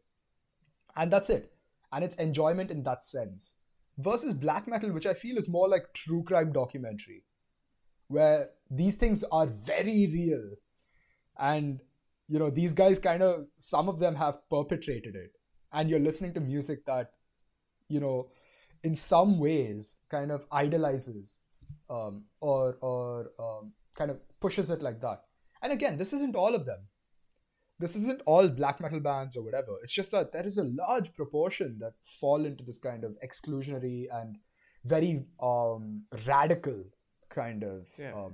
And 0.95 1.11
that's 1.11 1.29
it. 1.29 1.51
And 1.91 2.03
it's 2.03 2.15
enjoyment 2.15 2.71
in 2.71 2.83
that 2.83 3.03
sense. 3.03 3.53
Versus 3.97 4.33
black 4.33 4.67
metal 4.67 4.91
which 4.91 5.05
i 5.05 5.13
feel 5.13 5.37
is 5.37 5.47
more 5.47 5.69
like 5.69 5.93
true 5.93 6.23
crime 6.23 6.51
documentary 6.51 7.23
where 8.07 8.49
these 8.69 8.95
things 8.95 9.23
are 9.31 9.45
very 9.45 10.09
real. 10.11 10.55
And 11.37 11.79
you 12.27 12.39
know 12.39 12.49
these 12.49 12.73
guys 12.73 12.99
kind 12.99 13.21
of 13.21 13.47
some 13.57 13.89
of 13.89 13.99
them 13.99 14.15
have 14.15 14.37
perpetrated 14.49 15.15
it. 15.15 15.31
And 15.71 15.89
you're 15.89 15.99
listening 15.99 16.33
to 16.33 16.39
music 16.39 16.85
that 16.85 17.11
you 17.89 17.99
know 17.99 18.29
in 18.83 18.95
some 18.95 19.39
ways 19.39 19.99
kind 20.09 20.31
of 20.31 20.45
idolizes 20.51 21.39
um, 21.89 22.25
or 22.41 22.77
or 22.81 23.31
um, 23.39 23.73
kind 23.95 24.11
of 24.11 24.21
pushes 24.39 24.69
it 24.69 24.81
like 24.81 24.99
that. 25.01 25.21
And 25.61 25.71
again 25.71 25.97
this 25.97 26.13
isn't 26.13 26.35
all 26.35 26.55
of 26.55 26.65
them. 26.65 26.87
This 27.79 27.95
isn't 27.95 28.21
all 28.25 28.47
black 28.49 28.79
metal 28.79 28.99
bands 28.99 29.35
or 29.35 29.43
whatever. 29.43 29.77
It's 29.83 29.93
just 29.93 30.11
that 30.11 30.31
there 30.31 30.45
is 30.45 30.57
a 30.57 30.63
large 30.63 31.13
proportion 31.13 31.77
that 31.79 31.93
fall 32.03 32.45
into 32.45 32.63
this 32.63 32.79
kind 32.79 33.03
of 33.03 33.17
exclusionary 33.27 34.05
and 34.11 34.37
very 34.85 35.25
um, 35.41 36.03
radical 36.27 36.83
kind 37.29 37.63
of 37.63 37.87
Yeah. 37.97 38.13
um, 38.13 38.33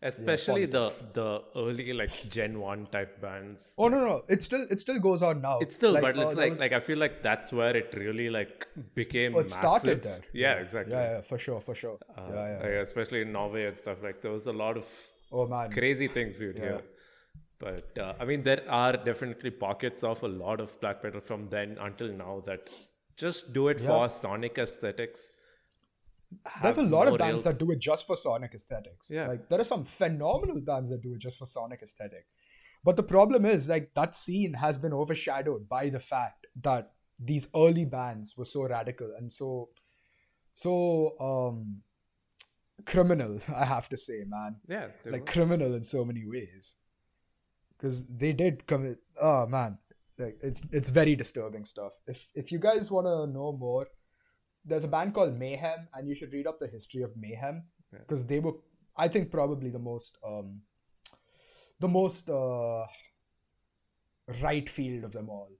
Especially 0.00 0.64
the 0.66 0.88
the 1.12 1.42
early 1.56 1.92
like 1.92 2.28
Gen 2.30 2.60
One 2.60 2.86
type 2.86 3.20
bands. 3.20 3.60
Oh 3.76 3.88
no, 3.88 3.98
no, 4.06 4.22
it 4.28 4.44
still 4.44 4.64
it 4.70 4.78
still 4.78 5.00
goes 5.00 5.22
on 5.22 5.40
now. 5.42 5.58
It's 5.58 5.74
still, 5.74 5.92
Like, 5.92 6.02
but 6.02 6.16
uh, 6.16 6.20
it's 6.20 6.28
there 6.36 6.44
like 6.44 6.50
was- 6.52 6.60
like 6.60 6.72
I 6.72 6.80
feel 6.80 6.98
like 6.98 7.22
that's 7.22 7.50
where 7.52 7.76
it 7.76 7.92
really 7.96 8.30
like 8.30 8.66
became. 8.94 9.34
oh, 9.34 9.40
it 9.40 9.50
started 9.50 9.98
massive. 9.98 10.02
there. 10.04 10.20
Yeah, 10.32 10.52
exactly. 10.64 10.94
Yeah, 10.94 11.10
yeah, 11.16 11.20
for 11.22 11.36
sure, 11.38 11.60
for 11.60 11.74
sure. 11.74 11.98
Uh, 12.16 12.22
yeah, 12.32 12.46
yeah. 12.52 12.58
like, 12.62 12.86
especially 12.86 13.22
in 13.22 13.32
Norway 13.32 13.64
and 13.66 13.76
stuff 13.76 13.98
like 14.02 14.22
there 14.22 14.30
was 14.30 14.46
a 14.46 14.52
lot 14.52 14.76
of 14.76 14.86
Oh 15.32 15.46
man, 15.48 15.72
crazy 15.72 16.06
things 16.06 16.38
we 16.38 16.46
would 16.46 16.58
hear. 16.58 16.80
But 17.58 17.98
uh, 17.98 18.14
I 18.20 18.24
mean, 18.24 18.44
there 18.44 18.62
are 18.70 18.92
definitely 18.96 19.50
pockets 19.50 20.04
of 20.04 20.22
a 20.22 20.28
lot 20.28 20.60
of 20.60 20.80
black 20.80 21.02
metal 21.02 21.20
from 21.20 21.48
then 21.48 21.76
until 21.80 22.12
now 22.12 22.44
that 22.46 22.70
just 23.16 23.52
do 23.52 23.66
it 23.66 23.80
for 23.80 24.08
sonic 24.08 24.58
aesthetics. 24.58 25.32
There's 26.62 26.76
a 26.76 26.82
lot 26.82 27.08
of 27.08 27.18
bands 27.18 27.44
real- 27.44 27.52
that 27.52 27.58
do 27.58 27.70
it 27.70 27.78
just 27.78 28.06
for 28.06 28.16
sonic 28.16 28.54
aesthetics. 28.54 29.10
Yeah. 29.10 29.28
like 29.28 29.48
there 29.48 29.60
are 29.60 29.64
some 29.64 29.84
phenomenal 29.84 30.60
bands 30.60 30.90
that 30.90 31.02
do 31.02 31.14
it 31.14 31.20
just 31.20 31.38
for 31.38 31.46
sonic 31.46 31.80
aesthetic. 31.82 32.26
But 32.84 32.96
the 32.96 33.02
problem 33.02 33.44
is, 33.44 33.68
like 33.68 33.92
that 33.94 34.14
scene 34.14 34.54
has 34.54 34.78
been 34.78 34.92
overshadowed 34.92 35.68
by 35.68 35.88
the 35.88 36.00
fact 36.00 36.46
that 36.62 36.92
these 37.18 37.48
early 37.54 37.84
bands 37.84 38.36
were 38.36 38.44
so 38.44 38.68
radical 38.68 39.12
and 39.18 39.32
so, 39.32 39.70
so 40.52 41.14
um, 41.18 41.82
criminal. 42.86 43.40
I 43.54 43.64
have 43.64 43.88
to 43.88 43.96
say, 43.96 44.24
man. 44.26 44.56
Yeah, 44.68 44.88
like 45.04 45.22
were. 45.22 45.32
criminal 45.32 45.74
in 45.74 45.82
so 45.82 46.04
many 46.04 46.24
ways 46.24 46.76
because 47.78 48.04
they 48.06 48.32
did 48.32 48.66
commit 48.66 48.98
oh 49.20 49.46
man 49.46 49.78
like 50.18 50.36
it's 50.42 50.62
it's 50.72 50.90
very 50.90 51.14
disturbing 51.14 51.64
stuff 51.64 51.92
if 52.06 52.28
if 52.34 52.50
you 52.50 52.58
guys 52.58 52.90
want 52.90 53.06
to 53.06 53.32
know 53.32 53.52
more 53.52 53.86
there's 54.64 54.84
a 54.84 54.88
band 54.88 55.14
called 55.14 55.38
mayhem 55.38 55.88
and 55.94 56.08
you 56.08 56.14
should 56.14 56.32
read 56.32 56.46
up 56.46 56.58
the 56.58 56.66
history 56.66 57.02
of 57.02 57.16
mayhem 57.16 57.62
because 57.92 58.26
they 58.26 58.38
were 58.38 58.52
i 58.96 59.08
think 59.08 59.30
probably 59.30 59.70
the 59.70 59.78
most 59.78 60.18
um 60.26 60.60
the 61.80 61.88
most 61.88 62.28
uh 62.28 62.84
right 64.42 64.68
field 64.68 65.04
of 65.04 65.12
them 65.12 65.28
all 65.28 65.50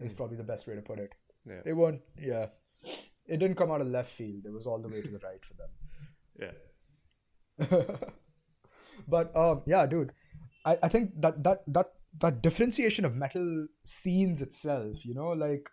is 0.00 0.12
probably 0.12 0.36
the 0.36 0.44
best 0.44 0.66
way 0.66 0.74
to 0.74 0.82
put 0.82 0.98
it. 0.98 1.14
Yeah. 1.46 1.60
they 1.64 1.72
weren't 1.72 2.00
yeah. 2.20 2.46
It 3.26 3.38
didn't 3.38 3.56
come 3.56 3.70
out 3.70 3.80
of 3.80 3.88
left 3.88 4.10
field. 4.10 4.44
It 4.44 4.52
was 4.52 4.66
all 4.66 4.80
the 4.80 4.88
way 4.88 5.02
to 5.02 5.08
the 5.08 5.18
right 5.18 5.44
for 5.44 5.54
them. 5.54 5.70
Yeah. 6.40 7.86
but 9.08 9.36
um 9.36 9.62
yeah 9.66 9.86
dude 9.86 10.12
I, 10.64 10.78
I 10.82 10.88
think 10.88 11.20
that 11.20 11.42
that 11.42 11.62
that 11.66 11.92
that 12.20 12.42
differentiation 12.42 13.04
of 13.04 13.16
metal 13.16 13.66
scenes 13.84 14.42
itself 14.42 15.04
you 15.04 15.12
know 15.14 15.30
like 15.30 15.68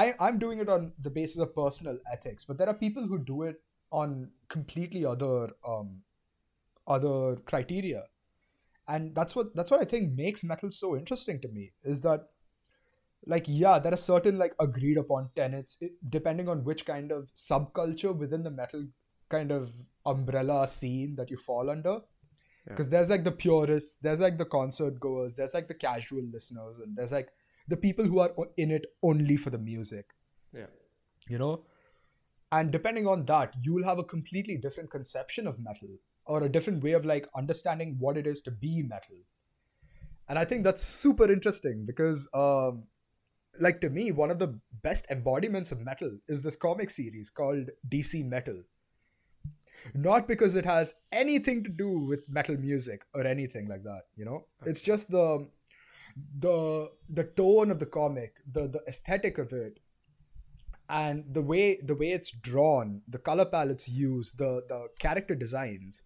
i 0.00 0.14
i'm 0.26 0.38
doing 0.38 0.64
it 0.64 0.68
on 0.76 0.92
the 1.08 1.10
basis 1.18 1.44
of 1.44 1.54
personal 1.54 1.98
ethics 2.12 2.44
but 2.44 2.58
there 2.58 2.68
are 2.72 2.80
people 2.86 3.06
who 3.12 3.18
do 3.32 3.42
it 3.42 3.62
on 3.90 4.30
completely 4.48 5.04
other 5.04 5.50
um 5.66 6.02
other 6.86 7.36
criteria. 7.46 8.04
And 8.86 9.14
that's 9.14 9.34
what 9.34 9.54
that's 9.56 9.70
what 9.70 9.80
i 9.80 9.84
think 9.84 10.12
makes 10.14 10.44
metal 10.44 10.70
so 10.70 10.94
interesting 10.94 11.40
to 11.40 11.48
me 11.48 11.72
is 11.82 12.00
that 12.02 12.26
like 13.26 13.46
yeah 13.48 13.78
there 13.78 13.94
are 13.94 14.02
certain 14.10 14.36
like 14.36 14.54
agreed 14.60 14.98
upon 14.98 15.30
tenets 15.34 15.78
it, 15.80 15.92
depending 16.16 16.50
on 16.50 16.64
which 16.64 16.84
kind 16.84 17.10
of 17.10 17.30
subculture 17.32 18.14
within 18.14 18.42
the 18.42 18.50
metal 18.50 18.86
kind 19.30 19.50
of 19.50 19.70
umbrella 20.04 20.68
scene 20.68 21.14
that 21.16 21.30
you 21.30 21.38
fall 21.38 21.70
under. 21.70 22.00
Because 22.66 22.90
there's 22.90 23.08
like 23.10 23.24
the 23.24 23.32
purists 23.32 23.96
there's 24.02 24.20
like 24.20 24.36
the 24.38 24.44
concert 24.44 25.00
goers 25.00 25.34
there's 25.34 25.54
like 25.54 25.68
the 25.68 25.74
casual 25.74 26.22
listeners 26.32 26.78
and 26.78 26.96
there's 26.96 27.12
like 27.12 27.28
the 27.68 27.76
people 27.76 28.04
who 28.04 28.18
are 28.18 28.32
in 28.56 28.70
it 28.70 28.86
only 29.02 29.36
for 29.36 29.50
the 29.50 29.58
music 29.58 30.06
Yeah. 30.56 30.72
you 31.28 31.38
know 31.38 31.52
and 32.52 32.70
depending 32.70 33.06
on 33.06 33.24
that 33.26 33.54
you'll 33.62 33.84
have 33.84 33.98
a 33.98 34.04
completely 34.04 34.56
different 34.56 34.90
conception 34.90 35.46
of 35.46 35.58
metal 35.58 35.88
or 36.26 36.42
a 36.42 36.48
different 36.48 36.82
way 36.82 36.92
of 36.92 37.04
like 37.04 37.28
understanding 37.36 37.96
what 37.98 38.16
it 38.16 38.26
is 38.26 38.42
to 38.42 38.50
be 38.50 38.82
metal 38.82 39.16
and 40.28 40.38
i 40.38 40.44
think 40.44 40.64
that's 40.64 40.82
super 40.82 41.30
interesting 41.32 41.84
because 41.86 42.28
um 42.34 42.84
like 43.60 43.80
to 43.82 43.88
me, 43.88 44.10
one 44.10 44.32
of 44.32 44.40
the 44.40 44.58
best 44.82 45.06
embodiments 45.08 45.70
of 45.70 45.80
metal 45.80 46.18
is 46.26 46.42
this 46.42 46.56
comic 46.56 46.90
series 46.90 47.30
called 47.30 47.68
DC 47.88 48.24
Metal. 48.28 48.62
Not 49.94 50.26
because 50.26 50.56
it 50.56 50.64
has 50.64 50.94
anything 51.12 51.62
to 51.62 51.70
do 51.70 51.88
with 52.00 52.28
metal 52.28 52.56
music 52.56 53.02
or 53.14 53.24
anything 53.26 53.68
like 53.68 53.84
that, 53.84 54.02
you 54.16 54.24
know. 54.24 54.46
It's 54.64 54.80
just 54.80 55.10
the 55.10 55.46
the 56.16 56.90
the 57.08 57.24
tone 57.24 57.70
of 57.70 57.78
the 57.78 57.86
comic, 57.86 58.36
the 58.50 58.68
the 58.68 58.82
aesthetic 58.86 59.38
of 59.38 59.52
it, 59.52 59.80
and 60.88 61.24
the 61.32 61.42
way 61.42 61.78
the 61.82 61.94
way 61.94 62.12
it's 62.12 62.30
drawn, 62.30 63.02
the 63.08 63.18
color 63.18 63.44
palettes 63.44 63.88
used, 63.88 64.38
the 64.38 64.62
the 64.68 64.88
character 64.98 65.34
designs, 65.34 66.02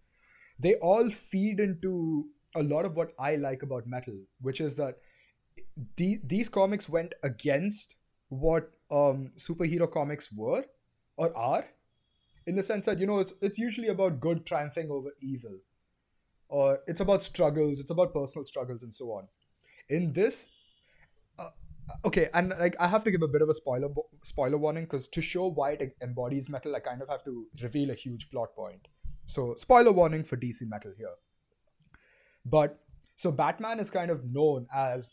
they 0.57 0.75
all 0.75 1.09
feed 1.09 1.59
into 1.59 2.27
a 2.55 2.63
lot 2.63 2.85
of 2.85 2.95
what 2.95 3.13
I 3.19 3.35
like 3.35 3.61
about 3.61 3.87
metal, 3.87 4.15
which 4.41 4.59
is 4.59 4.75
that 4.75 4.97
the, 5.97 6.19
these 6.23 6.49
comics 6.49 6.89
went 6.89 7.13
against 7.23 7.95
what 8.29 8.71
um, 8.91 9.31
superhero 9.37 9.91
comics 9.91 10.31
were 10.31 10.65
or 11.17 11.35
are, 11.37 11.65
in 12.45 12.55
the 12.55 12.63
sense 12.63 12.85
that 12.85 12.99
you 12.99 13.05
know 13.05 13.19
it's 13.19 13.33
it's 13.41 13.59
usually 13.59 13.87
about 13.87 14.19
good 14.19 14.45
triumphing 14.45 14.89
over 14.89 15.09
evil, 15.21 15.59
or 16.47 16.79
it's 16.87 17.01
about 17.01 17.23
struggles, 17.23 17.79
it's 17.79 17.91
about 17.91 18.13
personal 18.13 18.45
struggles 18.45 18.81
and 18.81 18.93
so 18.93 19.05
on. 19.11 19.27
In 19.89 20.13
this, 20.13 20.47
uh, 21.39 21.49
okay, 22.05 22.29
and 22.33 22.49
like 22.59 22.75
I 22.79 22.87
have 22.87 23.03
to 23.05 23.11
give 23.11 23.21
a 23.21 23.27
bit 23.27 23.41
of 23.41 23.49
a 23.49 23.53
spoiler 23.53 23.89
spoiler 24.23 24.57
warning 24.57 24.83
because 24.83 25.07
to 25.09 25.21
show 25.21 25.47
why 25.47 25.71
it 25.71 25.95
embodies 26.01 26.49
metal, 26.49 26.75
I 26.75 26.79
kind 26.79 27.01
of 27.01 27.09
have 27.09 27.23
to 27.25 27.47
reveal 27.61 27.89
a 27.89 27.95
huge 27.95 28.29
plot 28.29 28.55
point. 28.55 28.87
So 29.25 29.55
spoiler 29.55 29.91
warning 29.91 30.23
for 30.23 30.37
DC 30.37 30.67
metal 30.67 30.93
here. 30.97 31.15
But 32.45 32.79
so 33.15 33.31
Batman 33.31 33.79
is 33.79 33.91
kind 33.91 34.11
of 34.11 34.23
known 34.25 34.67
as 34.73 35.11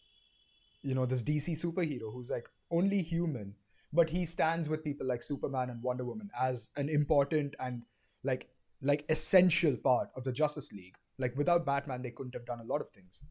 you 0.82 0.94
know 0.94 1.06
this 1.06 1.22
DC 1.22 1.52
superhero 1.52 2.12
who's 2.12 2.30
like 2.30 2.48
only 2.70 3.02
human, 3.02 3.54
but 3.92 4.10
he 4.10 4.24
stands 4.24 4.68
with 4.68 4.84
people 4.84 5.06
like 5.06 5.22
Superman 5.22 5.70
and 5.70 5.82
Wonder 5.82 6.04
Woman 6.04 6.30
as 6.38 6.70
an 6.76 6.88
important 6.88 7.54
and 7.58 7.82
like 8.24 8.48
like 8.82 9.04
essential 9.08 9.76
part 9.76 10.10
of 10.16 10.24
the 10.24 10.32
Justice 10.32 10.72
League. 10.72 10.96
Like 11.18 11.36
without 11.36 11.64
Batman, 11.64 12.02
they 12.02 12.10
couldn't 12.10 12.34
have 12.34 12.46
done 12.46 12.60
a 12.60 12.64
lot 12.64 12.80
of 12.80 12.90
things. 12.90 13.22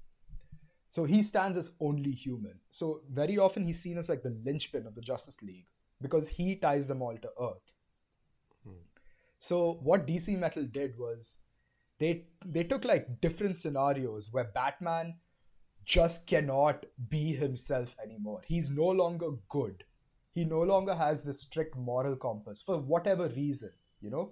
So 0.95 1.03
he 1.03 1.23
stands 1.23 1.57
as 1.57 1.73
only 1.81 2.11
human. 2.11 2.59
So 2.69 3.01
very 3.11 3.37
often 3.37 3.65
he's 3.65 3.81
seen 3.81 3.97
as 3.97 4.07
like 4.07 4.23
the 4.23 4.37
linchpin 4.45 4.87
of 4.87 4.95
the 4.95 5.01
Justice 5.01 5.41
League 5.41 5.65
because 6.01 6.29
he 6.29 6.55
ties 6.55 6.87
them 6.87 7.01
all 7.01 7.17
to 7.17 7.31
Earth. 7.37 7.73
Hmm. 8.63 8.85
So 9.37 9.73
what 9.83 10.07
DC 10.07 10.39
Metal 10.39 10.63
did 10.63 10.97
was 10.97 11.39
they 11.99 12.27
they 12.45 12.63
took 12.63 12.85
like 12.85 13.19
different 13.19 13.57
scenarios 13.57 14.29
where 14.31 14.45
Batman 14.45 15.15
just 15.83 16.27
cannot 16.27 16.85
be 17.09 17.33
himself 17.33 17.97
anymore. 18.01 18.39
He's 18.47 18.69
no 18.69 18.87
longer 18.87 19.31
good. 19.49 19.83
He 20.33 20.45
no 20.45 20.61
longer 20.61 20.95
has 20.95 21.25
this 21.25 21.41
strict 21.41 21.75
moral 21.75 22.15
compass 22.15 22.61
for 22.61 22.77
whatever 22.77 23.27
reason, 23.27 23.71
you 23.99 24.11
know. 24.11 24.31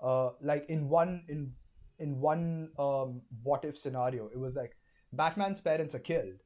Uh, 0.00 0.30
like 0.40 0.64
in 0.68 0.88
one 0.88 1.24
in 1.28 1.54
in 1.98 2.20
one 2.20 2.70
um, 2.78 3.22
what 3.42 3.64
if 3.64 3.76
scenario, 3.76 4.28
it 4.28 4.38
was 4.38 4.54
like 4.54 4.76
Batman's 5.12 5.60
parents 5.60 5.94
are 5.94 6.00
killed. 6.00 6.42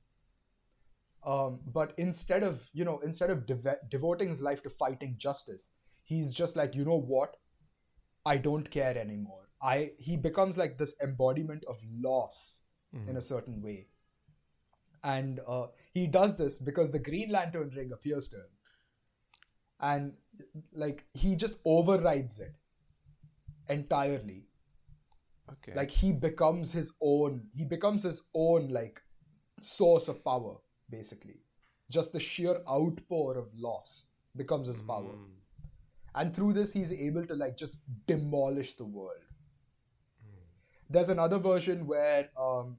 Um, 1.25 1.61
but 1.67 1.93
instead 1.97 2.43
of 2.43 2.69
you 2.73 2.85
know 2.85 3.01
instead 3.01 3.31
of 3.31 3.47
dev- 3.47 3.81
devoting 3.91 4.29
his 4.29 4.41
life 4.41 4.63
to 4.63 4.71
fighting 4.71 5.17
justice, 5.19 5.73
he's 6.05 6.33
just 6.33 6.57
like 6.57 6.75
you 6.75 6.85
know 6.85 7.01
what, 7.01 7.37
I 8.25 8.37
don't 8.37 8.71
care 8.71 8.97
anymore. 8.97 9.49
I 9.61 9.93
he 9.99 10.17
becomes 10.17 10.57
like 10.57 10.79
this 10.79 10.95
embodiment 11.03 11.65
of 11.69 11.81
loss 12.01 12.63
mm. 12.95 13.09
in 13.09 13.17
a 13.17 13.21
certain 13.21 13.63
way 13.63 13.89
and 15.07 15.41
uh, 15.47 15.67
he 15.95 16.07
does 16.09 16.37
this 16.37 16.59
because 16.59 16.91
the 16.91 16.99
Green 16.99 17.31
Lantern 17.31 17.71
ring 17.77 17.93
appears 17.93 18.29
to 18.29 18.37
him, 18.37 18.53
and 19.81 20.13
like 20.73 21.05
he 21.15 21.37
just 21.37 21.61
overrides 21.65 22.41
it 22.41 22.57
entirely. 23.69 24.49
Okay. 25.53 25.75
Like 25.75 25.91
he 25.91 26.13
becomes 26.13 26.73
his 26.73 26.95
own. 27.01 27.49
He 27.55 27.65
becomes 27.65 28.03
his 28.03 28.23
own 28.35 28.69
like 28.69 29.01
source 29.61 30.09
of 30.09 30.25
power, 30.25 30.57
basically. 30.91 31.41
Just 31.91 32.13
the 32.13 32.21
sheer 32.21 32.61
outpour 32.69 33.39
of 33.39 33.49
loss 33.57 34.09
becomes 34.35 34.67
his 34.69 34.83
power. 34.83 35.15
Mm. 35.15 35.31
And 36.15 36.35
through 36.35 36.55
this, 36.55 36.73
he's 36.73 36.93
able 36.93 37.27
to 37.27 37.35
like 37.35 37.57
just 37.57 37.81
demolish 38.07 38.73
the 38.75 38.85
world. 38.85 39.25
Mm. 40.25 40.41
There's 40.91 41.11
another 41.11 41.39
version 41.39 41.87
where 41.87 42.31
um, 42.39 42.79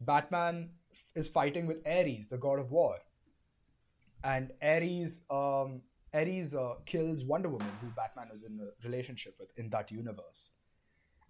Batman 0.00 0.70
is 1.14 1.28
fighting 1.28 1.66
with 1.66 1.78
Ares, 1.86 2.28
the 2.28 2.38
god 2.38 2.58
of 2.58 2.70
war, 2.70 2.96
and 4.22 4.52
Ares 4.62 5.24
um, 5.30 5.82
Ares 6.14 6.54
uh, 6.54 6.74
kills 6.86 7.24
Wonder 7.24 7.48
Woman, 7.48 7.70
who 7.80 7.88
Batman 7.88 8.28
is 8.32 8.44
in 8.44 8.58
a 8.60 8.86
relationship 8.86 9.34
with 9.38 9.50
in 9.56 9.70
that 9.70 9.90
universe. 9.90 10.52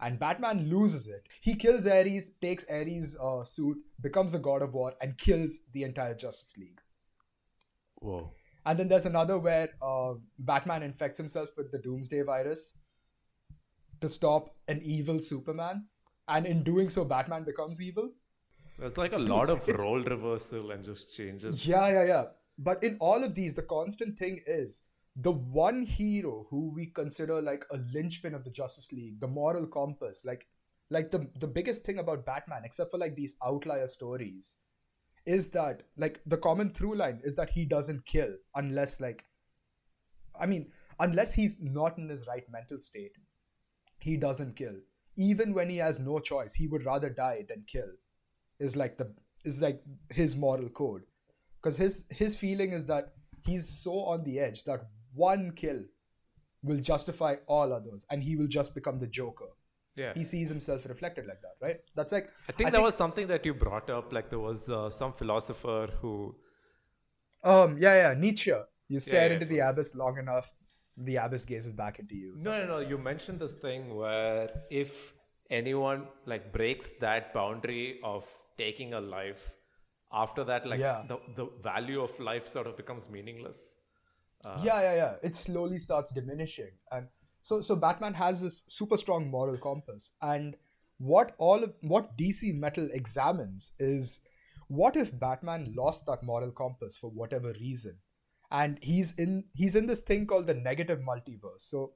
And 0.01 0.19
Batman 0.19 0.69
loses 0.71 1.09
it. 1.09 1.27
He 1.41 1.57
kills 1.57 1.87
Ares, 1.87 2.31
takes 2.41 2.65
Ares' 2.71 3.17
uh, 3.21 3.43
suit, 3.43 3.79
becomes 4.01 4.33
a 4.35 4.39
god 4.39 4.63
of 4.63 4.73
war, 4.73 4.95
and 5.01 5.19
kills 5.19 5.59
the 5.73 5.83
entire 5.83 6.15
Justice 6.15 6.57
League. 6.57 6.81
Whoa. 7.97 8.31
And 8.65 8.79
then 8.79 8.89
there's 8.89 9.07
another 9.07 9.39
where 9.39 9.71
uh, 9.83 10.15
Batman 10.39 10.83
infects 10.83 11.19
himself 11.19 11.51
with 11.57 11.73
the 11.73 11.79
Doomsday 11.79 12.23
virus 12.23 12.79
to 14.01 14.09
stop 14.09 14.55
an 14.69 14.81
evil 14.85 15.21
Superman. 15.21 15.87
And 16.29 16.47
in 16.47 16.63
doing 16.63 16.89
so, 16.91 17.05
Batman 17.05 17.45
becomes 17.45 17.83
evil. 17.83 18.13
It's 18.81 18.99
like 18.99 19.13
a 19.13 19.19
Dude, 19.19 19.29
lot 19.29 19.51
of 19.51 19.67
role 19.67 20.03
reversal 20.03 20.71
and 20.71 20.85
just 20.85 21.17
changes. 21.17 21.67
Yeah, 21.67 21.89
yeah, 21.89 22.05
yeah. 22.05 22.25
But 22.57 22.85
in 22.85 22.97
all 23.01 23.25
of 23.25 23.35
these, 23.35 23.55
the 23.55 23.63
constant 23.63 24.19
thing 24.19 24.43
is 24.47 24.83
the 25.21 25.33
one 25.33 25.83
hero 25.83 26.47
who 26.49 26.73
we 26.73 26.87
consider 26.87 27.43
like 27.43 27.65
a 27.73 27.79
linchpin 27.93 28.35
of 28.35 28.45
the 28.45 28.51
Justice 28.51 28.93
League, 28.93 29.21
the 29.21 29.27
moral 29.27 29.67
compass, 29.67 30.25
like 30.25 30.47
like 30.91 31.11
the 31.11 31.29
the 31.39 31.47
biggest 31.47 31.85
thing 31.85 31.99
about 31.99 32.25
Batman, 32.25 32.63
except 32.65 32.91
for 32.91 32.99
like 32.99 33.17
these 33.17 33.37
outlier 33.45 33.89
stories, 33.89 34.57
is 35.27 35.51
that 35.51 35.83
like 35.97 36.21
the 36.25 36.37
common 36.37 36.71
through 36.71 36.97
line 36.97 37.21
is 37.25 37.35
that 37.35 37.51
he 37.51 37.65
doesn't 37.65 38.07
kill 38.07 38.35
unless 38.55 39.01
like 39.01 39.25
I 40.41 40.47
mean, 40.47 40.71
unless 41.01 41.35
he's 41.35 41.61
not 41.61 41.99
in 41.99 42.09
his 42.09 42.27
right 42.29 42.45
mental 42.49 42.79
state, 42.79 43.17
he 43.99 44.17
doesn't 44.17 44.55
kill. 44.55 44.77
Even 45.17 45.53
when 45.53 45.69
he 45.69 45.79
has 45.79 45.99
no 45.99 46.21
choice, 46.21 46.55
he 46.55 46.69
would 46.69 46.85
rather 46.85 47.11
die 47.11 47.45
than 47.49 47.65
kill 47.67 47.91
is 48.61 48.77
like 48.77 48.99
the 48.99 49.13
is 49.45 49.61
like 49.61 49.83
his 50.11 50.37
moral 50.37 50.69
code 50.69 51.03
because 51.61 51.77
his 51.77 52.05
his 52.11 52.37
feeling 52.37 52.73
is 52.73 52.87
that 52.87 53.15
he's 53.47 53.69
so 53.69 54.01
on 54.01 54.23
the 54.25 54.39
edge 54.39 54.65
that 54.65 54.89
one 55.15 55.53
kill 55.53 55.81
will 56.63 56.81
justify 56.81 57.37
all 57.47 57.73
others 57.73 58.07
and 58.11 58.23
he 58.23 58.37
will 58.37 58.49
just 58.49 58.75
become 58.75 58.99
the 58.99 59.07
joker. 59.07 59.47
Yeah. 59.97 60.13
He 60.15 60.23
sees 60.23 60.49
himself 60.49 60.87
reflected 60.87 61.27
like 61.27 61.41
that 61.43 61.67
right? 61.67 61.79
That's 61.95 62.13
like 62.13 62.29
i 62.49 62.53
think 62.53 62.69
I 62.69 62.71
that 62.71 62.77
think, 62.77 62.85
was 62.85 62.95
something 62.95 63.27
that 63.29 63.45
you 63.45 63.55
brought 63.55 63.91
up 63.91 64.13
like 64.13 64.31
there 64.31 64.39
was 64.39 64.69
uh, 64.69 64.91
some 64.91 65.13
philosopher 65.13 65.89
who 66.01 66.37
um 67.45 67.79
yeah 67.79 67.95
yeah 68.03 68.15
nietzsche. 68.15 68.53
You 68.89 69.01
stare 69.01 69.23
yeah, 69.23 69.27
yeah, 69.27 69.35
into 69.35 69.47
the 69.47 69.59
abyss 69.59 69.95
long 69.95 70.19
enough 70.19 70.53
the 70.97 71.17
abyss 71.17 71.45
gazes 71.45 71.73
back 71.73 71.99
into 71.99 72.15
you. 72.15 72.35
No 72.39 72.61
no 72.61 72.67
no 72.67 72.79
you 72.79 72.99
mentioned 72.99 73.41
this 73.41 73.55
thing 73.55 73.95
where 73.95 74.51
if 74.71 75.13
anyone 75.51 76.07
like 76.27 76.53
breaks 76.53 76.91
that 77.01 77.33
boundary 77.33 78.01
of 78.05 78.27
taking 78.57 78.95
a 78.95 79.01
life 79.01 79.55
after 80.13 80.45
that 80.45 80.67
like 80.67 80.81
yeah. 80.81 81.03
the, 81.09 81.19
the 81.37 81.49
value 81.63 82.03
of 82.03 82.19
life 82.19 82.49
sort 82.49 82.67
of 82.67 82.77
becomes 82.77 83.09
meaningless 83.09 83.75
uh, 84.45 84.61
yeah 84.63 84.81
yeah 84.81 84.95
yeah. 84.95 85.15
It 85.23 85.35
slowly 85.37 85.79
starts 85.79 86.13
diminishing. 86.13 86.73
And 86.91 87.09
so 87.43 87.61
so 87.61 87.77
batman 87.77 88.15
has 88.15 88.43
this 88.43 88.65
super 88.69 88.97
strong 88.97 89.31
moral 89.31 89.59
compass. 89.59 90.13
And 90.23 90.57
what 90.99 91.35
all 91.39 91.65
of, 91.65 91.75
what 91.81 92.17
dc 92.19 92.55
metal 92.55 92.89
examines 92.93 93.73
is 93.79 94.21
what 94.69 94.97
if 94.97 95.19
batman 95.19 95.73
lost 95.77 96.07
that 96.07 96.23
moral 96.23 96.51
compass 96.51 96.99
for 96.99 97.11
whatever 97.11 97.53
reason? 97.53 97.99
And 98.51 98.79
he's 98.81 99.13
in 99.19 99.45
he's 99.55 99.77
in 99.77 99.87
this 99.87 100.01
thing 100.01 100.27
called 100.27 100.47
the 100.47 100.55
negative 100.55 101.01
multiverse. 101.01 101.61
So 101.61 101.93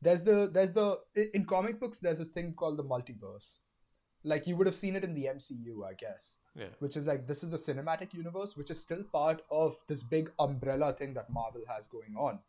there's 0.00 0.22
the 0.22 0.50
there's 0.52 0.72
the 0.72 0.98
in 1.34 1.44
comic 1.44 1.78
books 1.78 2.00
there's 2.00 2.18
this 2.18 2.28
thing 2.28 2.54
called 2.54 2.78
the 2.78 2.84
multiverse 2.84 3.58
like 4.22 4.46
you 4.46 4.56
would 4.56 4.66
have 4.66 4.74
seen 4.74 4.96
it 4.96 5.04
in 5.04 5.14
the 5.14 5.24
MCU, 5.24 5.84
I 5.84 5.94
guess. 5.94 6.38
Yeah. 6.54 6.66
Which 6.78 6.96
is 6.96 7.06
like 7.06 7.26
this 7.26 7.42
is 7.42 7.50
the 7.50 7.56
cinematic 7.56 8.12
universe, 8.12 8.56
which 8.56 8.70
is 8.70 8.80
still 8.80 9.02
part 9.02 9.42
of 9.50 9.76
this 9.88 10.02
big 10.02 10.30
umbrella 10.38 10.92
thing 10.92 11.14
that 11.14 11.30
Marvel 11.30 11.62
has 11.68 11.86
going 11.86 12.16
on. 12.16 12.40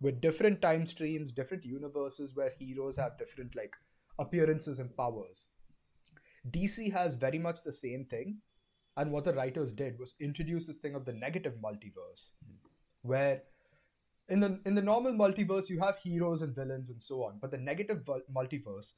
With 0.00 0.20
different 0.20 0.62
time 0.62 0.86
streams, 0.86 1.30
different 1.30 1.64
universes 1.64 2.34
where 2.34 2.52
heroes 2.58 2.96
have 2.96 3.18
different 3.18 3.54
like 3.54 3.76
appearances 4.18 4.78
and 4.78 4.96
powers. 4.96 5.46
DC 6.48 6.92
has 6.92 7.16
very 7.16 7.38
much 7.38 7.64
the 7.64 7.72
same 7.72 8.04
thing. 8.04 8.38
And 8.96 9.12
what 9.12 9.24
the 9.24 9.34
writers 9.34 9.72
did 9.72 9.98
was 9.98 10.14
introduce 10.20 10.66
this 10.66 10.76
thing 10.76 10.94
of 10.94 11.04
the 11.04 11.12
negative 11.12 11.54
multiverse, 11.62 12.32
where 13.02 13.42
in 14.28 14.40
the 14.40 14.60
in 14.64 14.74
the 14.74 14.82
normal 14.82 15.12
multiverse 15.12 15.68
you 15.68 15.80
have 15.80 15.98
heroes 15.98 16.42
and 16.42 16.54
villains 16.54 16.90
and 16.90 17.02
so 17.02 17.24
on, 17.24 17.38
but 17.40 17.50
the 17.50 17.58
negative 17.58 18.08
multiverse 18.34 18.94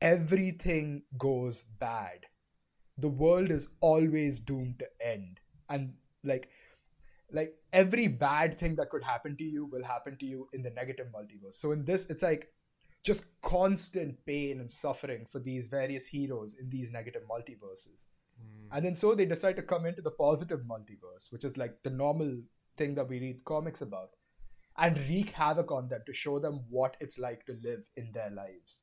everything 0.00 1.02
goes 1.16 1.62
bad. 1.62 2.26
The 2.98 3.08
world 3.08 3.50
is 3.50 3.68
always 3.80 4.40
doomed 4.40 4.78
to 4.80 4.86
end. 5.06 5.40
And 5.68 5.94
like 6.24 6.48
like 7.32 7.54
every 7.72 8.06
bad 8.06 8.58
thing 8.58 8.76
that 8.76 8.90
could 8.90 9.02
happen 9.02 9.36
to 9.36 9.44
you 9.44 9.66
will 9.66 9.84
happen 9.84 10.16
to 10.18 10.26
you 10.26 10.48
in 10.52 10.62
the 10.62 10.70
negative 10.70 11.08
multiverse. 11.08 11.54
So 11.54 11.72
in 11.72 11.84
this, 11.84 12.08
it's 12.08 12.22
like 12.22 12.48
just 13.04 13.24
constant 13.42 14.24
pain 14.26 14.60
and 14.60 14.70
suffering 14.70 15.26
for 15.26 15.38
these 15.38 15.66
various 15.66 16.08
heroes 16.08 16.56
in 16.58 16.70
these 16.70 16.92
negative 16.92 17.22
multiverses. 17.30 18.06
Hmm. 18.40 18.76
And 18.76 18.84
then 18.84 18.94
so 18.94 19.14
they 19.14 19.24
decide 19.24 19.56
to 19.56 19.62
come 19.62 19.86
into 19.86 20.02
the 20.02 20.10
positive 20.10 20.60
multiverse, 20.60 21.32
which 21.32 21.44
is 21.44 21.56
like 21.56 21.82
the 21.82 21.90
normal 21.90 22.42
thing 22.76 22.94
that 22.94 23.08
we 23.08 23.20
read 23.20 23.44
comics 23.44 23.80
about, 23.80 24.10
and 24.76 24.98
wreak 25.08 25.30
havoc 25.30 25.72
on 25.72 25.88
them 25.88 26.02
to 26.06 26.12
show 26.12 26.38
them 26.38 26.64
what 26.68 26.96
it's 27.00 27.18
like 27.18 27.44
to 27.46 27.56
live 27.62 27.88
in 27.96 28.12
their 28.12 28.30
lives. 28.30 28.82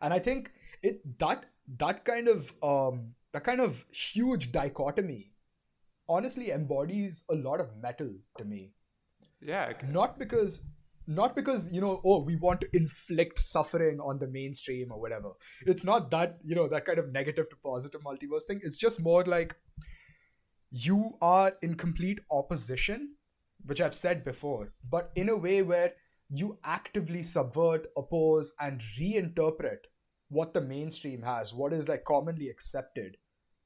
And 0.00 0.14
I 0.14 0.18
think 0.18 0.52
it 0.82 1.18
that 1.18 1.46
that 1.78 2.04
kind 2.04 2.28
of 2.28 2.52
um 2.62 3.14
that 3.32 3.44
kind 3.44 3.60
of 3.60 3.84
huge 3.90 4.50
dichotomy 4.52 5.32
honestly 6.08 6.50
embodies 6.50 7.24
a 7.30 7.34
lot 7.34 7.60
of 7.60 7.76
metal 7.80 8.10
to 8.38 8.44
me. 8.44 8.72
Yeah. 9.40 9.68
okay. 9.70 9.86
Not 9.86 10.18
because 10.18 10.64
not 11.06 11.34
because 11.34 11.72
you 11.72 11.80
know 11.80 12.00
oh 12.04 12.18
we 12.22 12.36
want 12.36 12.60
to 12.60 12.68
inflict 12.72 13.40
suffering 13.40 14.00
on 14.00 14.18
the 14.18 14.28
mainstream 14.28 14.92
or 14.92 15.00
whatever 15.00 15.30
it's 15.66 15.84
not 15.84 16.10
that 16.10 16.38
you 16.42 16.54
know 16.54 16.68
that 16.68 16.84
kind 16.84 16.98
of 16.98 17.10
negative 17.12 17.48
to 17.50 17.56
positive 17.64 18.02
multiverse 18.02 18.44
thing 18.46 18.60
it's 18.62 18.78
just 18.78 19.00
more 19.00 19.24
like 19.24 19.56
you 20.70 21.16
are 21.20 21.52
in 21.62 21.74
complete 21.74 22.20
opposition 22.30 23.14
which 23.66 23.80
i've 23.80 23.94
said 23.94 24.22
before 24.24 24.72
but 24.88 25.10
in 25.16 25.28
a 25.28 25.36
way 25.36 25.62
where 25.62 25.94
you 26.28 26.58
actively 26.62 27.24
subvert 27.24 27.88
oppose 27.96 28.52
and 28.60 28.80
reinterpret 29.00 29.89
what 30.30 30.54
the 30.54 30.60
mainstream 30.60 31.22
has 31.22 31.52
what 31.54 31.72
is 31.72 31.88
like 31.88 32.04
commonly 32.04 32.48
accepted 32.48 33.16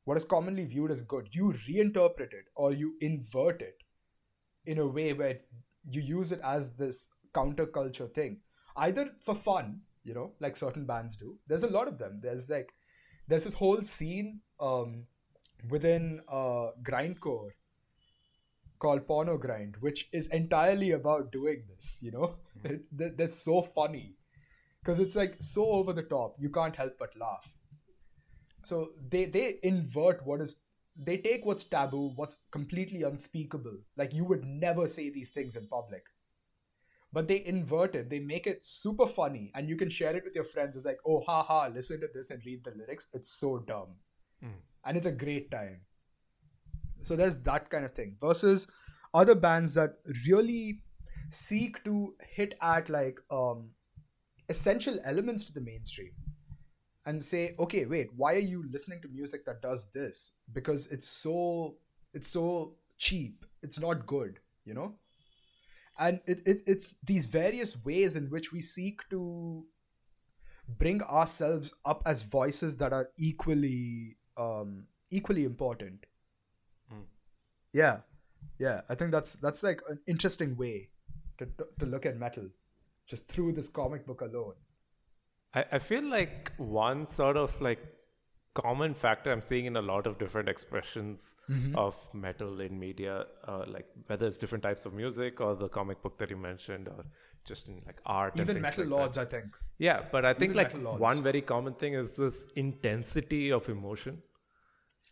what 0.04 0.16
is 0.16 0.24
commonly 0.24 0.64
viewed 0.64 0.90
as 0.90 1.02
good 1.02 1.28
you 1.32 1.52
reinterpret 1.68 2.32
it 2.40 2.46
or 2.54 2.72
you 2.72 2.94
invert 3.00 3.62
it 3.62 3.82
in 4.66 4.78
a 4.78 4.86
way 4.86 5.12
where 5.12 5.40
you 5.90 6.00
use 6.00 6.32
it 6.32 6.40
as 6.42 6.74
this 6.76 7.10
counterculture 7.34 8.12
thing 8.14 8.38
either 8.76 9.10
for 9.20 9.34
fun 9.34 9.80
you 10.04 10.14
know 10.14 10.32
like 10.40 10.56
certain 10.56 10.84
bands 10.84 11.16
do. 11.16 11.38
There's 11.48 11.62
a 11.62 11.68
lot 11.68 11.88
of 11.88 11.98
them. 11.98 12.20
There's 12.22 12.50
like 12.50 12.72
there's 13.28 13.44
this 13.44 13.54
whole 13.54 13.82
scene 13.82 14.40
um 14.60 15.06
within 15.70 16.20
uh 16.28 16.68
grindcore 16.88 17.50
called 18.78 19.06
porno 19.06 19.38
grind 19.38 19.76
which 19.80 20.08
is 20.12 20.26
entirely 20.28 20.90
about 20.90 21.32
doing 21.32 21.62
this 21.74 22.00
you 22.02 22.10
know? 22.12 22.36
They- 22.92 23.10
they're 23.16 23.28
so 23.28 23.62
funny 23.62 24.16
because 24.84 24.98
it's 25.00 25.16
like 25.16 25.36
so 25.38 25.64
over 25.66 25.92
the 25.92 26.02
top 26.02 26.36
you 26.38 26.50
can't 26.50 26.76
help 26.76 26.98
but 26.98 27.16
laugh. 27.18 27.52
So 28.62 28.90
they 29.08 29.24
they 29.26 29.58
invert 29.62 30.24
what 30.26 30.40
is 30.40 30.56
they 30.96 31.16
take 31.16 31.44
what's 31.44 31.64
taboo 31.64 32.12
what's 32.16 32.36
completely 32.50 33.02
unspeakable. 33.02 33.78
Like 33.96 34.12
you 34.14 34.24
would 34.24 34.44
never 34.44 34.86
say 34.86 35.10
these 35.10 35.30
things 35.30 35.56
in 35.56 35.66
public. 35.68 36.04
But 37.12 37.28
they 37.28 37.44
invert 37.46 37.94
it. 37.94 38.10
They 38.10 38.18
make 38.18 38.46
it 38.46 38.64
super 38.64 39.06
funny. 39.06 39.52
And 39.54 39.68
you 39.68 39.76
can 39.76 39.88
share 39.88 40.16
it 40.16 40.24
with 40.24 40.34
your 40.34 40.44
friends. 40.44 40.76
It's 40.76 40.84
like 40.84 40.98
oh 41.06 41.22
ha 41.26 41.42
ha 41.42 41.68
listen 41.74 42.00
to 42.00 42.08
this 42.12 42.30
and 42.30 42.44
read 42.44 42.64
the 42.64 42.72
lyrics. 42.76 43.08
It's 43.12 43.30
so 43.30 43.58
dumb. 43.58 43.96
And 44.84 44.96
it's 44.96 45.06
a 45.06 45.12
great 45.12 45.50
time. 45.50 45.82
So 47.02 47.16
there's 47.16 47.36
that 47.42 47.70
kind 47.70 47.84
of 47.84 47.94
thing. 47.94 48.16
Versus 48.20 48.66
other 49.12 49.34
bands 49.34 49.74
that 49.74 49.94
really 50.26 50.80
seek 51.30 51.82
to 51.84 52.14
hit 52.28 52.54
at 52.60 52.88
like 52.88 53.18
um 53.30 53.70
essential 54.48 54.98
elements 55.04 55.44
to 55.44 55.52
the 55.52 55.60
mainstream 55.60 56.12
and 57.06 57.22
say 57.22 57.54
okay 57.58 57.84
wait 57.86 58.08
why 58.16 58.34
are 58.34 58.48
you 58.52 58.64
listening 58.70 59.00
to 59.00 59.08
music 59.08 59.44
that 59.44 59.62
does 59.62 59.90
this? 59.92 60.32
Because 60.52 60.86
it's 60.88 61.08
so 61.08 61.76
it's 62.12 62.28
so 62.28 62.74
cheap. 62.98 63.44
It's 63.62 63.80
not 63.80 64.06
good 64.06 64.40
you 64.64 64.74
know? 64.74 64.94
And 65.98 66.20
it, 66.26 66.42
it 66.44 66.62
it's 66.66 66.96
these 67.04 67.26
various 67.26 67.84
ways 67.84 68.16
in 68.16 68.26
which 68.26 68.52
we 68.52 68.60
seek 68.60 69.08
to 69.10 69.64
bring 70.68 71.02
ourselves 71.02 71.74
up 71.84 72.02
as 72.04 72.22
voices 72.22 72.78
that 72.78 72.92
are 72.92 73.10
equally 73.16 74.16
um 74.36 74.86
equally 75.10 75.44
important. 75.44 76.06
Yeah. 77.72 77.98
Yeah. 78.58 78.80
I 78.88 78.94
think 78.94 79.12
that's 79.12 79.34
that's 79.34 79.62
like 79.62 79.82
an 79.88 80.00
interesting 80.06 80.56
way 80.56 80.90
to, 81.38 81.46
to, 81.46 81.66
to 81.78 81.86
look 81.86 82.06
at 82.06 82.18
metal 82.18 82.48
just 83.06 83.28
through 83.28 83.52
this 83.52 83.68
comic 83.80 84.06
book 84.06 84.20
alone 84.20 84.54
I, 85.54 85.64
I 85.72 85.78
feel 85.78 86.04
like 86.04 86.52
one 86.56 87.06
sort 87.06 87.36
of 87.36 87.60
like 87.60 87.82
common 88.54 88.94
factor 88.94 89.32
I'm 89.32 89.42
seeing 89.42 89.66
in 89.66 89.76
a 89.76 89.82
lot 89.82 90.06
of 90.06 90.18
different 90.18 90.48
expressions 90.48 91.34
Mm-hmm. 91.50 91.76
of 91.76 91.94
metal 92.14 92.60
in 92.60 92.78
media, 92.78 93.26
uh, 93.46 93.64
like 93.66 93.86
whether 94.06 94.26
it's 94.26 94.38
different 94.38 94.62
types 94.66 94.86
of 94.86 94.94
music 94.94 95.40
or 95.40 95.54
the 95.54 95.68
comic 95.68 96.00
book 96.02 96.16
that 96.18 96.30
you 96.30 96.36
mentioned, 96.36 96.88
or 96.88 97.04
just 97.44 97.68
in 97.68 97.82
like 97.86 97.98
art. 98.06 98.32
and 98.36 98.48
even 98.48 98.62
metal 98.62 98.84
like 98.84 98.90
lords 98.98 99.16
That. 99.16 99.26
i 99.26 99.30
think 99.30 99.58
Yeah, 99.78 100.00
but 100.12 100.24
I 100.24 100.32
think 100.34 100.54
even 100.56 100.84
like 100.84 101.00
one 101.00 101.22
very 101.22 101.42
common 101.42 101.74
thing 101.74 101.94
is 102.02 102.16
this 102.16 102.38
intensity 102.56 103.42
of 103.52 103.68
emotion. 103.68 104.22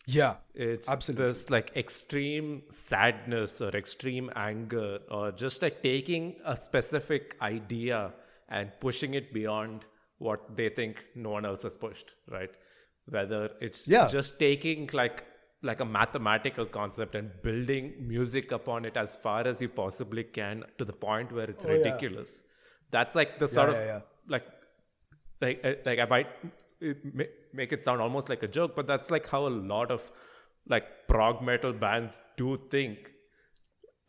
Yeah 0.07 0.34
It's 0.55 0.90
Absolutely. 0.90 1.26
this 1.26 1.50
like 1.50 1.72
extreme 1.76 2.62
sadness 2.70 3.61
or 3.61 3.70
extreme 3.70 4.30
anger 4.34 4.98
or 5.11 5.32
just 5.32 5.62
like 5.62 5.82
taking 5.82 6.36
a 6.44 6.57
specific 6.57 7.36
idea 7.40 8.12
and 8.48 8.70
pushing 8.80 9.14
it 9.14 9.32
beyond 9.32 9.84
what 10.18 10.57
they 10.57 10.68
think 10.68 11.05
no 11.14 11.30
one 11.30 11.44
else 11.46 11.62
has 11.62 11.74
pushed, 11.74 12.11
right? 12.30 12.50
Whether 13.09 13.50
it's 13.61 13.86
Yeah. 13.88 14.07
just 14.07 14.38
taking 14.38 14.88
like 14.92 15.24
like 15.62 15.80
a 15.80 15.84
mathematical 15.84 16.66
concept 16.66 17.14
and 17.14 17.30
building 17.42 17.92
music 18.09 18.50
upon 18.50 18.84
it 18.84 18.96
as 18.96 19.14
far 19.14 19.46
as 19.46 19.61
you 19.62 19.68
possibly 19.68 20.24
can 20.24 20.64
to 20.78 20.84
the 20.84 20.92
point 20.92 21.30
where 21.32 21.48
it's 21.48 21.64
Oh, 21.64 21.68
yeah. 21.68 21.74
ridiculous. 21.76 22.42
That's 22.90 23.14
like 23.14 23.38
the 23.38 23.46
sort 23.48 23.70
yeah, 23.72 23.78
of 23.78 23.86
yeah. 23.86 24.00
like 24.28 24.46
like 25.40 25.61
uh, 25.64 25.74
like 25.86 25.98
I 26.00 26.07
might 26.07 26.26
make 27.55 27.72
it 27.72 27.82
sound 27.82 28.00
almost 28.00 28.28
like 28.28 28.42
a 28.42 28.48
joke, 28.48 28.74
but 28.76 28.86
that's 28.86 29.11
like 29.11 29.28
how 29.28 29.46
a 29.46 29.55
lot 29.74 29.90
of 29.90 30.11
like 30.68 30.84
prog 31.09 31.42
metal 31.42 31.72
bands 31.72 32.20
do 32.36 32.59
think. 32.70 33.11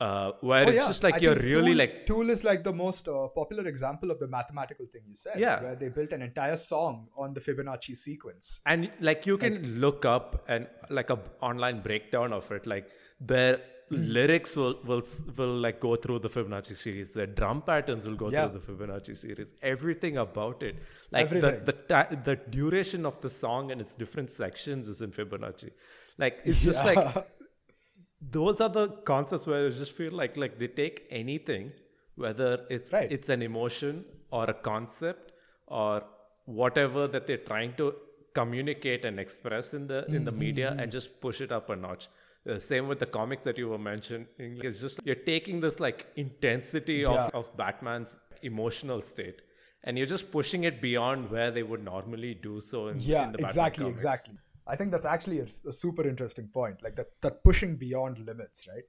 Uh, 0.01 0.31
where 0.41 0.65
Oh, 0.65 0.69
it's 0.69 0.77
yeah. 0.81 0.87
just 0.87 1.03
like 1.03 1.15
I 1.15 1.17
you're 1.19 1.35
really 1.35 1.71
Tool, 1.71 1.77
like 1.77 2.05
Tool 2.05 2.29
is 2.29 2.43
like 2.43 2.63
the 2.63 2.73
most 2.73 3.07
uh, 3.07 3.27
popular 3.29 3.65
example 3.67 4.11
of 4.11 4.19
the 4.19 4.27
mathematical 4.27 4.85
thing 4.91 5.03
you 5.07 5.15
said. 5.15 5.39
Yeah. 5.39 5.61
Where 5.63 5.75
they 5.75 5.87
built 5.89 6.11
an 6.11 6.21
entire 6.21 6.57
song 6.57 7.07
on 7.15 7.33
the 7.33 7.39
Fibonacci 7.39 7.95
sequence. 7.95 8.59
and 8.65 8.91
like 8.99 9.25
you 9.25 9.37
can 9.37 9.79
look 9.79 10.03
up 10.03 10.43
and 10.49 10.67
like 10.89 11.09
a 11.09 11.19
online 11.41 11.81
breakdown 11.81 12.33
of 12.33 12.51
it 12.51 12.65
like 12.67 12.89
their 13.21 13.57
Hmm. 13.57 13.69
Lyrics 14.17 14.55
will 14.55 14.75
will 14.89 15.01
will 15.37 15.55
like 15.65 15.79
go 15.79 15.95
through 15.95 16.19
the 16.19 16.29
fibonacci 16.29 16.75
series 16.75 17.11
The 17.11 17.25
drum 17.27 17.61
patterns 17.61 18.05
will 18.07 18.15
go 18.23 18.29
Yeah. 18.29 18.47
through 18.49 18.59
the 18.59 18.65
fibonacci 18.67 19.15
series 19.17 19.53
everything 19.61 20.17
about 20.17 20.63
it 20.63 20.75
like 21.11 21.25
Everything. 21.27 21.65
the 21.65 21.71
the 21.71 21.77
ti- 21.91 22.19
the 22.29 22.35
duration 22.57 23.05
of 23.11 23.19
the 23.21 23.29
song 23.29 23.71
and 23.71 23.79
its 23.85 23.95
different 24.03 24.29
sections 24.31 24.87
is 24.87 25.01
in 25.01 25.11
fibonacci 25.11 25.71
like 26.17 26.39
it's 26.45 26.63
just 26.63 26.83
like 26.85 27.03
those 28.37 28.61
are 28.61 28.69
the 28.69 28.87
concepts 29.13 29.45
where 29.47 29.65
I 29.67 29.69
just 29.69 29.93
feel 29.93 30.11
like 30.13 30.37
like 30.37 30.57
they 30.59 30.67
take 30.67 31.05
anything, 31.09 31.71
whether 32.15 32.51
it's 32.69 32.91
Right. 32.93 33.11
it's 33.11 33.29
an 33.29 33.41
emotion 33.41 34.05
or 34.31 34.43
a 34.49 34.53
concept 34.53 35.31
or 35.67 36.03
whatever 36.45 37.07
that 37.07 37.27
they're 37.27 37.45
trying 37.51 37.73
to 37.81 37.93
communicate 38.33 39.03
and 39.05 39.19
express 39.19 39.73
in 39.73 39.87
the 39.87 40.05
in 40.07 40.23
the 40.29 40.31
media 40.31 40.69
Mm-hmm. 40.71 40.79
and 40.79 40.91
just 40.91 41.19
push 41.25 41.41
it 41.41 41.51
up 41.51 41.69
a 41.69 41.75
notch. 41.75 42.07
The 42.45 42.59
same 42.59 42.87
with 42.89 42.99
the 42.99 43.05
comics 43.05 43.43
that 43.43 43.57
you 43.57 43.69
were 43.69 43.77
mentioning. 43.77 44.27
It's 44.37 44.81
just 44.81 44.99
you're 45.05 45.15
taking 45.15 45.59
this 45.61 45.79
like 45.79 46.07
intensity 46.15 46.95
Yeah. 46.95 47.25
of, 47.27 47.35
of 47.35 47.57
Batman's 47.57 48.17
emotional 48.41 49.01
state 49.01 49.41
and 49.83 49.97
you're 49.97 50.07
just 50.07 50.31
pushing 50.31 50.63
it 50.65 50.81
beyond 50.81 51.29
where 51.29 51.51
they 51.51 51.63
would 51.63 51.83
normally 51.83 52.33
do 52.33 52.61
so 52.61 52.87
in, 52.87 52.99
Yeah, 52.99 53.25
in 53.25 53.31
the 53.31 53.37
Batman 53.37 53.45
exactly, 53.49 53.83
comics. 53.85 54.01
exactly. 54.01 54.35
I 54.65 54.75
think 54.77 54.91
that's 54.91 55.05
actually 55.05 55.39
a, 55.39 55.47
a 55.67 55.73
super 55.73 56.07
interesting 56.07 56.47
point, 56.47 56.81
like 56.83 56.95
that 56.95 57.07
that 57.21 57.43
pushing 57.43 57.75
beyond 57.75 58.19
limits, 58.19 58.65
right? 58.67 58.83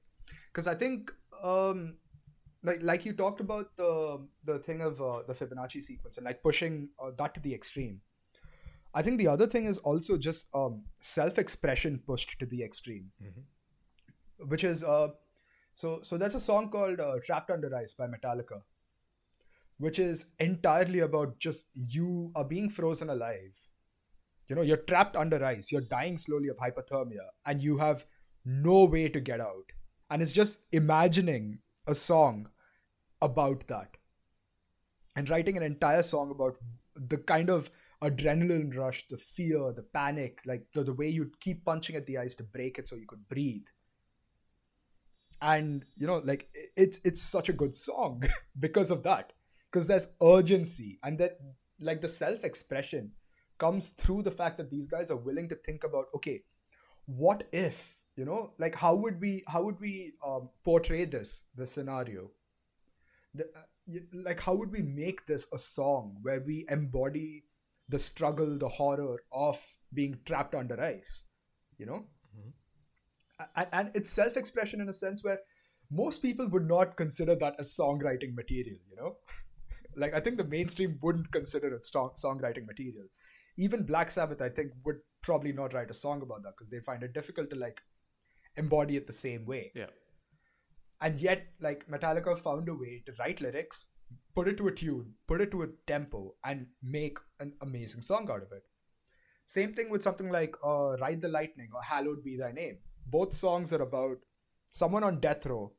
Because 0.52 0.68
I 0.68 0.74
think, 0.76 1.12
um, 1.42 1.96
like 2.62 2.80
like 2.82 3.04
you 3.04 3.12
talked 3.12 3.40
about 3.40 3.76
the 3.76 4.24
the 4.44 4.58
thing 4.60 4.80
of 4.82 5.00
uh, 5.02 5.22
the 5.26 5.32
Fibonacci 5.32 5.80
sequence 5.82 6.16
and 6.16 6.24
like 6.24 6.42
pushing 6.44 6.90
uh, 7.02 7.10
that 7.18 7.34
to 7.34 7.40
the 7.40 7.52
extreme. 7.52 8.00
I 8.94 9.02
think 9.02 9.18
the 9.18 9.26
other 9.26 9.46
thing 9.46 9.64
is 9.66 9.78
also 9.78 10.16
just 10.16 10.48
um, 10.54 10.84
self-expression 11.00 12.02
pushed 12.06 12.38
to 12.38 12.46
the 12.46 12.62
extreme, 12.62 13.10
which 14.38 14.62
is 14.62 14.84
uh, 14.84 15.08
so 15.72 16.00
so. 16.02 16.16
There's 16.16 16.36
a 16.36 16.40
song 16.40 16.70
called 16.70 17.00
uh, 17.00 17.16
"Trapped 17.26 17.50
Under 17.50 17.74
Ice" 17.74 17.92
by 17.92 18.06
Metallica, 18.06 18.62
which 19.78 19.98
is 19.98 20.26
entirely 20.38 21.00
about 21.00 21.40
just 21.40 21.70
you 21.74 22.30
are 22.36 22.44
being 22.44 22.68
frozen 22.68 23.10
alive. 23.10 23.68
You 24.48 24.56
know 24.56 24.62
you're 24.62 24.76
trapped 24.76 25.16
under 25.16 25.44
ice. 25.44 25.72
You're 25.72 25.80
dying 25.80 26.18
slowly 26.18 26.48
of 26.48 26.58
hypothermia 26.58 27.28
and 27.46 27.62
you 27.62 27.78
have 27.78 28.04
no 28.44 28.84
way 28.84 29.08
to 29.08 29.20
get 29.20 29.40
out. 29.40 29.72
And 30.10 30.22
it's 30.22 30.32
just 30.32 30.60
imagining 30.70 31.60
a 31.86 31.94
song 31.94 32.48
about 33.22 33.66
that. 33.68 33.96
And 35.16 35.30
writing 35.30 35.56
an 35.56 35.62
entire 35.62 36.02
song 36.02 36.30
about 36.30 36.58
the 36.94 37.16
kind 37.16 37.48
of 37.48 37.70
adrenaline 38.04 38.76
rush 38.76 39.06
the 39.08 39.16
fear 39.16 39.72
the 39.72 39.82
panic 39.82 40.40
like 40.44 40.66
the, 40.74 40.84
the 40.84 40.92
way 40.92 41.08
you'd 41.08 41.40
keep 41.40 41.64
punching 41.64 41.96
at 41.96 42.06
the 42.06 42.18
ice 42.18 42.34
to 42.34 42.44
break 42.44 42.78
it 42.78 42.88
so 42.88 42.96
you 42.96 43.06
could 43.06 43.28
breathe. 43.28 43.66
And 45.40 45.84
you 45.96 46.06
know 46.06 46.22
like 46.24 46.48
it's 46.76 47.00
it's 47.04 47.22
such 47.22 47.48
a 47.48 47.52
good 47.52 47.76
song 47.76 48.24
because 48.58 48.90
of 48.90 49.02
that. 49.04 49.32
Because 49.70 49.88
there's 49.88 50.08
urgency 50.22 50.98
and 51.02 51.18
that 51.18 51.38
like 51.80 52.00
the 52.00 52.08
self 52.08 52.44
expression 52.44 53.12
comes 53.58 53.90
through 53.90 54.22
the 54.22 54.30
fact 54.30 54.58
that 54.58 54.70
these 54.70 54.86
guys 54.86 55.10
are 55.10 55.16
willing 55.16 55.48
to 55.48 55.54
think 55.54 55.84
about 55.84 56.06
okay 56.14 56.42
what 57.06 57.44
if 57.52 57.98
you 58.16 58.24
know 58.24 58.52
like 58.58 58.74
how 58.74 58.94
would 58.94 59.20
we 59.20 59.42
how 59.48 59.62
would 59.62 59.80
we 59.80 60.12
um, 60.26 60.48
portray 60.64 61.04
this 61.04 61.44
the 61.54 61.66
scenario? 61.66 62.30
The, 63.34 63.44
uh, 63.44 64.00
like 64.12 64.40
how 64.40 64.54
would 64.54 64.70
we 64.70 64.82
make 64.82 65.26
this 65.26 65.46
a 65.52 65.58
song 65.58 66.18
where 66.22 66.40
we 66.40 66.64
embody 66.68 67.44
the 67.88 67.98
struggle 67.98 68.58
the 68.58 68.68
horror 68.68 69.22
of 69.32 69.58
being 69.92 70.18
trapped 70.24 70.54
under 70.54 70.80
ice 70.80 71.26
you 71.78 71.86
know? 71.86 72.04
Mm-hmm. 72.36 73.44
And, 73.56 73.68
and 73.72 73.90
it's 73.94 74.10
self-expression 74.10 74.80
in 74.80 74.88
a 74.88 74.92
sense 74.92 75.24
where 75.24 75.38
most 75.90 76.22
people 76.22 76.48
would 76.48 76.66
not 76.66 76.96
consider 76.96 77.34
that 77.36 77.56
as 77.58 77.76
songwriting 77.78 78.34
material 78.34 78.78
you 78.90 78.96
know? 78.96 79.16
Like 79.96 80.12
i 80.12 80.18
think 80.18 80.38
the 80.38 80.44
mainstream 80.44 80.98
wouldn't 81.02 81.30
consider 81.30 81.72
it 81.72 81.84
strong 81.84 82.10
songwriting 82.22 82.66
material. 82.66 83.04
Even 83.56 83.84
black 83.84 84.10
sabbath 84.10 84.40
i 84.42 84.48
think 84.48 84.72
would 84.84 84.96
probably 85.22 85.52
not 85.52 85.72
write 85.72 85.90
a 85.90 85.94
song 85.94 86.20
about 86.22 86.42
that 86.42 86.54
because 86.58 86.70
they 86.70 86.80
find 86.80 87.04
it 87.04 87.14
difficult 87.14 87.48
to 87.50 87.56
like 87.56 87.80
embody 88.56 88.96
it 88.96 89.06
the 89.06 89.12
same 89.12 89.46
way. 89.46 89.70
Yeah. 89.74 89.92
and 91.00 91.20
yet 91.20 91.46
like 91.60 91.86
metallica 91.88 92.36
found 92.36 92.68
a 92.68 92.74
way 92.74 93.02
to 93.06 93.12
write 93.18 93.40
lyrics 93.40 93.88
put 94.34 94.48
it 94.48 94.56
to 94.56 94.68
a 94.68 94.72
tune 94.72 95.14
put 95.26 95.40
it 95.40 95.50
to 95.50 95.62
a 95.62 95.68
tempo 95.86 96.34
and 96.44 96.66
make 96.82 97.18
an 97.40 97.52
amazing 97.60 98.02
song 98.02 98.28
out 98.30 98.42
of 98.42 98.52
it. 98.52 98.64
Same 99.46 99.74
thing 99.74 99.90
with 99.90 100.02
something 100.02 100.30
like 100.30 100.56
uh, 100.64 100.96
ride 101.00 101.20
the 101.20 101.28
lightning 101.28 101.68
or 101.74 101.82
hallowed 101.82 102.24
be 102.24 102.36
thy 102.36 102.52
name. 102.52 102.78
Both 103.06 103.34
songs 103.34 103.72
are 103.72 103.82
about 103.82 104.18
someone 104.72 105.04
on 105.04 105.20
death 105.20 105.46
row 105.46 105.72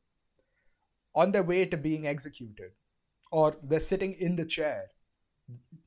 on 1.13 1.31
their 1.31 1.43
way 1.43 1.65
to 1.65 1.77
being 1.77 2.05
executed 2.05 2.71
or 3.31 3.57
they're 3.63 3.79
sitting 3.79 4.13
in 4.13 4.35
the 4.35 4.45
chair 4.45 4.87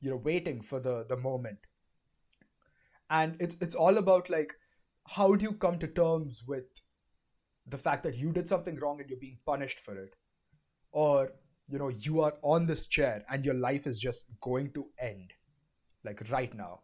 you 0.01 0.09
know 0.09 0.17
waiting 0.17 0.61
for 0.61 0.79
the 0.79 1.05
the 1.07 1.17
moment. 1.17 1.59
And 3.09 3.35
it's 3.39 3.55
it's 3.61 3.75
all 3.75 3.97
about 3.97 4.29
like 4.29 4.53
how 5.07 5.35
do 5.35 5.43
you 5.43 5.53
come 5.53 5.79
to 5.79 5.87
terms 5.87 6.43
with 6.47 6.65
the 7.65 7.77
fact 7.77 8.03
that 8.03 8.15
you 8.15 8.31
did 8.31 8.47
something 8.47 8.79
wrong 8.79 8.99
and 8.99 9.09
you're 9.09 9.19
being 9.19 9.39
punished 9.45 9.79
for 9.79 9.97
it? 9.97 10.15
Or 10.91 11.31
you 11.69 11.79
know 11.79 11.89
you 11.89 12.21
are 12.21 12.33
on 12.41 12.65
this 12.65 12.87
chair 12.87 13.23
and 13.29 13.45
your 13.45 13.53
life 13.53 13.85
is 13.87 13.99
just 13.99 14.27
going 14.41 14.71
to 14.73 14.87
end 14.99 15.33
like 16.03 16.29
right 16.31 16.53
now. 16.55 16.81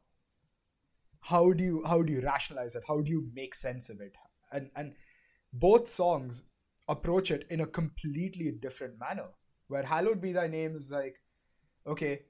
How 1.21 1.53
do 1.53 1.63
you 1.63 1.83
how 1.85 2.01
do 2.03 2.13
you 2.13 2.21
rationalize 2.21 2.75
it? 2.75 2.83
How 2.87 3.01
do 3.01 3.09
you 3.09 3.29
make 3.33 3.55
sense 3.55 3.89
of 3.89 4.01
it? 4.01 4.13
And 4.51 4.69
and 4.75 4.93
both 5.53 5.87
songs 5.87 6.43
approach 6.87 7.31
it 7.31 7.45
in 7.49 7.61
a 7.61 7.65
completely 7.65 8.51
different 8.51 8.99
manner 8.99 9.29
where 9.67 9.83
hallowed 9.83 10.21
be 10.21 10.31
thy 10.31 10.47
name 10.47 10.75
is 10.75 10.91
like 10.91 11.15
okay 11.87 12.21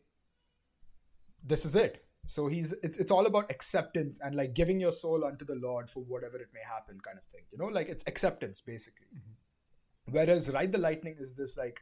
this 1.43 1.65
is 1.65 1.75
it. 1.75 2.03
So 2.25 2.47
he's 2.47 2.71
it's, 2.81 2.97
it's 2.97 3.11
all 3.11 3.25
about 3.25 3.51
acceptance 3.51 4.19
and 4.23 4.35
like 4.35 4.53
giving 4.53 4.79
your 4.79 4.91
soul 4.91 5.25
unto 5.25 5.45
the 5.45 5.55
lord 5.55 5.89
for 5.89 6.01
whatever 6.03 6.37
it 6.37 6.47
may 6.53 6.61
happen 6.67 6.99
kind 7.01 7.17
of 7.17 7.25
thing 7.25 7.41
you 7.51 7.57
know? 7.57 7.65
Like 7.65 7.89
it's 7.89 8.03
acceptance 8.07 8.61
basically. 8.61 9.07
Mm-hmm. 9.13 10.13
Whereas 10.13 10.49
ride 10.51 10.71
the 10.71 10.77
lightning 10.77 11.17
is 11.19 11.35
this 11.35 11.57
like 11.57 11.81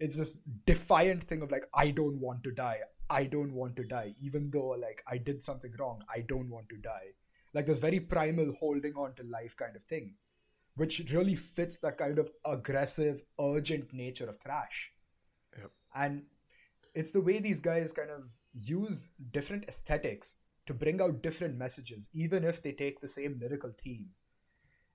it's 0.00 0.16
this 0.16 0.38
defiant 0.66 1.24
thing 1.24 1.42
of 1.42 1.50
like 1.50 1.64
i 1.74 1.90
don't 1.90 2.20
want 2.20 2.42
to 2.44 2.52
die. 2.52 2.78
I 3.10 3.24
don't 3.24 3.52
want 3.52 3.76
to 3.76 3.84
die. 3.84 4.14
Even 4.20 4.50
though 4.50 4.70
like 4.70 5.02
i 5.06 5.18
did 5.18 5.42
something 5.42 5.72
wrong 5.78 6.02
i 6.14 6.20
don't 6.20 6.50
want 6.50 6.68
to 6.70 6.76
die. 6.76 7.14
Like 7.52 7.66
this 7.66 7.78
very 7.78 8.00
primal 8.00 8.52
holding 8.58 8.94
on 8.94 9.14
to 9.14 9.22
life 9.22 9.56
kind 9.56 9.76
of 9.76 9.84
thing 9.84 10.14
which 10.76 11.12
really 11.12 11.36
fits 11.36 11.78
that 11.78 11.96
kind 11.98 12.18
of 12.18 12.30
aggressive 12.44 13.22
urgent 13.40 13.92
nature 13.92 14.28
of 14.28 14.40
thrash. 14.40 14.90
Yep. 15.56 15.70
and 15.94 16.22
it's 16.94 17.10
the 17.10 17.20
way 17.20 17.38
these 17.38 17.60
guys 17.60 17.92
kind 17.92 18.10
of 18.10 18.38
use 18.52 19.08
different 19.32 19.64
aesthetics 19.68 20.34
to 20.66 20.74
bring 20.74 21.00
out 21.00 21.22
different 21.22 21.56
messages 21.56 22.08
even 22.12 22.44
if 22.44 22.62
they 22.62 22.72
take 22.72 23.00
the 23.00 23.08
same 23.08 23.38
lyrical 23.40 23.70
theme. 23.70 24.10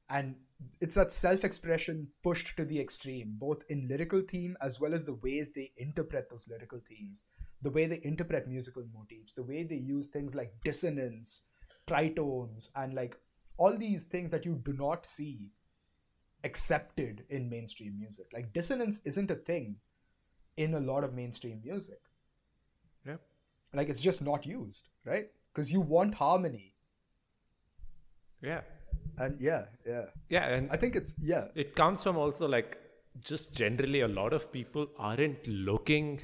And 0.10 0.36
it's 0.82 0.96
that 0.96 1.12
self-expression 1.12 2.08
pushed 2.22 2.56
to 2.58 2.66
the 2.66 2.80
extreme 2.80 3.36
both 3.38 3.64
in 3.70 3.88
lyrical 3.88 4.22
theme 4.22 4.58
as 4.62 4.80
well 4.80 4.94
as 4.94 5.06
the 5.06 5.14
ways 5.14 5.52
they 5.52 5.72
interpret 5.78 6.30
those 6.30 6.48
lyrical 6.48 6.80
themes. 6.88 7.26
The 7.62 7.70
way 7.70 7.86
they 7.88 8.00
interpret 8.04 8.48
musical 8.48 8.84
motifs 8.94 9.34
the 9.34 9.44
way 9.44 9.64
they 9.64 9.76
use 9.76 10.08
things 10.08 10.36
like 10.36 10.54
dissonance 10.64 11.44
tritones 11.88 12.70
and 12.76 12.94
like 12.94 13.16
all 13.58 13.78
these 13.78 14.06
things 14.06 14.32
that 14.32 14.46
you 14.46 14.56
do 14.56 14.74
not 14.74 15.06
see 15.06 15.50
accepted 16.44 17.26
in 17.30 17.50
mainstream 17.50 17.98
music. 18.00 18.28
Like 18.34 18.54
dissonance 18.54 19.02
isn't 19.06 19.32
a 19.32 19.36
thing 19.36 19.78
in 20.56 20.74
a 20.74 20.80
lot 20.80 21.04
of 21.04 21.14
mainstream 21.14 21.62
music. 21.64 22.00
Yeah. 23.06 23.18
like 23.74 23.88
it's 23.88 24.02
just 24.02 24.22
not 24.22 24.46
used 24.46 24.90
right? 25.06 25.28
Because 25.52 25.72
you 25.72 25.82
want 25.82 26.16
harmony. 26.16 26.76
Yeah. 28.42 28.62
And 29.18 29.40
yeah 29.42 29.66
yeah 29.86 30.06
Yeah. 30.30 30.46
And 30.56 30.70
i 30.72 30.78
think 30.78 30.96
it's 30.96 31.14
yeah 31.22 31.46
it 31.56 31.76
comes 31.76 32.04
from 32.04 32.18
also 32.18 32.48
like 32.48 32.78
just 33.30 33.54
generally 33.54 34.02
a 34.02 34.08
lot 34.08 34.34
of 34.34 34.52
people 34.52 34.88
aren't 34.98 35.48
looking 35.48 36.22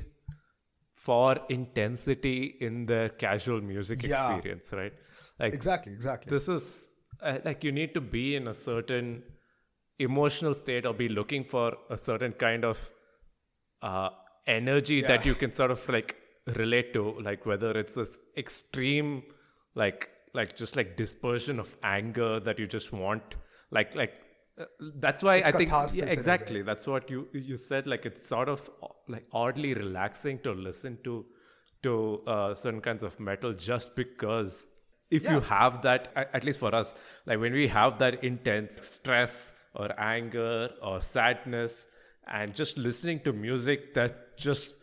for 1.05 1.37
intensity 1.49 2.55
in 2.59 2.85
their 2.85 3.09
casual 3.09 3.61
music 3.61 4.03
Yeah. 4.03 4.09
experience, 4.35 4.71
right? 4.71 4.93
Like 5.39 5.53
exactly 5.53 5.93
exactly 5.93 6.29
this 6.29 6.47
is 6.47 6.89
uh, 7.21 7.39
like 7.45 7.63
you 7.63 7.71
need 7.71 7.93
to 7.93 8.01
be 8.01 8.35
in 8.35 8.47
a 8.47 8.53
certain 8.53 9.23
emotional 9.99 10.53
state 10.53 10.85
or 10.85 10.93
be 10.93 11.07
looking 11.09 11.43
for 11.43 11.73
a 11.89 11.97
certain 11.97 12.31
kind 12.33 12.63
of 12.65 12.89
uh, 13.81 14.09
energy 14.47 15.01
that 15.01 15.25
you 15.25 15.35
can 15.35 15.51
sort 15.51 15.71
of 15.71 15.87
like 15.89 16.15
relate 16.55 16.93
to 16.93 17.03
like 17.21 17.45
whether 17.45 17.71
it's 17.71 17.93
this 17.95 18.17
extreme 18.37 19.23
like 19.75 20.09
like 20.35 20.55
just 20.55 20.75
like 20.75 20.95
dispersion 20.97 21.59
of 21.59 21.75
anger 21.83 22.39
that 22.39 22.59
you 22.59 22.67
just 22.67 22.91
want. 22.91 23.35
Like 23.71 23.95
like 23.95 24.13
uh, 24.59 24.65
that's 25.05 25.23
why 25.23 25.35
It's 25.37 25.47
i 25.47 25.51
think 25.51 25.69
yeah, 25.93 26.05
in 26.09 26.19
a 26.23 26.33
way. 26.35 26.43
exactly. 26.43 26.61
That's 26.61 26.87
what 26.87 27.09
you 27.09 27.27
you 27.33 27.57
said 27.57 27.87
like 27.87 28.05
it's 28.05 28.27
sort 28.27 28.49
of 28.49 28.69
like 29.07 29.25
oddly 29.33 29.73
relaxing 29.73 30.39
to 30.43 30.51
listen 30.53 30.97
to 31.03 31.25
to 31.83 32.21
uh, 32.27 32.53
certain 32.55 32.81
kinds 32.81 33.03
of 33.03 33.19
metal 33.19 33.53
just 33.53 33.95
because 33.95 34.65
if 35.11 35.29
you 35.29 35.39
have 35.41 35.81
that 35.83 36.07
at 36.15 36.43
least 36.43 36.59
for 36.59 36.73
us 36.73 36.95
like 37.25 37.39
when 37.39 37.53
we 37.53 37.67
have 37.67 37.99
that 37.99 38.23
intense 38.23 38.79
stress 38.87 39.53
or 39.75 39.89
anger 39.99 40.69
or 40.81 41.01
sadness 41.01 41.85
and 42.27 42.55
just 42.55 42.77
listening 42.77 43.19
to 43.19 43.33
music 43.33 43.93
that 43.93 44.35
just 44.37 44.79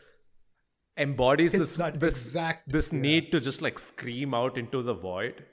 embodies 0.97 1.55
It's 1.55 1.77
this 1.77 1.93
this, 2.01 2.25
exact- 2.27 2.69
this 2.71 2.93
yeah. 2.93 2.99
need 2.99 3.33
to 3.33 3.41
just 3.41 3.63
like 3.63 3.79
scream 3.79 4.35
out 4.35 4.59
into 4.59 4.83
the 4.83 4.95
void. 4.95 5.45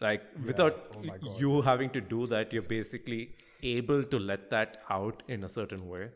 Like 0.00 0.22
without 0.46 0.96
oh 0.96 1.36
you 1.38 1.62
having 1.62 1.90
to 1.90 2.00
do 2.00 2.26
that 2.28 2.52
you're 2.52 2.62
basically 2.62 3.34
able 3.62 4.04
to 4.04 4.18
let 4.18 4.50
that 4.50 4.78
out 4.88 5.22
in 5.28 5.44
a 5.44 5.48
certain 5.48 5.88
way. 5.88 6.10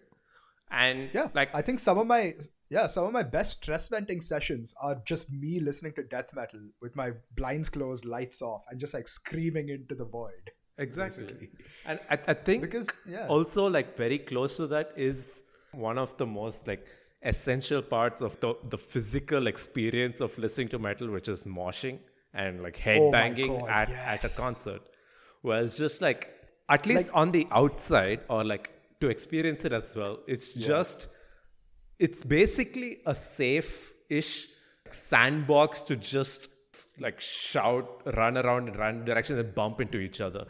And 0.70 1.10
yeah 1.12 1.28
like 1.34 1.50
i 1.54 1.60
think 1.60 1.80
some 1.80 1.98
of 1.98 2.06
my 2.06 2.32
yeah 2.70 2.86
some 2.86 3.04
of 3.04 3.12
my 3.12 3.22
best 3.22 3.58
stress 3.62 3.88
venting 3.88 4.22
sessions 4.22 4.74
are 4.80 4.94
just 5.04 5.30
me 5.30 5.60
listening 5.60 5.92
to 5.96 6.02
death 6.02 6.30
metal 6.34 6.60
with 6.80 6.96
my 6.96 7.10
blinds 7.36 7.68
closed 7.68 8.06
lights 8.06 8.40
off 8.40 8.64
and 8.70 8.80
just 8.80 8.94
like 8.94 9.06
screaming 9.06 9.68
into 9.68 9.94
the 9.94 10.06
void 10.06 10.50
exactly. 10.78 11.50
and 11.84 12.00
I, 12.08 12.18
I 12.26 12.32
think 12.32 12.62
Because, 12.62 12.88
yeah. 13.06 13.26
also 13.28 13.66
like 13.66 13.98
very 13.98 14.18
close 14.18 14.56
to 14.56 14.66
that 14.68 14.92
is 14.96 15.42
one 15.72 15.98
of 15.98 16.16
the 16.16 16.24
most 16.24 16.66
like 16.66 16.86
essential 17.24 17.82
parts 17.82 18.20
of 18.20 18.38
the, 18.40 18.54
the 18.68 18.78
physical 18.78 19.46
experience 19.46 20.20
of 20.20 20.36
listening 20.38 20.68
to 20.68 20.78
metal 20.78 21.10
which 21.10 21.28
is 21.28 21.42
moshing 21.44 21.98
and 22.34 22.62
like 22.62 22.80
Oh 22.86 23.10
my 23.10 23.30
headbanging 23.30 23.60
God, 23.60 23.70
at, 23.70 23.90
at 23.90 24.24
a 24.24 24.40
concert 24.40 24.82
Whereas 25.42 25.76
just 25.76 26.00
like 26.00 26.30
at 26.68 26.86
least 26.86 27.10
on 27.12 27.32
the 27.32 27.46
outside 27.50 28.20
or 28.28 28.44
like 28.44 28.70
to 29.00 29.08
experience 29.08 29.64
it 29.64 29.72
as 29.72 29.94
well 29.94 30.18
it's 30.26 30.54
just 30.54 31.08
it's 31.98 32.22
basically 32.24 32.98
a 33.06 33.14
safe-ish 33.14 34.48
sandbox 34.90 35.82
to 35.82 35.96
just 35.96 36.48
like 36.98 37.20
shout 37.20 38.02
run 38.16 38.36
around 38.36 38.68
in 38.68 38.74
random 38.74 39.04
directions 39.04 39.38
and 39.38 39.54
bump 39.54 39.80
into 39.80 39.98
each 39.98 40.20
other. 40.20 40.46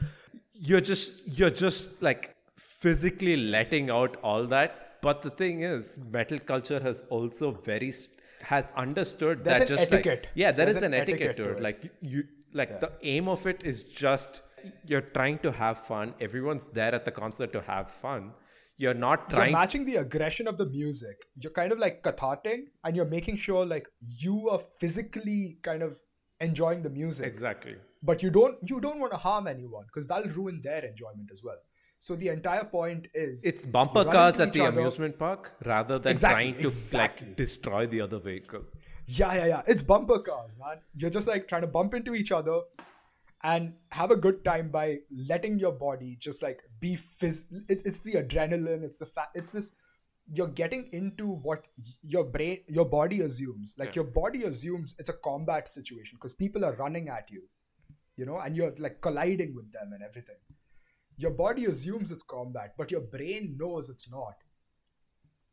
You're 0.53 0.81
just 0.81 1.13
you're 1.39 1.51
just 1.51 2.03
like 2.03 2.35
physically 2.57 3.37
letting 3.37 3.91
out 3.91 4.17
all 4.23 4.47
that 4.47 4.82
but 5.03 5.23
the 5.23 5.31
thing 5.43 5.63
is 5.63 5.99
metal 6.17 6.39
culture 6.53 6.81
has 6.89 7.03
also 7.19 7.51
very 7.71 7.91
st- 7.93 8.19
has 8.51 8.69
understood 8.77 9.45
There's 9.45 9.59
that 9.61 9.71
an 9.71 9.77
just 9.77 9.93
etiquette. 9.93 10.23
like 10.25 10.31
yeah 10.43 10.53
there 10.53 10.67
There's 10.67 10.77
is 10.77 10.83
an 10.83 10.95
an 10.95 11.01
etiquette, 11.01 11.31
etiquette 11.31 11.45
to 11.53 11.57
it. 11.59 11.63
like 11.67 11.91
you 12.01 12.25
like 12.61 12.81
the 12.85 12.91
aim 13.03 13.29
of 13.35 13.47
it 13.47 13.61
is 13.73 13.83
just 13.85 14.43
you're 14.85 15.01
trying 15.19 15.39
to 15.41 15.51
have 15.51 15.79
fun. 15.87 16.15
Everyone's 16.21 16.65
there 16.73 16.95
at 16.95 17.05
the 17.05 17.11
concert 17.11 17.53
to 17.53 17.63
have 17.63 17.91
fun. 17.91 18.33
You're 18.77 18.95
not 18.95 19.31
you're 19.31 19.51
matching 19.51 19.85
the 19.87 19.97
aggression 19.97 20.47
of 20.49 20.57
the 20.59 20.67
music. 20.67 21.17
You're 21.41 21.53
kind 21.53 21.73
of 21.73 21.79
like 21.79 22.03
cathartic 22.03 22.61
and 22.85 22.97
you're 22.97 23.11
making 23.15 23.37
sure 23.37 23.65
like 23.67 23.87
you 24.27 24.49
are 24.51 24.61
physically 24.81 25.59
kind 25.63 25.83
of 25.83 25.97
enjoying 26.41 26.83
the 26.83 26.91
music. 26.91 27.27
Exactly. 27.27 27.77
But 28.03 28.23
you 28.23 28.31
don't 28.31 28.57
you 28.73 28.81
don't 28.81 28.99
want 29.01 29.13
to 29.13 29.19
harm 29.19 29.47
anyone 29.47 29.85
because 29.87 30.07
that'll 30.09 30.33
ruin 30.33 30.61
their 30.63 30.85
enjoyment 30.85 31.31
as 31.33 31.43
well 31.45 31.59
So 32.05 32.17
the 32.17 32.29
entire 32.31 32.65
point 32.65 33.07
is 33.15 33.45
It's 33.45 33.65
bumper 33.65 34.05
cars 34.05 34.41
at 34.41 34.53
the 34.53 34.63
other. 34.63 34.81
amusement 34.81 35.19
park 35.19 35.53
rather 35.65 35.99
than 36.01 36.11
Exactly, 36.11 36.47
trying 36.51 36.61
to 36.63 36.67
exactly. 36.69 37.27
like 37.29 37.37
destroy 37.37 37.87
the 37.87 38.01
other 38.01 38.19
vehicle. 38.19 38.63
Yeah, 39.07 39.35
yeah, 39.35 39.47
yeah. 39.47 39.63
It's 39.69 39.85
bumper 39.85 40.19
cars, 40.19 40.57
man. 40.59 40.79
You're 40.97 41.11
just 41.17 41.29
like 41.29 41.47
trying 41.47 41.61
to 41.63 41.69
bump 41.77 41.95
into 41.95 42.17
each 42.17 42.33
other 42.33 42.57
and 43.45 43.75
have 43.91 44.11
a 44.11 44.17
good 44.17 44.45
time 44.45 44.71
by 44.71 44.87
letting 45.29 45.61
your 45.61 45.71
body 45.85 46.17
just 46.29 46.43
like 46.43 46.65
be 46.81 46.97
phys. 46.97 47.45
It, 47.69 47.83
it's 47.85 47.99
the 48.01 48.15
adrenaline. 48.15 48.83
It's 48.83 48.99
the 48.99 49.07
fa- 49.07 49.29
It's 49.37 49.53
this. 49.53 49.71
You're 50.41 50.49
getting 50.63 50.89
into 50.93 51.29
what 51.29 51.67
your 52.17 52.25
brain, 52.25 52.59
your 52.67 52.85
body 52.97 53.21
assumes. 53.21 53.75
Like 53.79 53.91
Yeah. 53.91 54.03
your 54.03 54.11
body 54.19 54.43
assumes 54.43 54.97
it's 54.99 55.09
a 55.09 55.19
combat 55.31 55.69
situation 55.69 56.17
because 56.21 56.35
people 56.35 56.65
are 56.65 56.75
running 56.83 57.09
at 57.21 57.31
you, 57.31 57.43
you 58.17 58.27
know, 58.27 58.39
and 58.39 58.57
you're 58.57 58.75
like 58.79 59.01
colliding 59.01 59.55
with 59.55 59.71
them 59.73 59.93
and 59.93 60.03
everything. 60.03 60.43
Your 61.17 61.31
body 61.31 61.65
assumes 61.67 62.11
it's 62.11 62.23
combat, 62.25 62.75
but 62.77 62.91
your 62.91 63.01
brain 63.01 63.57
knows 63.59 63.89
it's 63.89 64.11
not. 64.11 64.35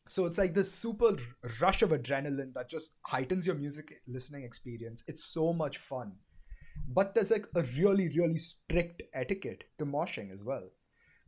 So 0.07 0.25
it's 0.25 0.37
like 0.39 0.55
this 0.55 0.71
super 0.71 1.17
rush 1.61 1.81
of 1.83 1.91
adrenaline 1.91 2.53
that 2.55 2.69
just 2.69 2.93
heightens 3.05 3.45
your 3.45 3.55
music 3.55 4.01
listening 4.07 4.43
experience. 4.43 5.03
It's 5.07 5.23
so 5.23 5.53
much 5.53 5.77
fun. 5.77 6.13
But 6.87 7.13
there's 7.13 7.29
like 7.29 7.45
a 7.55 7.61
really, 7.77 8.07
really 8.09 8.39
strict 8.39 9.03
etiquette 9.13 9.65
to 9.77 9.85
moshing 9.85 10.31
as 10.31 10.43
well. 10.43 10.63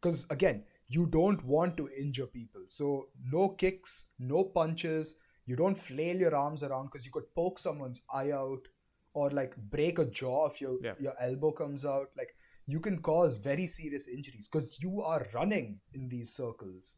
Because 0.01 0.25
again, 0.31 0.63
you 0.87 1.05
don't 1.05 1.45
want 1.45 1.77
to 1.77 1.89
injure 1.89 2.25
people. 2.25 2.61
So 2.67 3.09
no 3.31 3.49
kicks, 3.49 4.07
no 4.17 4.43
punches. 4.45 5.15
You 5.45 5.55
don't 5.55 5.75
flail 5.75 6.15
your 6.17 6.35
arms 6.35 6.63
around 6.63 6.85
because 6.85 7.05
you 7.05 7.11
could 7.11 7.33
poke 7.35 7.59
someone's 7.59 8.01
eye 8.11 8.31
out 8.31 8.61
or 9.13 9.29
like 9.29 9.55
break 9.57 9.99
a 9.99 10.05
jaw 10.05 10.47
if 10.47 10.59
your, 10.59 10.77
Yeah. 10.81 10.93
your 10.99 11.13
elbow 11.21 11.51
comes 11.51 11.85
out. 11.85 12.09
Like 12.17 12.35
you 12.71 12.79
can 12.79 12.97
cause 13.07 13.37
very 13.37 13.67
serious 13.67 14.07
injuries 14.07 14.49
because 14.51 14.77
you 14.81 15.01
are 15.01 15.25
running 15.33 15.79
in 15.93 16.07
these 16.09 16.33
circles. 16.35 16.95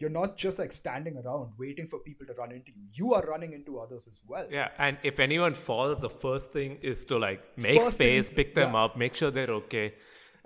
You're 0.00 0.10
not 0.16 0.36
just 0.36 0.58
like 0.62 0.72
standing 0.72 1.16
around 1.20 1.54
waiting 1.58 1.88
for 1.92 1.98
people 2.00 2.26
to 2.26 2.34
run 2.34 2.52
into 2.52 2.70
you. 2.76 2.82
You 3.00 3.14
are 3.14 3.22
running 3.22 3.52
into 3.52 3.78
others 3.84 4.06
as 4.06 4.20
well. 4.28 4.46
Yeah, 4.50 4.68
and 4.78 4.96
if 5.02 5.18
anyone 5.18 5.54
falls, 5.54 6.00
the 6.00 6.10
first 6.10 6.52
thing 6.52 6.78
is 6.82 7.04
to 7.06 7.18
like 7.18 7.40
make 7.56 7.80
First 7.80 7.98
thing- 7.98 8.22
space, 8.22 8.36
pick 8.40 8.54
them 8.54 8.74
yeah. 8.74 8.84
up, 8.84 8.96
make 8.96 9.16
sure 9.16 9.30
they're 9.32 9.56
okay, 9.62 9.94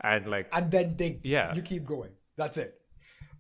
and 0.03 0.31
like 0.37 0.49
and 0.53 0.71
then 0.71 0.97
dig. 0.97 1.21
Yeah. 1.25 1.55
you 1.55 1.63
keep 1.63 1.85
going. 1.85 2.13
That's 2.37 2.57
it. 2.57 2.75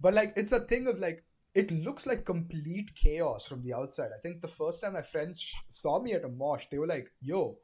But 0.00 0.12
like 0.14 0.34
it's 0.36 0.52
a 0.52 0.60
thing 0.60 0.86
of 0.86 0.98
like 0.98 1.24
it 1.54 1.70
looks 1.70 2.06
like 2.06 2.24
complete 2.26 2.90
chaos 3.02 3.46
from 3.46 3.62
the 3.62 3.72
outside. 3.74 4.10
I 4.16 4.20
think 4.20 4.42
the 4.42 4.48
first 4.60 4.82
time 4.82 4.94
my 4.94 5.02
friends 5.02 5.40
sh- 5.40 5.54
saw 5.68 5.98
me 6.02 6.12
at 6.12 6.24
a 6.24 6.28
mosh 6.28 6.66
they 6.70 6.78
were 6.78 6.86
like 6.86 7.08
yo 7.20 7.58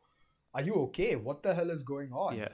are 0.54 0.62
you 0.62 0.74
okay? 0.86 1.16
What 1.16 1.42
the 1.42 1.54
hell 1.54 1.70
is 1.70 1.82
going 1.82 2.12
on? 2.12 2.38
Yeah, 2.38 2.48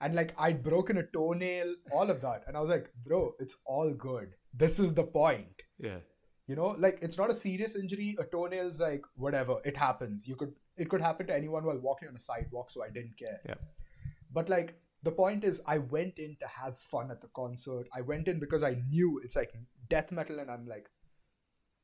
and 0.00 0.14
like 0.14 0.34
I'd 0.38 0.62
broken 0.62 0.98
a 0.98 1.06
toenail, 1.06 1.74
all 1.92 2.10
of 2.10 2.20
that, 2.22 2.44
and 2.46 2.56
I 2.56 2.60
was 2.60 2.70
like, 2.70 2.90
bro, 3.04 3.34
it's 3.38 3.56
all 3.64 3.90
good. 3.92 4.34
This 4.54 4.78
is 4.78 4.94
the 4.94 5.04
point. 5.04 5.62
yeah, 5.78 5.98
You 6.46 6.56
know, 6.56 6.68
like 6.78 6.98
it's 7.02 7.18
not 7.18 7.30
a 7.30 7.34
serious 7.34 7.76
injury. 7.76 8.16
A 8.18 8.24
toenail's 8.24 8.80
like 8.80 9.02
whatever, 9.16 9.56
it 9.64 9.76
happens. 9.76 10.26
You 10.28 10.36
could 10.36 10.52
it 10.76 10.88
could 10.88 11.00
happen 11.00 11.26
to 11.26 11.34
anyone 11.34 11.64
while 11.64 11.78
walking 11.78 12.08
on 12.08 12.16
a 12.16 12.20
sidewalk, 12.20 12.70
so 12.70 12.82
I 12.84 12.90
didn't 12.90 13.18
care. 13.18 13.40
yeah, 13.46 13.54
But 14.32 14.48
like 14.48 14.76
the 15.02 15.12
point 15.12 15.44
is, 15.44 15.60
I 15.66 15.78
went 15.78 16.18
in 16.18 16.36
to 16.40 16.46
have 16.46 16.76
fun 16.76 17.10
at 17.10 17.20
the 17.20 17.28
concert. 17.34 17.86
I 17.94 18.00
went 18.00 18.26
in 18.28 18.40
because 18.40 18.62
I 18.64 18.76
knew 18.90 19.20
it's 19.24 19.36
like 19.36 19.52
death 19.88 20.10
metal, 20.12 20.38
and 20.40 20.50
I'm 20.50 20.66
like, 20.66 20.88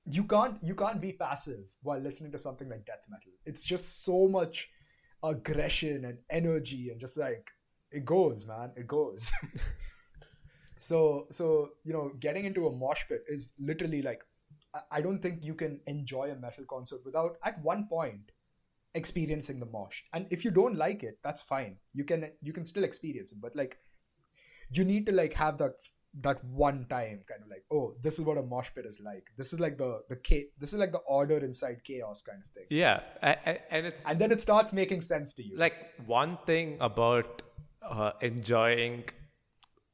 you 0.07 0.25
can't 0.25 0.57
you 0.63 0.75
can't 0.75 1.01
be 1.01 1.13
passive 1.13 1.75
while 1.83 2.01
listening 2.01 2.33
to 2.33 2.39
something 2.39 2.69
like 2.69 2.87
death 2.87 3.05
metal. 3.09 3.33
It's 3.45 3.65
just 3.67 4.05
so 4.05 4.29
much 4.29 4.69
aggression 5.23 6.05
and 6.05 6.19
energy, 6.31 6.89
and 6.91 7.01
just 7.01 7.19
like 7.19 7.51
it 7.95 8.05
goes, 8.05 8.47
man, 8.47 8.73
it 8.77 8.87
goes. 8.87 9.33
so 10.79 11.27
so 11.31 11.71
you 11.85 11.93
know, 11.93 12.11
getting 12.21 12.45
into 12.45 12.67
a 12.67 12.73
mosh 12.73 13.05
pit 13.09 13.25
is 13.29 13.53
literally 13.59 14.03
like 14.03 14.23
I- 14.91 15.01
don't 15.03 15.21
think 15.21 15.45
you 15.45 15.55
can 15.55 15.81
enjoy 15.87 16.31
a 16.31 16.37
metal 16.37 16.65
concert 16.69 17.01
without 17.05 17.37
at 17.45 17.63
one 17.63 17.87
point 17.89 18.33
experiencing 18.95 19.61
the 19.61 19.67
mosh. 19.67 20.03
And 20.13 20.27
if 20.31 20.45
you 20.45 20.51
don't 20.51 20.77
like 20.77 21.03
it 21.03 21.19
that's 21.23 21.43
fine. 21.43 21.77
You 21.93 22.05
can 22.05 22.31
you 22.43 22.53
can 22.53 22.65
still 22.65 22.85
experience 22.85 23.33
it. 23.33 23.41
But 23.41 23.55
like 23.57 23.79
you 24.71 24.85
need 24.85 25.07
to 25.07 25.13
like 25.13 25.35
have 25.35 25.59
that 25.59 25.75
that 26.21 26.45
one 26.45 26.87
time 26.89 27.23
kind 27.29 27.43
of 27.43 27.49
like 27.49 27.65
oh 27.73 27.93
this 28.03 28.19
is 28.19 28.25
what 28.25 28.39
a 28.39 28.43
mosh 28.43 28.71
pit 28.75 28.87
is 28.87 29.01
like. 29.05 29.25
This 29.37 29.53
is 29.53 29.61
like 29.61 29.79
the 29.79 30.03
the 30.09 30.17
cha- 30.17 30.49
this 30.59 30.73
is 30.73 30.79
like 30.79 30.93
the 30.93 30.99
order 30.99 31.39
inside 31.39 31.83
chaos 31.85 32.23
kind 32.23 32.41
of 32.43 32.49
thing. 32.51 32.65
Yeah, 32.71 33.01
I, 33.23 33.31
I, 33.31 33.59
and 33.71 33.87
it's 33.87 34.07
and 34.07 34.21
then 34.21 34.31
it 34.31 34.41
starts 34.41 34.73
making 34.73 35.01
sense 35.01 35.35
to 35.35 35.45
you. 35.45 35.57
Like 35.57 35.75
one 36.07 36.39
thing 36.47 36.77
about 36.81 37.43
uh, 37.91 38.13
enjoying 38.21 39.05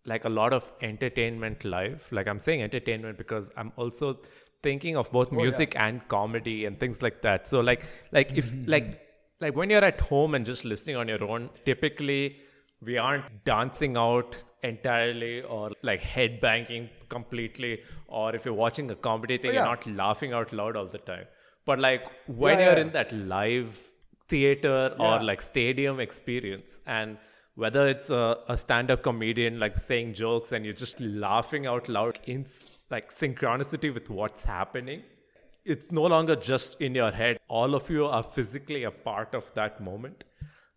like 0.07 0.25
a 0.25 0.29
lot 0.29 0.53
of 0.53 0.73
entertainment 0.81 1.65
live 1.65 2.07
like 2.11 2.27
i'm 2.27 2.39
saying 2.39 2.63
entertainment 2.63 3.19
because 3.19 3.51
i'm 3.57 3.73
also 3.77 4.19
thinking 4.63 4.97
of 4.97 5.11
both 5.11 5.33
music 5.33 5.75
and 5.77 6.07
comedy 6.09 6.65
and 6.67 6.79
things 6.79 7.03
like 7.03 7.23
that. 7.23 7.47
So 7.47 7.61
like 7.61 7.85
like 8.13 8.33
if 8.37 8.53
like 8.67 9.01
like 9.41 9.57
when 9.57 9.71
you're 9.71 9.85
at 9.85 10.01
home 10.01 10.35
and 10.35 10.45
just 10.45 10.65
listening 10.65 10.97
on 10.97 11.09
your 11.09 11.23
own 11.25 11.49
typically 11.65 12.37
we 12.83 12.99
aren't 12.99 13.45
dancing 13.45 13.97
out 13.97 14.37
entirely 14.63 15.43
or 15.43 15.71
like 15.83 16.01
head 16.03 16.41
banging 16.41 16.91
completely 17.09 17.79
or 18.09 18.35
if 18.37 18.45
you're 18.45 18.55
watching 18.55 18.91
a 18.91 18.95
comedy 18.95 19.39
thing 19.39 19.55
yeah. 19.55 19.61
you're 19.61 19.77
not 19.77 19.87
laughing 19.87 20.33
out 20.33 20.53
loud 20.53 20.77
all 20.77 20.87
the 20.87 20.99
time. 20.99 21.25
But 21.65 21.79
like 21.79 22.03
when 22.27 22.59
Yeah, 22.59 22.67
you're 22.67 22.75
yeah. 22.75 22.81
in 22.87 22.93
that 22.93 23.13
live 23.13 23.81
theater 24.29 24.95
or 24.99 25.23
like 25.23 25.41
stadium 25.43 26.01
experience 26.01 26.81
and 26.87 27.17
whether 27.55 27.89
it's 27.89 28.11
a, 28.11 28.39
a 28.49 28.57
stand-up 28.57 29.03
comedian 29.03 29.59
like 29.59 29.79
saying 29.79 30.15
jokes 30.15 30.53
and 30.53 30.65
you're 30.65 30.75
just 30.75 31.01
laughing 31.01 31.67
out 31.67 31.89
loud 31.89 32.19
in 32.25 32.45
like 32.91 33.11
synchronicity 33.11 33.93
with 33.93 34.09
what's 34.09 34.45
happening 34.45 35.03
it's 35.65 35.93
no 35.93 36.03
longer 36.03 36.35
just 36.37 36.81
in 36.81 36.95
your 36.95 37.11
head. 37.11 37.39
All 37.47 37.75
of 37.75 37.91
you 37.91 38.07
are 38.07 38.23
physically 38.23 38.85
a 38.85 38.91
part 38.91 39.35
of 39.35 39.53
that 39.55 39.79
moment. 39.81 40.25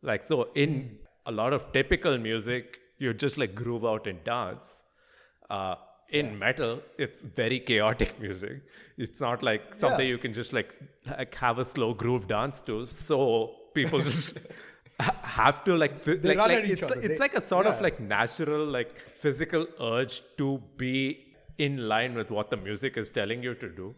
Like 0.01 0.25
so 0.25 0.49
in 0.55 0.97
a 1.25 1.31
lot 1.31 1.53
of 1.53 1.71
typical 1.71 2.17
music 2.17 2.79
you 2.99 3.13
just 3.13 3.37
like 3.37 3.55
groove 3.55 3.85
out 3.85 4.07
and 4.07 4.21
dance. 4.25 4.83
Uh, 5.49 5.75
in 6.09 6.37
metal 6.37 6.81
it's 6.97 7.23
very 7.23 7.59
chaotic 7.61 8.19
music. 8.25 8.61
It's 8.97 9.21
not 9.21 9.41
like 9.41 9.73
something 9.73 10.05
Yeah. 10.05 10.11
you 10.15 10.17
can 10.17 10.33
just 10.33 10.51
like 10.51 10.75
like 11.09 11.33
have 11.35 11.59
a 11.59 11.65
slow 11.65 11.93
groove 11.93 12.27
dance 12.27 12.59
to. 12.61 12.85
So 12.85 13.55
people 13.73 14.01
just 14.01 14.37
have 14.99 15.63
to 15.65 15.75
like 15.75 15.97
fi- 15.97 16.19
like, 16.23 16.37
like 16.37 16.63
it's, 16.65 16.83
other. 16.83 16.99
it's 17.01 17.07
They- 17.09 17.17
like 17.17 17.33
a 17.35 17.41
sort 17.41 17.65
of 17.67 17.81
like 17.81 17.99
natural 17.99 18.65
like 18.65 18.91
physical 19.09 19.67
urge 19.81 20.21
to 20.37 20.61
be 20.77 21.25
in 21.57 21.77
line 21.87 22.13
with 22.15 22.31
what 22.31 22.49
the 22.49 22.57
music 22.57 22.97
is 22.97 23.09
telling 23.11 23.43
you 23.43 23.53
to 23.55 23.69
do. 23.69 23.95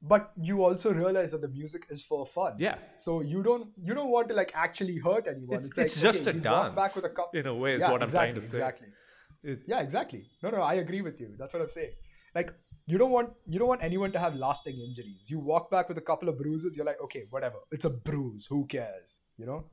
But 0.00 0.30
you 0.40 0.62
also 0.64 0.92
realize 0.92 1.32
that 1.32 1.40
the 1.40 1.48
music 1.48 1.86
is 1.90 2.04
for 2.04 2.24
fun. 2.24 2.54
Yeah. 2.58 2.76
so 2.96 3.20
you 3.20 3.42
don't 3.42 3.68
you 3.82 3.94
don't 3.94 4.10
want 4.10 4.28
to 4.28 4.34
like 4.34 4.52
actually 4.54 4.98
hurt 4.98 5.26
anyone. 5.26 5.64
It's, 5.64 5.76
like, 5.76 5.86
it's 5.86 6.00
just 6.00 6.22
okay, 6.26 6.30
a 6.38 6.40
dance 6.40 6.46
walk 6.46 6.76
back 6.76 6.94
with 6.96 7.04
a 7.04 7.10
cup. 7.10 7.34
in 7.34 7.46
a 7.46 7.54
way 7.54 7.74
is 7.74 7.80
Yeah, 7.80 7.90
what 7.92 8.02
i'm 8.02 8.08
trying 8.08 8.34
to 8.34 8.36
exactly, 8.38 8.86
say. 8.88 9.48
exactly. 9.48 9.52
It- 9.52 9.60
yeah 9.66 9.80
exactly. 9.80 10.22
No 10.42 10.50
no 10.50 10.62
i 10.62 10.74
agree 10.74 11.02
with 11.02 11.20
you. 11.20 11.34
That's 11.38 11.52
what 11.52 11.62
i'm 11.62 11.68
saying. 11.68 11.92
Like 12.34 12.52
you 12.86 12.96
don't 12.98 13.10
want 13.10 13.30
you 13.46 13.58
don't 13.58 13.68
want 13.68 13.82
anyone 13.82 14.12
to 14.12 14.18
have 14.18 14.34
lasting 14.36 14.78
injuries. 14.88 15.28
You 15.30 15.40
walk 15.40 15.70
back 15.70 15.88
with 15.88 15.98
a 15.98 16.06
couple 16.12 16.28
of 16.28 16.38
bruises 16.38 16.76
you're 16.76 16.86
like 16.86 17.00
okay 17.06 17.24
whatever. 17.30 17.58
It's 17.72 17.84
a 17.84 17.90
bruise. 17.90 18.46
Who 18.50 18.66
cares? 18.66 19.20
You 19.36 19.46
know 19.46 19.64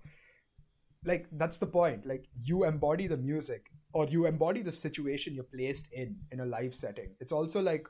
like 1.05 1.27
that's 1.31 1.57
the 1.57 1.67
point. 1.67 2.05
Like 2.05 2.25
you 2.43 2.63
embody 2.63 3.07
the 3.07 3.17
music 3.17 3.71
or 3.93 4.07
you 4.07 4.25
embody 4.25 4.61
the 4.61 4.71
situation 4.71 5.33
you're 5.33 5.43
placed 5.43 5.91
in 5.93 6.17
in 6.31 6.39
a 6.39 6.45
live 6.45 6.75
setting. 6.75 7.15
It's 7.19 7.31
also 7.31 7.61
like 7.61 7.87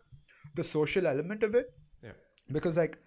the 0.55 0.63
social 0.63 1.07
element 1.07 1.43
of 1.43 1.55
it. 1.55 1.73
Yeah. 2.03 2.11
Because 2.51 2.77
like 2.77 2.99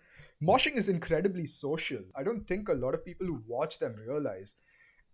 moshing 0.42 0.76
is 0.76 0.88
incredibly 0.88 1.46
social. 1.46 2.02
I 2.14 2.22
don't 2.22 2.46
think 2.46 2.68
a 2.68 2.74
lot 2.74 2.94
of 2.94 3.04
people 3.04 3.26
who 3.26 3.42
watch 3.46 3.78
them 3.78 3.94
realize. 4.06 4.56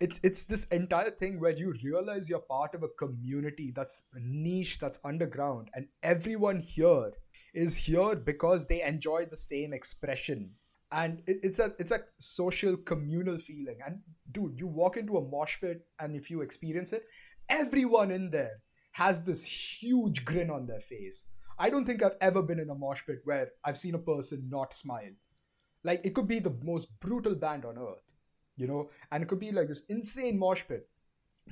It's 0.01 0.19
it's 0.23 0.45
this 0.45 0.65
entire 0.65 1.11
thing 1.11 1.41
where 1.41 1.57
you 1.57 1.75
realize 1.83 2.29
you're 2.29 2.41
part 2.41 2.75
of 2.75 2.83
a 2.83 2.89
community 2.89 3.73
that's 3.75 4.05
niche 4.15 4.79
that's 4.81 4.99
underground 5.05 5.69
and 5.73 5.87
everyone 6.03 6.59
here 6.59 7.13
is 7.55 7.77
here 7.77 8.17
because 8.17 8.67
they 8.67 8.83
enjoy 8.83 9.25
the 9.25 9.37
same 9.37 9.73
expression 9.73 10.51
and 10.95 11.23
it, 11.27 11.39
it's 11.43 11.59
a 11.59 11.73
it's 11.79 11.91
a 11.91 12.01
social 12.19 12.77
communal 12.77 13.39
feeling. 13.39 13.79
And 13.85 13.99
dude 14.31 14.59
you 14.59 14.67
walk 14.67 14.97
into 14.97 15.17
a 15.17 15.29
mosh 15.29 15.57
pit 15.61 15.87
and 15.99 16.17
if 16.17 16.31
you 16.31 16.41
experience 16.41 16.93
it 16.93 17.05
everyone 17.49 18.11
in 18.11 18.31
there 18.31 18.63
has 18.93 19.25
this 19.25 19.45
huge 19.45 20.25
grin 20.25 20.51
on 20.51 20.67
their 20.67 20.81
face. 20.81 21.25
I 21.59 21.69
don't 21.71 21.85
think 21.85 22.03
i've 22.03 22.17
ever 22.21 22.43
been 22.43 22.61
in 22.61 22.71
a 22.71 22.75
mosh 22.75 23.03
pit 23.07 23.19
where 23.25 23.49
i've 23.65 23.79
seen 23.79 23.95
a 23.95 23.99
person 23.99 24.49
not 24.49 24.73
smile. 24.73 25.15
Like 25.83 26.01
it 26.05 26.15
could 26.15 26.29
be 26.29 26.39
the 26.39 26.57
most 26.63 26.89
brutal 27.01 27.35
band 27.35 27.65
on 27.65 27.77
earth 27.77 28.11
you 28.57 28.69
know? 28.69 28.89
And 29.11 29.25
it 29.25 29.27
could 29.27 29.41
be 29.41 29.51
like 29.51 29.67
this 29.67 29.85
insane 29.89 30.39
mosh 30.39 30.63
pit 30.69 30.89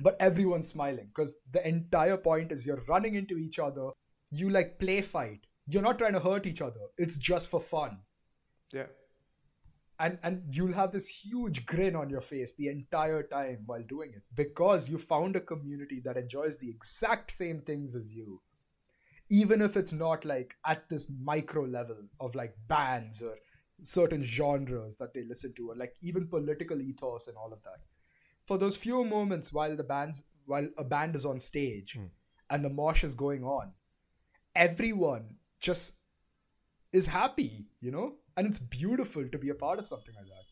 but 0.01 0.15
everyone's 0.19 0.69
smiling 0.69 1.09
because 1.13 1.37
the 1.51 1.67
entire 1.67 2.17
point 2.17 2.51
is 2.51 2.65
you're 2.65 2.83
running 2.87 3.13
into 3.13 3.37
each 3.37 3.59
other. 3.59 3.89
You 4.31 4.49
like 4.49 4.79
play 4.79 5.01
fight. 5.01 5.41
You're 5.67 5.83
not 5.83 5.99
trying 5.99 6.13
to 6.13 6.19
hurt 6.19 6.47
each 6.47 6.61
other. 6.61 6.79
It's 6.97 7.17
just 7.17 7.51
for 7.51 7.59
fun. 7.59 7.99
Yeah 8.71 8.87
and 9.99 10.17
and 10.23 10.43
you'll 10.49 10.73
have 10.73 10.91
this 10.91 11.07
huge 11.07 11.65
grin 11.65 11.95
on 11.95 12.09
your 12.09 12.21
face 12.21 12.53
the 12.53 12.67
entire 12.67 13.23
time 13.23 13.59
while 13.65 13.83
doing 13.83 14.11
it 14.13 14.23
because 14.35 14.89
you 14.89 14.97
found 14.97 15.35
a 15.35 15.41
community 15.41 16.01
that 16.03 16.17
enjoys 16.17 16.57
the 16.57 16.69
exact 16.69 17.31
same 17.31 17.61
things 17.61 17.95
as 17.95 18.13
you 18.13 18.41
even 19.29 19.61
if 19.61 19.75
it's 19.75 19.93
not 19.93 20.25
like 20.25 20.55
at 20.65 20.87
this 20.89 21.09
micro 21.23 21.63
level 21.63 21.97
of 22.19 22.35
like 22.35 22.55
bands 22.67 23.21
or 23.23 23.35
certain 23.81 24.23
genres 24.23 24.97
that 24.97 25.13
they 25.13 25.23
listen 25.23 25.53
to, 25.55 25.71
or 25.71 25.75
like 25.75 25.95
even 26.01 26.27
political 26.27 26.79
ethos 26.81 27.27
and 27.27 27.37
all 27.37 27.51
of 27.51 27.61
that. 27.63 27.79
For 28.45 28.57
those 28.57 28.77
few 28.77 29.03
moments 29.03 29.53
while 29.53 29.75
the 29.75 29.83
bands 29.83 30.23
while 30.45 30.67
a 30.77 30.83
band 30.83 31.15
is 31.15 31.25
on 31.25 31.39
stage 31.39 31.93
hmm. 31.93 32.05
and 32.49 32.65
the 32.65 32.69
mosh 32.69 33.03
is 33.03 33.15
going 33.15 33.43
on, 33.43 33.71
everyone 34.55 35.35
just 35.59 35.95
is 36.91 37.07
happy, 37.07 37.65
you 37.79 37.91
know? 37.91 38.15
And 38.37 38.47
it's 38.47 38.59
beautiful 38.59 39.27
to 39.27 39.37
be 39.37 39.49
a 39.49 39.55
part 39.55 39.79
of 39.79 39.87
something 39.87 40.15
like 40.15 40.25
that. 40.25 40.45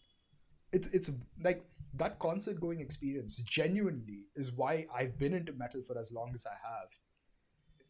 It's 0.78 0.88
it's 0.88 1.12
like 1.44 1.66
that 1.96 2.20
concert 2.20 2.60
going 2.62 2.80
experience 2.80 3.38
genuinely 3.38 4.26
is 4.36 4.52
why 4.52 4.86
I've 4.96 5.18
been 5.20 5.34
into 5.34 5.52
metal 5.54 5.82
for 5.82 5.98
as 5.98 6.12
long 6.12 6.32
as 6.34 6.46
I 6.46 6.56
have. 6.68 6.90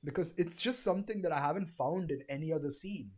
Because 0.03 0.33
it's 0.37 0.61
just 0.61 0.83
something 0.83 1.21
that 1.21 1.31
I 1.31 1.39
haven't 1.39 1.67
found 1.69 2.09
in 2.09 2.23
any 2.27 2.51
other 2.51 2.71
scene. 2.71 3.11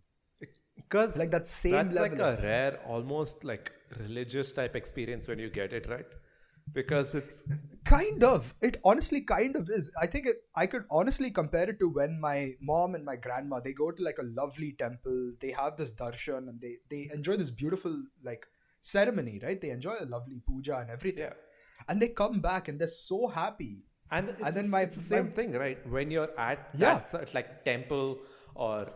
Because 0.76 1.15
Like 1.15 1.32
that 1.32 1.47
same 1.47 1.74
level. 1.74 1.93
that's 1.93 2.19
like 2.19 2.19
a 2.19 2.41
rare, 2.41 2.80
almost 2.86 3.43
like 3.43 3.71
religious 3.99 4.51
type 4.51 4.76
experience 4.76 5.28
when 5.28 5.39
you 5.39 5.49
get 5.49 5.71
it 5.71 5.88
right. 5.89 6.05
Because 6.74 7.15
it's 7.15 7.43
kind 7.86 8.24
of 8.24 8.54
it 8.62 8.78
honestly 8.90 9.20
kind 9.22 9.56
of 9.56 9.70
is 9.70 9.92
i 10.02 10.08
think 10.08 10.26
it, 10.32 10.38
i 10.56 10.66
could 10.66 10.84
honestly 10.90 11.30
compare 11.40 11.70
it 11.70 11.80
to 11.80 11.90
when 11.90 12.20
my 12.20 12.52
mom 12.62 12.96
and 12.96 13.04
my 13.04 13.16
grandma 13.16 13.60
they 13.60 13.74
go 13.74 13.92
to 13.92 14.04
like 14.04 14.20
a 14.24 14.28
lovely 14.42 14.72
temple 14.84 15.18
they 15.42 15.52
have 15.52 15.76
this 15.78 15.94
darshan 16.02 16.48
and 16.52 16.62
they 16.62 16.74
they 16.94 17.10
enjoy 17.14 17.36
this 17.42 17.50
beautiful 17.64 17.96
like 18.30 18.46
ceremony 18.82 19.40
right 19.44 19.60
they 19.62 19.70
enjoy 19.70 19.96
a 20.00 20.06
lovely 20.06 20.40
puja 20.48 20.78
and 20.78 20.90
everything 20.90 21.24
Yeah. 21.24 21.34
and 21.90 22.02
they 22.02 22.10
come 22.22 22.40
back 22.42 22.68
and 22.68 22.80
they're 22.80 22.88
so 23.00 23.28
happy 23.28 23.74
and, 24.12 24.30
it's, 24.30 24.54
then 24.56 24.70
my- 24.70 24.82
it's 24.84 24.96
the 24.96 25.02
same 25.02 25.28
my- 25.28 25.32
thing, 25.32 25.54
right? 25.54 25.80
When 25.90 26.12
you're 26.12 26.30
at 26.40 26.60
Yeah. 26.78 27.00
that 27.12 27.34
like 27.34 27.48
temple 27.66 28.20
or 28.54 28.92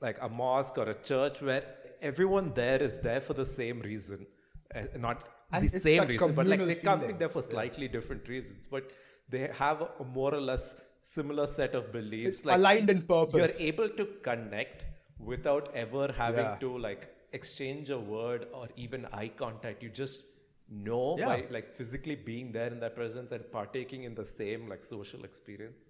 like 0.00 0.16
a 0.22 0.28
mosque 0.30 0.78
or 0.78 0.88
a 0.88 0.94
church 1.10 1.42
where 1.42 1.64
everyone 2.00 2.54
there 2.54 2.82
is 2.82 2.98
there 3.00 3.20
for 3.20 3.34
the 3.34 3.44
same 3.44 3.80
reason, 3.80 4.26
uh, 4.74 4.84
not 4.96 5.18
And 5.18 5.35
the 5.50 5.66
it's 5.66 5.82
same 5.82 6.06
reason, 6.08 6.34
but 6.34 6.46
like 6.46 6.64
they 6.66 6.74
come 6.74 7.00
coming 7.00 7.18
there 7.18 7.28
for 7.28 7.42
slightly 7.42 7.88
different 7.88 8.28
reasons, 8.28 8.66
but 8.70 8.90
they 9.28 9.48
have 9.58 9.82
a 10.00 10.04
more 10.04 10.34
or 10.34 10.40
less 10.40 10.74
similar 11.00 11.46
set 11.46 11.74
of 11.74 11.92
beliefs. 11.92 12.40
It's 12.40 12.46
aligned 12.46 12.90
in 12.90 13.02
purpose. 13.02 13.60
You're 13.64 13.72
able 13.74 13.88
to 13.96 14.06
connect 14.22 14.84
without 15.18 15.74
ever 15.74 16.12
having 16.12 16.44
Yeah. 16.44 16.56
to 16.64 16.78
like 16.78 17.08
exchange 17.32 17.90
a 17.90 17.98
word 17.98 18.46
or 18.52 18.68
even 18.76 19.06
eye 19.12 19.28
contact. 19.28 19.82
You 19.82 19.90
just 19.90 20.24
know 20.68 21.16
Yeah. 21.18 21.26
by 21.26 21.46
like 21.50 21.74
physically 21.74 22.16
being 22.16 22.52
there 22.52 22.68
in 22.68 22.80
that 22.80 22.94
presence 22.96 23.30
and 23.32 23.50
partaking 23.52 24.04
in 24.04 24.14
the 24.14 24.24
same 24.24 24.68
like 24.68 24.82
social 24.84 25.24
experience. 25.24 25.88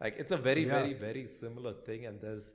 Like 0.00 0.16
it's 0.18 0.32
a 0.32 0.36
very, 0.36 0.64
Yeah. 0.66 0.80
very, 0.80 0.92
very 0.94 1.26
similar 1.26 1.72
thing, 1.88 2.06
and 2.06 2.20
there's 2.20 2.54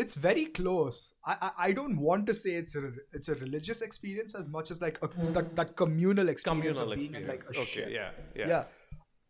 it's 0.00 0.14
very 0.14 0.46
close. 0.46 0.98
I, 1.24 1.36
I 1.46 1.50
i 1.66 1.72
don't 1.78 1.98
want 2.08 2.26
to 2.30 2.34
say 2.40 2.52
it's 2.62 2.76
a 2.80 2.82
it's 3.12 3.28
a 3.28 3.34
religious 3.34 3.82
experience 3.86 4.34
as 4.34 4.48
much 4.56 4.70
as 4.74 4.80
like 4.84 4.98
a, 5.02 5.08
mm-hmm. 5.08 5.32
that, 5.34 5.54
that 5.56 5.76
communal 5.76 6.30
experience 6.34 6.78
communal 6.78 6.92
of 6.92 6.98
being 6.98 7.14
experience. 7.14 7.48
in 7.48 7.48
like 7.48 7.56
a 7.56 7.60
okay, 7.60 7.70
ship. 7.70 7.88
yeah, 7.98 8.10
yeah, 8.34 8.48
yeah. 8.52 8.64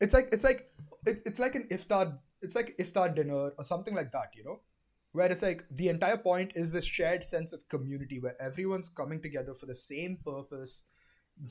It's 0.00 0.14
like 0.14 0.28
it's 0.32 0.44
like 0.44 0.66
it, 1.06 1.22
it's 1.30 1.40
like 1.44 1.54
an 1.60 1.66
iftar 1.70 2.18
it's 2.40 2.54
like 2.54 2.74
iftar 2.78 3.14
dinner 3.14 3.40
or 3.58 3.64
something 3.64 3.94
like 3.94 4.12
that 4.12 4.36
you 4.40 4.44
know? 4.44 4.60
Where 5.12 5.30
it's 5.32 5.42
like 5.42 5.64
the 5.70 5.88
entire 5.88 6.18
point 6.24 6.52
is 6.54 6.72
this 6.72 6.84
shared 6.84 7.24
sense 7.24 7.52
of 7.52 7.68
community 7.68 8.20
where 8.20 8.40
everyone's 8.40 8.88
coming 8.88 9.20
together 9.20 9.54
for 9.54 9.66
the 9.66 9.74
same 9.74 10.18
purpose. 10.24 10.84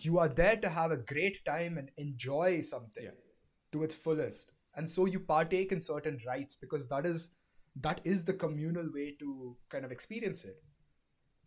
You 0.03 0.19
are 0.19 0.29
there 0.29 0.55
to 0.55 0.69
have 0.69 0.91
a 0.91 1.01
great 1.11 1.43
time 1.49 1.77
and 1.77 1.91
enjoy 1.97 2.61
something 2.61 3.03
Yeah. 3.03 3.17
to 3.73 3.83
its 3.83 3.95
fullest. 3.95 4.53
And 4.75 4.89
so 4.89 5.05
you 5.05 5.19
partake 5.19 5.73
in 5.73 5.81
certain 5.81 6.21
rites 6.25 6.55
because 6.55 6.87
that 6.87 7.05
is 7.05 7.31
that 7.75 8.01
is 8.03 8.25
the 8.25 8.33
communal 8.33 8.89
way 8.93 9.15
to 9.19 9.55
kind 9.69 9.85
of 9.85 9.91
experience 9.91 10.43
it. 10.45 10.61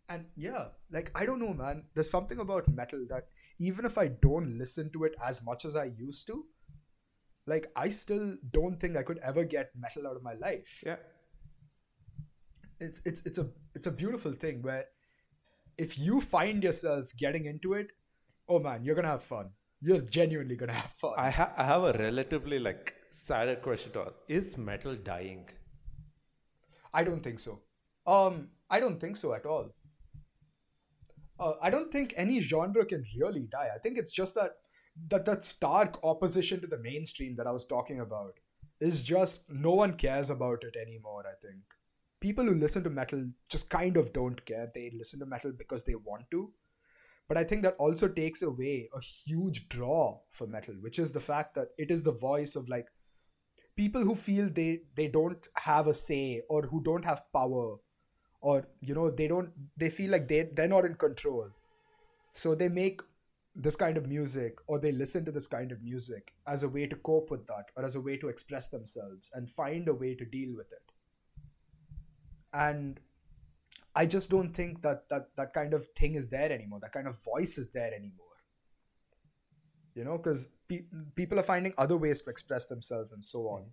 And 0.09 0.25
yeah 0.35 0.65
like 0.91 1.11
i 1.15 1.25
don't 1.25 1.39
know 1.39 1.53
man. 1.53 1.83
There's 1.93 2.09
something 2.09 2.39
about 2.39 2.67
metal 2.67 3.05
that 3.09 3.27
even 3.59 3.85
if 3.85 3.97
i 3.97 4.07
don't 4.07 4.57
listen 4.57 4.91
to 4.91 5.05
it 5.05 5.13
as 5.23 5.43
much 5.43 5.63
as 5.65 5.75
i 5.75 5.85
used 5.85 6.27
to 6.27 6.45
like 7.47 7.67
i 7.75 7.89
still 7.89 8.35
don't 8.51 8.79
think 8.79 8.97
i 8.97 9.03
could 9.03 9.19
ever 9.19 9.43
get 9.45 9.71
metal 9.75 10.07
out 10.07 10.15
of 10.17 10.23
my 10.23 10.33
life. 10.33 10.81
Yeah. 10.85 10.97
it's 12.79 13.01
it's 13.05 13.21
it's 13.25 13.37
a 13.37 13.47
it's 13.75 13.87
a 13.87 13.91
beautiful 13.91 14.33
thing 14.33 14.61
where 14.61 14.85
if 15.77 15.97
you 15.97 16.19
find 16.21 16.63
yourself 16.63 17.11
getting 17.17 17.45
into 17.45 17.73
it 17.73 17.87
oh 18.49 18.59
man 18.59 18.83
you're 18.83 18.95
gonna 18.95 19.07
have 19.07 19.23
fun. 19.23 19.51
You're 19.85 20.01
genuinely 20.01 20.55
gonna 20.55 20.73
have 20.73 20.91
fun. 20.91 21.13
I, 21.17 21.29
ha- 21.29 21.53
I 21.57 21.63
have 21.65 21.83
a 21.83 21.91
relatively 21.93 22.57
like 22.57 22.93
sadder 23.11 23.55
question 23.57 23.91
to 23.93 23.99
ask: 24.01 24.21
Is 24.29 24.57
metal 24.57 24.95
dying? 24.95 25.49
I 26.93 27.03
don't 27.03 27.21
think 27.23 27.39
so. 27.39 27.61
Um, 28.05 28.49
I 28.69 28.79
don't 28.79 28.99
think 28.99 29.17
so 29.17 29.33
at 29.33 29.45
all. 29.45 29.69
Uh, 31.39 31.53
I 31.61 31.69
don't 31.69 31.91
think 31.91 32.13
any 32.15 32.39
genre 32.39 32.85
can 32.85 33.03
really 33.19 33.47
die. 33.51 33.69
I 33.73 33.79
think 33.79 33.97
it's 33.97 34.11
just 34.11 34.35
that 34.35 34.51
that 35.09 35.25
that 35.25 35.43
stark 35.43 35.99
opposition 36.03 36.61
to 36.61 36.67
the 36.67 36.77
mainstream 36.77 37.35
that 37.37 37.47
I 37.47 37.51
was 37.51 37.65
talking 37.65 37.99
about 37.99 38.39
is 38.79 39.01
just 39.03 39.49
no 39.49 39.71
one 39.71 39.93
cares 39.97 40.29
about 40.29 40.63
it 40.63 40.75
anymore. 40.79 41.23
I 41.25 41.35
think 41.45 41.61
people 42.19 42.45
who 42.45 42.53
listen 42.55 42.83
to 42.83 42.89
metal 42.89 43.25
just 43.49 43.69
kind 43.69 43.97
of 43.97 44.13
don't 44.13 44.45
care. 44.45 44.71
They 44.73 44.91
listen 44.95 45.19
to 45.19 45.25
metal 45.25 45.51
because 45.57 45.83
they 45.83 45.95
want 45.95 46.29
to. 46.31 46.51
But 47.27 47.37
I 47.37 47.43
think 47.43 47.63
that 47.63 47.75
also 47.79 48.07
takes 48.07 48.41
away 48.41 48.89
a 48.93 49.01
huge 49.01 49.69
draw 49.69 50.19
for 50.29 50.45
metal, 50.45 50.75
which 50.81 50.99
is 50.99 51.13
the 51.13 51.19
fact 51.19 51.55
that 51.55 51.69
it 51.77 51.89
is 51.89 52.03
the 52.03 52.11
voice 52.11 52.55
of 52.55 52.69
like 52.69 52.87
people 53.75 54.01
who 54.01 54.15
feel 54.15 54.49
they 54.49 54.81
they 54.95 55.07
don't 55.07 55.47
have 55.55 55.87
a 55.87 55.93
say 55.93 56.41
or 56.49 56.63
who 56.63 56.81
don't 56.83 57.05
have 57.05 57.23
power 57.33 57.77
or 58.41 58.67
you 58.81 58.93
know 58.93 59.09
they 59.09 59.27
don't 59.27 59.51
they 59.77 59.89
feel 59.89 60.11
like 60.11 60.27
they 60.27 60.43
they're 60.53 60.67
not 60.75 60.85
in 60.85 60.95
control. 60.95 61.49
So 62.33 62.55
they 62.55 62.67
make 62.67 63.01
this 63.55 63.75
kind 63.75 63.97
of 63.97 64.07
music 64.07 64.57
or 64.67 64.79
they 64.79 64.91
listen 64.91 65.23
to 65.25 65.31
this 65.31 65.47
kind 65.47 65.71
of 65.71 65.83
music 65.83 66.33
as 66.47 66.63
a 66.63 66.69
way 66.69 66.87
to 66.87 66.95
cope 66.95 67.29
with 67.29 67.45
that 67.47 67.65
or 67.75 67.85
as 67.85 67.95
a 67.95 68.01
way 68.01 68.17
to 68.17 68.27
express 68.27 68.69
themselves 68.69 69.29
and 69.33 69.49
find 69.49 69.87
a 69.87 69.93
way 69.93 70.15
to 70.15 70.25
deal 70.25 70.55
with 70.55 70.71
it. 70.71 70.91
And 72.53 72.99
i 73.95 74.07
just 74.07 74.29
don't 74.31 74.55
think 74.57 74.81
that 74.81 75.07
that 75.09 75.27
that 75.37 75.53
kind 75.53 75.73
of 75.73 75.85
thing 75.95 76.15
is 76.15 76.29
there 76.29 76.51
anymore. 76.51 76.79
That 76.81 76.93
kind 76.93 77.07
of 77.07 77.23
voice 77.23 77.57
is 77.57 77.71
there 77.71 77.93
anymore 77.93 78.32
you 79.95 80.03
know 80.03 80.17
because 80.17 80.47
pe- 80.67 80.85
people 81.15 81.39
are 81.39 81.43
finding 81.43 81.73
other 81.77 81.97
ways 81.97 82.21
to 82.21 82.29
express 82.29 82.65
themselves 82.67 83.11
and 83.11 83.23
so 83.23 83.47
on 83.47 83.65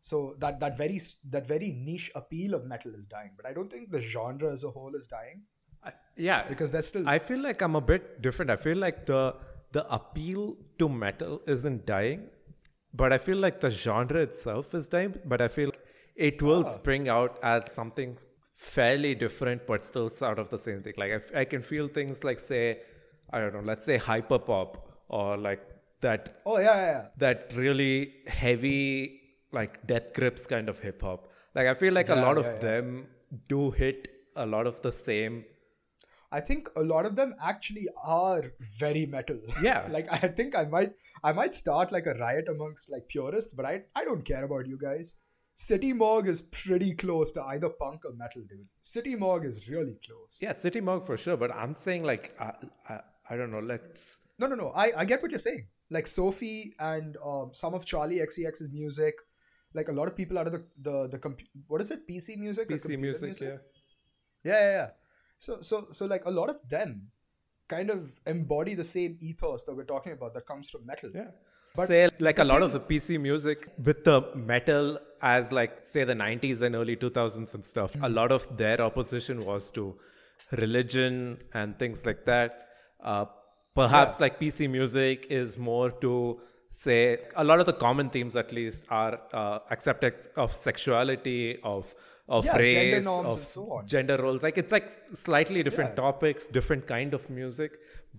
so 0.00 0.36
that 0.38 0.60
that 0.60 0.76
very 0.76 1.00
that 1.30 1.46
very 1.46 1.72
niche 1.72 2.10
appeal 2.14 2.54
of 2.54 2.64
metal 2.64 2.94
is 2.94 3.06
dying 3.06 3.30
but 3.36 3.46
i 3.46 3.52
don't 3.52 3.70
think 3.70 3.90
the 3.90 4.00
genre 4.00 4.52
as 4.52 4.64
a 4.64 4.70
whole 4.70 4.94
is 4.94 5.06
dying 5.06 5.42
I, 5.86 5.92
yeah, 6.16 6.48
because 6.48 6.70
that's 6.70 6.88
still 6.88 7.08
I 7.08 7.18
feel 7.18 7.40
like 7.42 7.62
I'm 7.62 7.76
a 7.76 7.80
bit 7.80 8.22
different. 8.22 8.50
I 8.50 8.56
feel 8.56 8.76
like 8.76 9.06
the 9.06 9.34
the 9.72 9.86
appeal 9.92 10.56
to 10.78 10.88
metal 10.88 11.42
isn't 11.46 11.86
dying, 11.86 12.28
but 12.94 13.12
I 13.12 13.18
feel 13.18 13.36
like 13.36 13.60
the 13.60 13.70
genre 13.70 14.20
itself 14.20 14.74
is 14.74 14.88
dying. 14.88 15.14
But 15.24 15.40
I 15.40 15.48
feel 15.48 15.70
it 16.16 16.42
will 16.42 16.64
ah. 16.66 16.70
spring 16.70 17.08
out 17.08 17.38
as 17.42 17.70
something 17.72 18.16
fairly 18.54 19.14
different, 19.14 19.66
but 19.66 19.86
still 19.86 20.08
sort 20.08 20.38
of 20.38 20.50
the 20.50 20.58
same 20.58 20.82
thing. 20.82 20.94
Like 20.96 21.12
I, 21.18 21.40
I 21.40 21.44
can 21.44 21.62
feel 21.62 21.88
things 21.88 22.24
like 22.24 22.40
say, 22.40 22.80
I 23.30 23.40
don't 23.40 23.54
know, 23.54 23.60
let's 23.60 23.84
say 23.84 23.98
hyper 23.98 24.38
pop 24.38 24.85
or 25.08 25.36
like 25.36 25.62
that 26.00 26.40
oh 26.46 26.58
yeah 26.58 26.76
yeah, 26.76 26.86
yeah. 26.86 27.04
that 27.18 27.52
really 27.54 28.12
heavy 28.26 29.20
like 29.52 29.86
death 29.86 30.12
grips 30.14 30.46
kind 30.46 30.68
of 30.68 30.78
hip 30.80 31.02
hop. 31.02 31.28
Like 31.54 31.66
I 31.66 31.74
feel 31.74 31.92
like 31.94 32.08
a 32.08 32.14
lot 32.14 32.36
yeah, 32.36 32.42
of 32.42 32.46
yeah. 32.46 32.58
them 32.60 33.06
do 33.48 33.70
hit 33.70 34.08
a 34.36 34.44
lot 34.44 34.66
of 34.66 34.82
the 34.82 34.92
same 34.92 35.44
I 36.30 36.40
think 36.40 36.68
a 36.76 36.82
lot 36.82 37.06
of 37.06 37.16
them 37.16 37.34
actually 37.40 37.88
are 38.02 38.52
very 38.78 39.06
metal. 39.06 39.38
Yeah. 39.62 39.86
like 39.90 40.08
I 40.10 40.28
think 40.28 40.56
I 40.56 40.64
might 40.64 40.92
I 41.22 41.32
might 41.32 41.54
start 41.54 41.92
like 41.92 42.06
a 42.06 42.14
riot 42.14 42.48
amongst 42.48 42.90
like 42.90 43.08
purists, 43.08 43.54
but 43.54 43.64
I 43.64 43.82
I 43.94 44.04
don't 44.04 44.24
care 44.24 44.44
about 44.44 44.66
you 44.66 44.78
guys. 44.78 45.16
City 45.54 45.92
Morgue 45.94 46.28
is 46.28 46.42
pretty 46.42 46.92
close 46.94 47.32
to 47.32 47.42
either 47.42 47.70
punk 47.70 48.04
or 48.04 48.12
metal, 48.12 48.42
dude. 48.42 48.66
City 48.82 49.14
Morgue 49.14 49.46
is 49.46 49.68
really 49.68 49.96
close. 50.06 50.38
Yeah, 50.42 50.52
City 50.52 50.80
Morgue 50.80 51.06
for 51.06 51.16
sure. 51.16 51.36
But 51.36 51.50
I'm 51.50 51.74
saying 51.74 52.02
like 52.02 52.34
I, 52.38 52.52
I, 52.88 53.00
I 53.30 53.36
don't 53.36 53.50
know. 53.50 53.60
Let's 53.60 54.18
No, 54.38 54.46
no, 54.46 54.54
no. 54.54 54.68
I, 54.70 54.92
I 54.96 55.04
get 55.04 55.22
what 55.22 55.30
you're 55.30 55.38
saying. 55.38 55.66
Like 55.90 56.06
Sophie 56.06 56.74
and 56.78 57.16
um, 57.24 57.50
some 57.52 57.74
of 57.74 57.84
Charli 57.84 58.22
XCX's 58.22 58.70
music, 58.72 59.14
like 59.74 59.88
a 59.88 59.92
lot 59.92 60.08
of 60.08 60.16
people 60.16 60.38
out 60.38 60.46
of 60.46 60.52
the 60.52 60.64
the 60.80 61.08
the 61.08 61.18
compu- 61.18 61.48
what 61.68 61.80
is 61.80 61.90
it 61.90 62.06
PC 62.08 62.36
music? 62.36 62.68
PC 62.68 62.82
computer 62.82 63.24
music. 63.24 63.48
Yeah. 63.48 63.56
Yeah, 64.44 64.60
yeah, 64.60 64.70
yeah. 64.70 64.88
So, 65.38 65.60
so, 65.60 65.88
so, 65.90 66.06
like 66.06 66.24
a 66.24 66.30
lot 66.30 66.50
of 66.50 66.60
them 66.68 67.08
kind 67.68 67.90
of 67.90 68.12
embody 68.26 68.74
the 68.74 68.84
same 68.84 69.16
ethos 69.20 69.64
that 69.64 69.74
we're 69.76 69.84
talking 69.84 70.12
about 70.12 70.34
that 70.34 70.46
comes 70.46 70.70
from 70.70 70.86
metal. 70.86 71.10
Yeah. 71.14 71.30
But 71.74 71.88
say 71.88 72.08
like 72.20 72.38
a 72.38 72.44
lot 72.44 72.62
of 72.62 72.72
the 72.72 72.80
PC 72.80 73.20
music 73.20 73.68
with 73.82 74.04
the 74.04 74.22
metal 74.34 74.98
as 75.20 75.52
like 75.52 75.80
say 75.82 76.04
the 76.04 76.14
90s 76.14 76.62
and 76.62 76.74
early 76.74 76.96
2000s 76.96 77.54
and 77.54 77.64
stuff. 77.64 77.94
A 78.02 78.08
lot 78.08 78.32
of 78.32 78.46
their 78.56 78.80
opposition 78.80 79.44
was 79.44 79.70
to 79.72 79.94
religion 80.52 81.38
and 81.52 81.78
things 81.78 82.06
like 82.06 82.24
that. 82.24 82.68
Uh, 83.02 83.26
perhaps 83.80 84.18
like 84.24 84.38
PC 84.40 84.68
music 84.78 85.26
is 85.38 85.56
more 85.70 85.90
to 86.04 86.12
say 86.84 86.98
a 87.42 87.44
lot 87.50 87.60
of 87.62 87.66
the 87.70 87.72
common 87.86 88.10
themes 88.14 88.36
at 88.42 88.52
least 88.58 88.86
are 88.90 89.14
uh, 89.32 89.58
acceptance 89.76 90.28
of 90.44 90.54
sexuality 90.54 91.58
of 91.74 91.94
of 92.36 92.44
Yeah, 92.46 92.56
race 92.60 92.72
gender 92.76 93.00
norms 93.08 93.34
of 93.34 93.38
and 93.40 93.48
so 93.48 93.64
on. 93.74 93.86
gender 93.92 94.16
roles 94.22 94.42
like 94.46 94.56
it's 94.62 94.72
like 94.76 94.88
slightly 95.26 95.62
different 95.68 95.90
Yeah. 95.92 96.02
topics 96.06 96.48
different 96.58 96.86
kind 96.94 97.14
of 97.18 97.28
music 97.40 97.72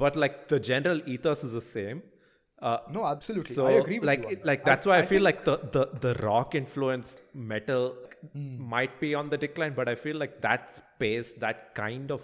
but 0.04 0.16
like 0.24 0.36
the 0.54 0.60
general 0.70 1.02
ethos 1.16 1.44
is 1.48 1.52
the 1.62 1.66
same 1.78 2.00
uh, 2.68 2.78
No, 2.98 3.02
absolutely. 3.06 3.54
so 3.58 3.68
I 3.68 3.74
agree 3.82 4.00
with 4.00 4.08
like 4.12 4.22
you. 4.22 4.28
on 4.28 4.32
it- 4.34 4.40
that. 4.44 4.48
like 4.52 4.64
that's 4.70 4.86
why 4.90 4.98
I, 5.00 5.02
feel 5.12 5.26
think- 5.26 5.30
like 5.30 5.44
the, 5.50 5.58
the 5.76 5.84
the 6.06 6.14
rock 6.30 6.56
influenced 6.64 7.20
metal 7.54 7.84
Hmm. 8.34 8.54
might 8.74 8.94
be 9.00 9.10
on 9.18 9.30
the 9.32 9.38
decline, 9.38 9.74
but 9.80 9.88
I 9.88 9.94
feel 10.04 10.16
like 10.22 10.32
that 10.46 10.72
space, 10.78 11.28
that 11.44 11.60
kind 11.76 12.10
of 12.16 12.22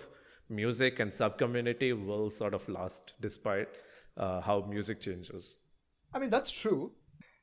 music 0.55 0.99
and 0.99 1.13
sub 1.13 1.37
community 1.37 1.93
will 1.93 2.29
sort 2.29 2.53
of 2.53 2.67
last 2.69 3.13
despite 3.19 3.67
uh, 4.17 4.41
how 4.41 4.65
music 4.69 5.01
changes. 5.01 5.55
I 6.13 6.19
mean, 6.19 6.29
that's 6.29 6.51
true. 6.51 6.91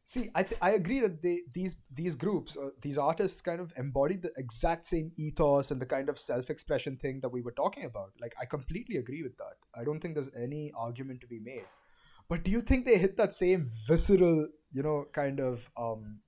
See, 0.04 0.28
I, 0.34 0.42
th- 0.42 0.60
I 0.60 0.70
agree 0.70 1.00
that 1.00 1.22
they 1.22 1.42
these 1.54 1.76
these 1.94 2.16
groups, 2.16 2.56
uh, 2.56 2.70
these 2.82 2.98
artists, 2.98 3.40
kind 3.40 3.60
of 3.60 3.72
embody 3.76 4.16
the 4.16 4.32
exact 4.36 4.86
same 4.86 5.12
ethos 5.16 5.70
and 5.70 5.80
the 5.80 5.86
kind 5.86 6.08
of 6.08 6.18
self-expression 6.18 6.96
thing 6.96 7.20
that 7.20 7.28
we 7.28 7.42
were 7.42 7.52
talking 7.52 7.84
about. 7.84 8.12
Like, 8.20 8.34
I 8.40 8.46
completely 8.46 8.96
agree 8.96 9.22
with 9.22 9.36
that. 9.38 9.56
I 9.80 9.84
don't 9.84 10.00
think 10.00 10.14
there's 10.14 10.30
any 10.34 10.72
argument 10.76 11.20
to 11.20 11.28
be 11.28 11.38
made. 11.38 11.66
But 12.28 12.42
do 12.44 12.50
you 12.50 12.60
think 12.60 12.86
they 12.86 12.98
hit 12.98 13.16
that 13.18 13.32
same 13.32 13.68
visceral, 13.86 14.48
you 14.72 14.82
know, 14.82 15.06
kind 15.12 15.38
of 15.38 15.70
um, 15.76 16.20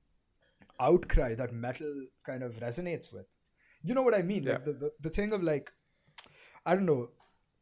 outcry 0.79 1.35
that 1.35 1.53
metal 1.53 2.07
kind 2.25 2.43
of 2.43 2.61
resonates 2.61 3.13
with? 3.13 3.27
You 3.83 3.95
know 3.95 4.03
what 4.03 4.15
I 4.15 4.23
mean? 4.23 4.45
Like 4.45 4.61
Yeah. 4.61 4.65
the, 4.65 4.73
the 4.73 4.91
the 5.01 5.11
thing 5.11 5.33
of 5.33 5.43
like, 5.43 5.73
I 6.65 6.75
don't 6.75 6.87
know, 6.87 7.11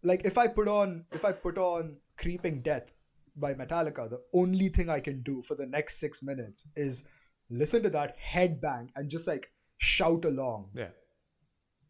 like 0.03 0.25
if 0.25 0.37
I 0.39 0.47
put 0.49 0.69
on 0.69 1.05
if 1.13 1.25
I 1.25 1.33
put 1.33 1.59
on 1.59 1.97
Creeping 2.17 2.63
Death 2.63 2.93
by 3.37 3.55
Metallica, 3.55 4.09
the 4.11 4.21
only 4.33 4.69
thing 4.69 4.89
I 4.91 5.01
can 5.01 5.23
do 5.23 5.43
for 5.43 5.55
the 5.55 5.67
next 5.67 5.99
six 6.01 6.23
minutes 6.23 6.67
is 6.77 7.05
listen 7.49 7.83
to 7.83 7.91
that 7.91 8.17
headbang 8.33 8.89
and 8.95 9.09
just 9.11 9.27
like 9.27 9.53
shout 9.79 10.25
along. 10.25 10.71
Yeah. 10.75 10.89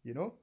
You 0.03 0.13
know, 0.13 0.33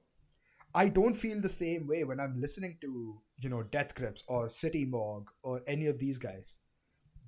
I 0.73 0.87
don't 0.89 1.15
feel 1.15 1.41
the 1.41 1.49
same 1.49 1.87
way 1.87 2.03
when 2.03 2.19
I'm 2.19 2.39
listening 2.39 2.77
to 2.81 3.21
you 3.37 3.49
know 3.49 3.63
Death 3.63 3.95
Grips 3.95 4.23
or 4.27 4.49
City 4.49 4.85
Morgue 4.85 5.29
or 5.43 5.61
any 5.67 5.87
of 5.87 5.99
these 5.99 6.17
guys. 6.17 6.57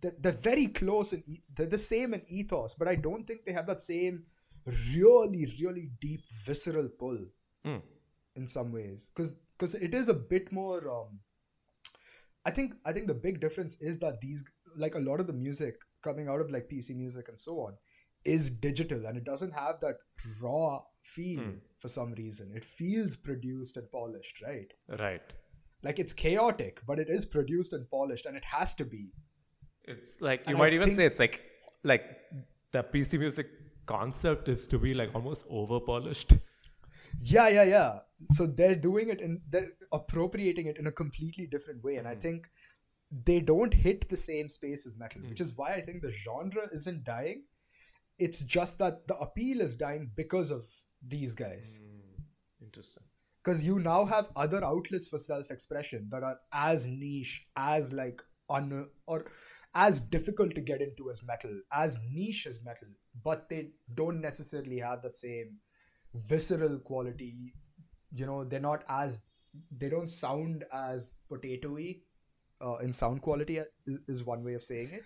They're, 0.02 0.16
they're 0.20 0.32
very 0.32 0.68
close 0.68 1.14
and 1.14 1.24
e- 1.28 1.44
they're 1.56 1.68
the 1.68 1.78
same 1.78 2.14
in 2.16 2.24
ethos, 2.28 2.74
but 2.76 2.88
I 2.88 2.96
don't 2.96 3.26
think 3.28 3.46
they 3.46 3.54
have 3.54 3.68
that 3.68 3.82
same 3.82 4.24
really 4.94 5.52
really 5.62 5.90
deep 6.00 6.22
visceral 6.46 6.88
pull 6.88 7.18
Mm. 7.66 7.82
In 8.36 8.48
some 8.48 8.72
ways 8.72 9.10
because 9.14 9.36
because 9.58 9.76
it 9.76 9.94
is 9.94 10.08
a 10.08 10.14
bit 10.14 10.52
more 10.52 10.90
um 10.90 11.20
i 12.46 12.52
think 12.52 12.74
i 12.86 12.92
think 12.94 13.08
the 13.08 13.14
big 13.28 13.40
difference 13.42 13.78
is 13.82 14.00
that 14.00 14.20
these 14.22 14.44
like 14.78 14.96
a 14.96 15.00
lot 15.10 15.20
of 15.20 15.28
the 15.28 15.34
music 15.34 15.76
coming 16.04 16.28
out 16.28 16.42
of 16.42 16.50
like 16.52 16.70
pc 16.72 16.96
music 16.96 17.28
and 17.30 17.40
so 17.40 17.58
on 17.66 17.74
is 18.24 18.50
digital 18.50 19.06
and 19.06 19.18
it 19.18 19.24
doesn't 19.24 19.52
have 19.52 19.80
that 19.82 19.98
raw 20.42 20.80
feel 21.04 21.40
Hmm. 21.44 21.56
for 21.80 21.88
some 21.88 22.14
reason 22.14 22.52
it 22.56 22.64
feels 22.64 23.16
produced 23.16 23.78
and 23.78 23.92
polished 23.92 24.42
right 24.48 24.74
Right. 25.00 25.22
like 25.84 26.00
it's 26.00 26.14
chaotic 26.14 26.80
but 26.88 27.00
it 27.00 27.10
is 27.10 27.26
produced 27.26 27.74
and 27.74 27.90
polished 27.90 28.26
and 28.26 28.38
it 28.38 28.46
has 28.58 28.76
to 28.76 28.86
be 28.86 29.04
It's 29.92 30.22
like 30.22 30.42
you 30.42 30.50
And 30.52 30.58
I 30.58 30.60
might 30.64 30.74
even 30.74 30.90
think- 30.90 30.98
say 30.98 31.06
it's 31.12 31.20
like 31.20 31.38
like 31.92 32.04
the 32.76 32.84
PC 32.94 33.18
music 33.22 33.48
concept 33.92 34.48
is 34.54 34.68
to 34.74 34.78
be 34.84 34.94
like 34.98 35.16
almost 35.20 35.44
over 35.60 35.80
polished. 35.88 36.34
Yeah 37.20 37.48
yeah 37.48 37.64
yeah. 37.64 38.00
So 38.34 38.46
they're 38.46 38.76
doing 38.76 39.10
it 39.10 39.22
and 39.22 39.42
they're 39.50 39.72
appropriating 39.92 40.68
it 40.68 40.78
in 40.78 40.88
a 40.88 40.92
completely 40.92 41.48
different 41.48 41.84
way. 41.84 41.96
And 41.96 42.08
i 42.08 42.14
hmm. 42.14 42.22
think 42.22 42.50
they 43.26 43.40
don't 43.40 43.74
hit 43.74 44.08
the 44.10 44.18
same 44.18 44.48
space 44.48 44.88
as 44.88 44.96
metal 44.98 45.22
which 45.22 45.40
hmm. 45.40 45.44
is 45.44 45.58
why 45.58 45.74
i 45.74 45.82
think 45.82 46.02
the 46.02 46.12
genre 46.12 46.68
isn't 46.74 47.04
dying. 47.04 47.44
It's 48.20 48.44
just 48.44 48.78
that 48.78 49.08
the 49.08 49.16
appeal 49.16 49.62
is 49.62 49.76
dying 49.76 50.12
because 50.16 50.52
of 50.52 50.64
these 51.06 51.34
guys. 51.34 51.80
Hmm. 51.82 52.02
Interesting. 52.64 53.04
because 53.44 53.66
you 53.66 53.80
now 53.80 54.06
have 54.06 54.28
other 54.36 54.64
outlets 54.64 55.08
for 55.08 55.18
self-expression 55.18 56.08
that 56.12 56.24
are 56.24 56.38
as 56.54 56.88
niche 56.88 57.48
as 57.56 57.92
like 57.92 58.22
un 58.50 58.88
or 59.08 59.26
as 59.74 60.00
difficult 60.00 60.54
to 60.56 60.62
get 60.62 60.82
into 60.82 61.10
as 61.10 61.24
metal 61.24 61.52
as 61.72 62.00
niche 62.12 62.46
as 62.48 62.60
metal 62.64 62.88
but 63.24 63.48
they 63.50 63.70
don't 63.94 64.22
necessarily 64.22 64.80
have 64.80 65.02
that 65.02 65.18
same 65.18 65.58
visceral 66.14 66.80
quality. 66.80 67.54
You 68.14 68.26
know 68.26 68.44
they're 68.44 68.60
not 68.60 68.84
as 68.90 69.20
they 69.78 69.90
don't 69.90 70.10
sound 70.10 70.66
as 70.74 71.16
potatoy 71.30 72.02
uh, 72.62 72.78
in 72.78 72.94
sound 72.94 73.22
quality 73.22 73.60
uh, 73.60 73.66
is, 73.86 74.00
is 74.08 74.24
one 74.24 74.44
way 74.44 74.54
of 74.54 74.64
saying 74.64 74.90
it. 74.92 75.06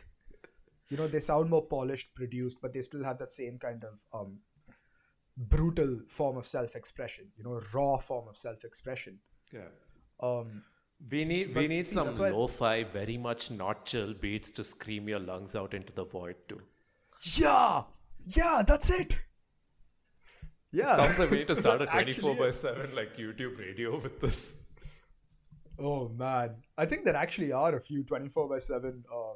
You 0.90 0.98
know 0.98 1.08
they 1.08 1.20
sound 1.20 1.50
more 1.50 1.66
polished 1.66 2.14
produced 2.16 2.58
but 2.62 2.74
they 2.74 2.82
still 2.82 3.04
have 3.04 3.18
that 3.20 3.32
same 3.32 3.58
kind 3.58 3.84
of 3.84 4.00
um 4.14 4.40
brutal 5.38 6.00
form 6.08 6.38
of 6.38 6.48
self-expression 6.48 7.26
you 7.38 7.44
know 7.44 7.60
raw 7.74 7.98
form 7.98 8.28
of 8.28 8.38
self-expression. 8.38 9.20
Yeah. 9.54 9.70
um 10.22 10.64
We 11.12 11.26
need 11.26 11.56
we 11.56 11.68
need 11.68 11.86
see, 11.86 11.96
some 11.96 12.14
lo-fi, 12.16 12.84
very 12.84 13.18
much 13.18 13.52
not 13.52 13.86
chill 13.86 14.14
beats 14.14 14.52
to 14.52 14.64
scream 14.64 15.10
your 15.10 15.20
lungs 15.20 15.56
out 15.56 15.74
into 15.74 15.94
the 15.94 16.06
void 16.06 16.36
too. 16.48 16.62
yeah! 17.34 17.84
Yeah 18.26 18.64
that's 18.66 18.90
it 18.90 19.18
yeah 20.82 20.96
Sounds 21.00 21.20
like 21.20 21.32
we 21.32 21.38
need 21.40 21.48
to 21.54 21.56
start 21.64 21.82
a 21.82 21.86
That's 21.86 21.98
actually 22.00 22.36
24 22.36 22.36
by 22.44 22.48
it. 22.50 22.54
7 22.54 22.96
like 23.00 23.18
YouTube 23.24 23.58
radio 23.66 24.00
with 24.06 24.20
this. 24.26 24.40
oh 25.88 26.04
man 26.20 26.52
i 26.84 26.86
think 26.90 27.04
there 27.06 27.18
actually 27.22 27.52
are 27.62 27.72
a 27.78 27.82
few 27.88 28.04
24 28.12 28.48
by 28.52 28.58
7 28.66 29.04
um 29.16 29.34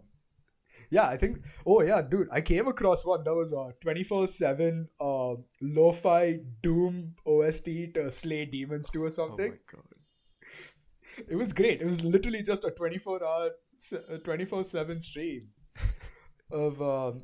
yeah 0.98 1.08
i 1.16 1.18
think 1.24 1.40
oh 1.72 1.82
yeah 1.88 2.02
dude 2.14 2.30
i 2.38 2.42
came 2.50 2.70
across 2.74 3.04
one 3.10 3.24
that 3.26 3.36
was 3.40 3.52
a 3.62 3.64
24 3.82 4.28
7 4.36 4.88
um 5.08 5.44
lo-fi 5.80 6.24
doom 6.68 7.02
ost 7.34 7.66
to 7.98 8.06
slay 8.20 8.46
demons 8.46 8.90
2 8.90 9.04
or 9.04 9.12
something. 9.18 9.52
Oh 9.58 9.78
my 9.78 9.82
god. 9.82 11.28
it 11.36 11.36
was 11.36 11.52
great. 11.60 11.82
It 11.82 11.86
was 11.86 12.02
literally 12.16 12.42
just 12.52 12.64
a 12.64 12.72
24 12.72 13.24
hour, 13.30 13.50
24 14.24 14.64
7 14.64 15.00
stream 15.00 15.50
of 16.52 16.82
um, 16.82 17.22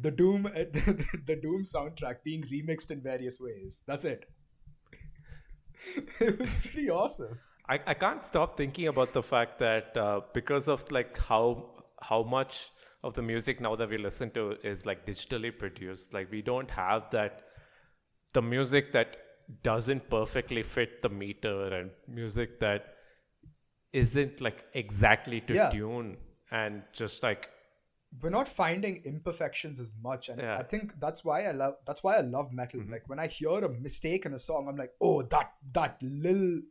the 0.00 0.10
Doom 0.10 0.42
the 1.26 1.38
Doom 1.40 1.62
soundtrack 1.64 2.16
being 2.24 2.42
remixed 2.44 2.90
in 2.90 3.00
various 3.02 3.40
ways. 3.40 3.82
That's 3.86 4.04
it. 4.04 4.24
it 6.20 6.38
was 6.38 6.54
pretty 6.54 6.90
awesome. 6.90 7.38
I, 7.68 7.78
I 7.86 7.94
can't 7.94 8.24
stop 8.24 8.56
thinking 8.56 8.86
about 8.88 9.12
the 9.12 9.22
fact 9.22 9.58
that 9.58 9.96
uh, 9.96 10.20
because 10.32 10.68
of 10.68 10.90
like 10.90 11.18
how 11.18 11.70
how 12.00 12.22
much 12.22 12.70
of 13.02 13.14
the 13.14 13.22
music 13.22 13.60
now 13.60 13.76
that 13.76 13.88
we 13.88 13.98
listen 13.98 14.30
to 14.32 14.54
is 14.62 14.86
like 14.86 15.06
digitally 15.06 15.56
produced 15.56 16.12
like 16.12 16.30
we 16.30 16.42
don't 16.42 16.70
have 16.70 17.10
that 17.10 17.42
the 18.32 18.42
music 18.42 18.92
that 18.92 19.16
doesn't 19.62 20.08
perfectly 20.10 20.62
fit 20.62 21.02
the 21.02 21.08
meter 21.08 21.72
and 21.74 21.90
music 22.08 22.58
that 22.60 22.94
isn't 23.92 24.40
like 24.40 24.64
exactly 24.74 25.40
to 25.42 25.54
Yeah. 25.54 25.70
tune 25.70 26.16
and 26.50 26.82
just 26.92 27.22
like 27.22 27.48
We're 28.22 28.30
not 28.30 28.48
finding 28.48 29.02
imperfections 29.04 29.78
as 29.80 29.92
much, 30.02 30.28
and 30.28 30.40
Yeah. 30.40 30.58
I 30.58 30.62
think 30.62 30.98
that's 31.00 31.24
why 31.24 31.46
I 31.46 31.52
love 31.52 31.74
that's 31.86 32.02
why 32.02 32.16
I 32.16 32.20
love 32.20 32.52
metal. 32.52 32.80
Like 32.90 33.08
when 33.08 33.18
I 33.18 33.26
hear 33.26 33.64
a 33.64 33.68
mistake 33.68 34.24
in 34.26 34.32
a 34.32 34.38
song, 34.38 34.68
I'm 34.68 34.76
like, 34.76 34.92
oh, 35.00 35.22
that 35.22 35.52
that 35.72 35.98
little, 36.02 36.62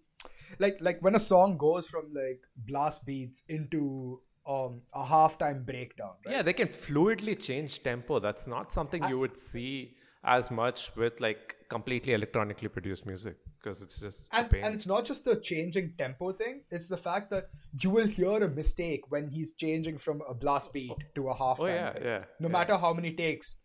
like 0.59 0.77
like 0.81 1.01
when 1.01 1.15
a 1.15 1.19
song 1.19 1.57
goes 1.57 1.87
from 1.89 2.13
like 2.13 2.41
blast 2.55 3.05
beats 3.05 3.43
into 3.47 4.21
um 4.47 4.81
a 4.93 5.03
halftime 5.03 5.65
breakdown. 5.65 6.13
Right? 6.25 6.35
yeah 6.35 6.41
they 6.43 6.53
can 6.53 6.67
fluidly 6.67 7.39
change 7.39 7.81
tempo 7.83 8.19
that's 8.19 8.45
not 8.45 8.71
something 8.71 9.03
you 9.09 9.17
would 9.17 9.35
see 9.35 9.95
as 10.25 10.49
much 10.49 10.91
with 10.95 11.19
like 11.21 11.55
completely 11.69 12.13
electronically 12.13 12.67
produced 12.67 13.05
music 13.05 13.37
because 13.61 13.81
it's 13.81 13.99
just 13.99 14.27
and, 14.31 14.53
and 14.55 14.75
it's 14.75 14.87
not 14.87 15.05
just 15.05 15.25
the 15.25 15.35
changing 15.35 15.93
tempo 15.97 16.31
thing 16.31 16.61
it's 16.69 16.87
the 16.87 16.97
fact 16.97 17.29
that 17.29 17.49
you 17.81 17.89
will 17.89 18.07
hear 18.07 18.43
a 18.43 18.49
mistake 18.49 19.01
when 19.09 19.27
he's 19.27 19.53
changing 19.53 19.97
from 19.97 20.21
a 20.29 20.33
blast 20.33 20.73
beat 20.73 20.91
to 21.15 21.29
a 21.29 21.35
half 21.35 21.59
oh 21.59 21.67
yeah 21.67 21.91
thing. 21.91 22.03
yeah 22.03 22.23
no 22.39 22.47
yeah. 22.47 22.51
matter 22.51 22.77
how 22.77 22.93
many 22.93 23.13
takes 23.13 23.61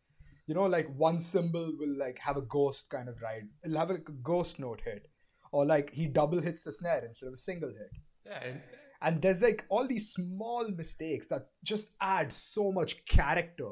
you 0.46 0.54
know 0.54 0.64
like 0.64 0.88
one 0.96 1.18
cymbal 1.18 1.72
will 1.78 1.96
like 1.98 2.18
have 2.18 2.36
a 2.36 2.42
ghost 2.42 2.90
kind 2.90 3.08
of 3.08 3.20
ride 3.22 3.48
it'll 3.64 3.78
have 3.78 3.90
a 3.90 3.98
ghost 4.22 4.58
note 4.58 4.80
hit 4.84 5.06
or 5.52 5.64
like 5.64 5.92
he 5.92 6.06
double 6.06 6.40
hits 6.40 6.64
the 6.64 6.72
snare 6.72 7.04
instead 7.04 7.26
of 7.26 7.34
a 7.34 7.38
single 7.38 7.70
hit 7.70 7.90
yeah 8.26 8.48
and 8.48 8.60
and 9.02 9.22
there's 9.22 9.40
like 9.40 9.64
all 9.68 9.86
these 9.86 10.10
small 10.10 10.68
mistakes 10.68 11.26
that 11.28 11.46
just 11.64 11.94
add 12.00 12.32
so 12.32 12.70
much 12.70 13.04
character 13.06 13.70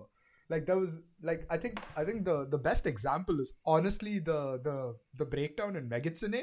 like 0.51 0.67
there 0.67 0.79
was 0.79 1.03
like 1.23 1.47
i 1.51 1.57
think 1.57 1.81
i 1.97 2.05
think 2.05 2.25
the 2.25 2.47
the 2.51 2.59
best 2.59 2.87
example 2.87 3.41
is 3.41 3.53
honestly 3.67 4.19
the 4.19 4.59
the 4.65 4.95
the 5.17 5.25
breakdown 5.25 5.77
in 5.77 5.89
megitsune 5.89 6.43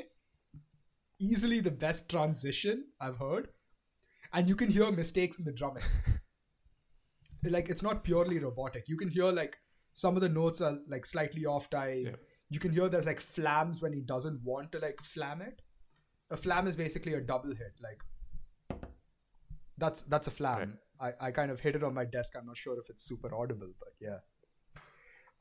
easily 1.19 1.59
the 1.61 1.71
best 1.71 2.09
transition 2.09 2.85
i've 3.01 3.17
heard. 3.17 3.47
And 4.33 4.49
you 4.49 4.55
can 4.57 4.69
hear 4.69 4.91
mistakes 4.91 5.39
in 5.39 5.45
the 5.45 5.53
drumming. 5.53 5.83
Like 7.49 7.69
it's 7.69 7.83
not 7.83 8.03
purely 8.03 8.39
robotic. 8.39 8.85
You 8.87 8.97
can 8.97 9.07
hear 9.09 9.31
like 9.31 9.55
some 9.93 10.15
of 10.15 10.21
the 10.21 10.29
notes 10.29 10.61
are 10.61 10.77
like 10.89 11.05
slightly 11.05 11.45
off 11.45 11.69
time 11.69 12.01
Yeah. 12.05 12.15
you 12.49 12.59
can 12.59 12.71
hear 12.73 12.89
there's 12.89 13.05
like 13.05 13.21
flams 13.21 13.81
when 13.83 13.93
he 13.93 14.01
doesn't 14.01 14.41
want 14.43 14.71
to 14.73 14.79
like 14.79 14.99
flam 15.03 15.41
it. 15.41 15.61
A 16.31 16.37
flam 16.37 16.67
is 16.67 16.75
basically 16.75 17.13
a 17.13 17.21
double 17.21 17.51
hit 17.61 17.73
like 17.81 18.01
that's 19.77 20.01
that's 20.03 20.27
a 20.27 20.31
flam. 20.31 20.57
Right. 20.59 20.69
I, 20.99 21.13
I 21.19 21.31
kind 21.31 21.51
of 21.51 21.59
hit 21.59 21.75
it 21.75 21.83
on 21.83 21.93
my 21.93 22.05
desk. 22.05 22.33
I'm 22.37 22.45
not 22.45 22.57
sure 22.57 22.77
if 22.79 22.89
it's 22.89 23.03
super 23.03 23.33
audible, 23.33 23.71
but 23.79 23.93
yeah. 23.99 24.19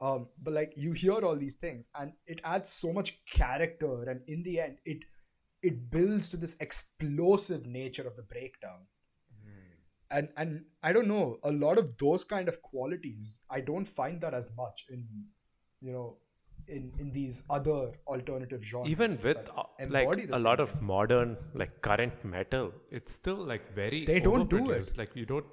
Um, 0.01 0.29
but 0.43 0.55
like 0.55 0.73
you 0.77 0.93
hear 0.93 1.25
all 1.25 1.37
these 1.37 1.55
things, 1.55 1.89
and 1.95 2.13
it 2.27 2.41
adds 2.45 2.71
so 2.71 2.93
much 2.93 3.25
character, 3.27 4.03
and 4.03 4.21
in 4.27 4.43
the 4.43 4.61
end, 4.61 4.79
it 4.85 5.05
it 5.63 5.91
builds 5.91 6.29
to 6.31 6.37
this 6.37 6.57
explosive 6.61 7.67
nature 7.67 8.07
of 8.07 8.17
the 8.17 8.23
breakdown. 8.23 8.87
And 10.11 10.29
and 10.37 10.65
I 10.83 10.93
don't 10.93 11.09
know, 11.09 11.39
a 11.43 11.51
lot 11.51 11.79
of 11.79 11.97
those 11.99 12.25
kind 12.25 12.49
of 12.49 12.61
qualities, 12.63 13.41
I 13.51 13.61
don't 13.61 13.87
find 13.87 14.21
that 14.21 14.35
as 14.35 14.51
much 14.57 14.85
in, 14.89 15.07
you 15.81 15.93
know, 15.93 16.19
in 16.69 16.93
in 16.99 17.11
these 17.13 17.43
other 17.51 17.93
alternative 18.07 18.63
genres. 18.65 18.91
Even 18.91 19.19
with 19.23 19.51
uh, 19.57 19.65
like 19.89 20.29
a 20.33 20.39
lot 20.39 20.61
of 20.61 20.81
modern 20.83 21.37
like 21.55 21.81
current 21.83 22.25
metal, 22.25 22.73
it's 22.91 23.13
still 23.13 23.37
like 23.37 23.75
very 23.75 24.05
They 24.05 24.21
don't 24.21 24.49
do 24.49 24.71
it. 24.71 24.97
Like 24.97 25.15
you 25.17 25.27
don't 25.27 25.47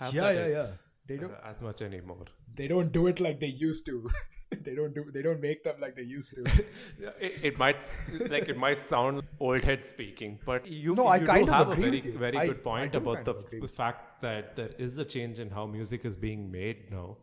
have 0.00 0.14
yeah, 0.14 0.30
yeah, 0.30 0.46
yeah. 0.46 0.66
They 1.08 1.16
don't. 1.16 1.32
uh, 1.32 1.50
as 1.50 1.60
much 1.60 1.82
anymore. 1.82 2.24
they 2.58 2.66
don't 2.68 2.90
do 2.92 3.06
it 3.06 3.20
like 3.20 3.38
they 3.40 3.52
used 3.66 3.86
to. 3.86 4.10
they 4.68 4.74
don't 4.74 4.94
do. 4.94 5.04
They 5.16 5.22
don't 5.22 5.40
make 5.40 5.62
them 5.64 5.76
like 5.84 5.94
they 5.96 6.02
used 6.12 6.34
to. 6.34 6.44
Yeah, 7.04 7.10
it, 7.20 7.44
it 7.50 7.58
might 7.58 7.84
like 8.30 8.48
it 8.48 8.56
might 8.64 8.82
sound 8.82 9.22
old 9.40 9.62
head 9.62 9.84
speaking, 9.84 10.38
but 10.46 10.66
you, 10.66 10.94
No, 10.94 11.06
I 11.08 11.18
kind 11.18 11.46
do 11.46 11.52
of 11.52 11.58
have 11.58 11.72
a 11.72 11.80
very 11.80 12.00
very 12.24 12.38
I- 12.38 12.46
good 12.48 12.62
point 12.64 12.94
about 12.94 13.24
the, 13.24 13.34
the 13.60 13.68
fact 13.68 14.22
that 14.22 14.56
there 14.56 14.70
is 14.88 14.98
a 14.98 15.04
change 15.04 15.38
in 15.38 15.50
how 15.50 15.66
music 15.66 16.04
is 16.04 16.16
being 16.16 16.50
made 16.50 16.90
now, 16.90 17.16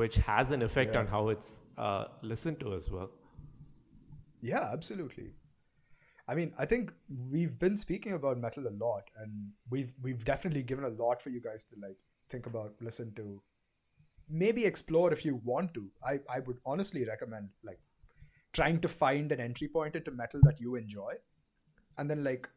which 0.00 0.16
has 0.26 0.50
an 0.56 0.62
effect 0.66 0.94
Yeah. 0.94 1.00
on 1.00 1.06
how 1.14 1.22
it's 1.30 1.50
uh, 1.78 2.04
listened 2.32 2.60
to 2.60 2.74
as 2.74 2.90
well. 2.90 3.10
yeah, 4.46 4.64
absolutely. 4.72 5.26
I 6.32 6.34
mean, 6.38 6.52
I 6.58 6.64
think 6.72 6.92
we've 7.34 7.58
been 7.58 7.76
speaking 7.82 8.12
about 8.16 8.38
metal 8.44 8.66
a 8.68 8.74
lot, 8.82 9.10
and 9.22 9.50
we've 9.74 9.92
we've 10.06 10.24
definitely 10.28 10.62
given 10.70 10.84
a 10.88 10.92
lot 11.02 11.20
for 11.24 11.30
you 11.34 11.40
guys 11.46 11.64
to 11.72 11.76
like 11.82 11.98
think 12.34 12.46
about, 12.50 12.74
listen 12.88 13.10
to, 13.16 13.26
maybe 14.44 14.64
explore 14.70 15.12
if 15.16 15.24
you 15.28 15.34
want 15.52 15.74
to. 15.74 15.82
I 16.12 16.14
I 16.36 16.38
would 16.48 16.60
honestly 16.74 17.04
recommend 17.10 17.50
like 17.70 17.80
trying 18.60 18.80
to 18.86 18.88
find 18.94 19.32
an 19.36 19.40
entry 19.48 19.68
point 19.76 19.96
into 20.00 20.10
metal 20.22 20.40
that 20.48 20.60
you 20.66 20.76
enjoy, 20.82 21.12
and 21.98 22.10
then 22.14 22.24
like 22.30 22.48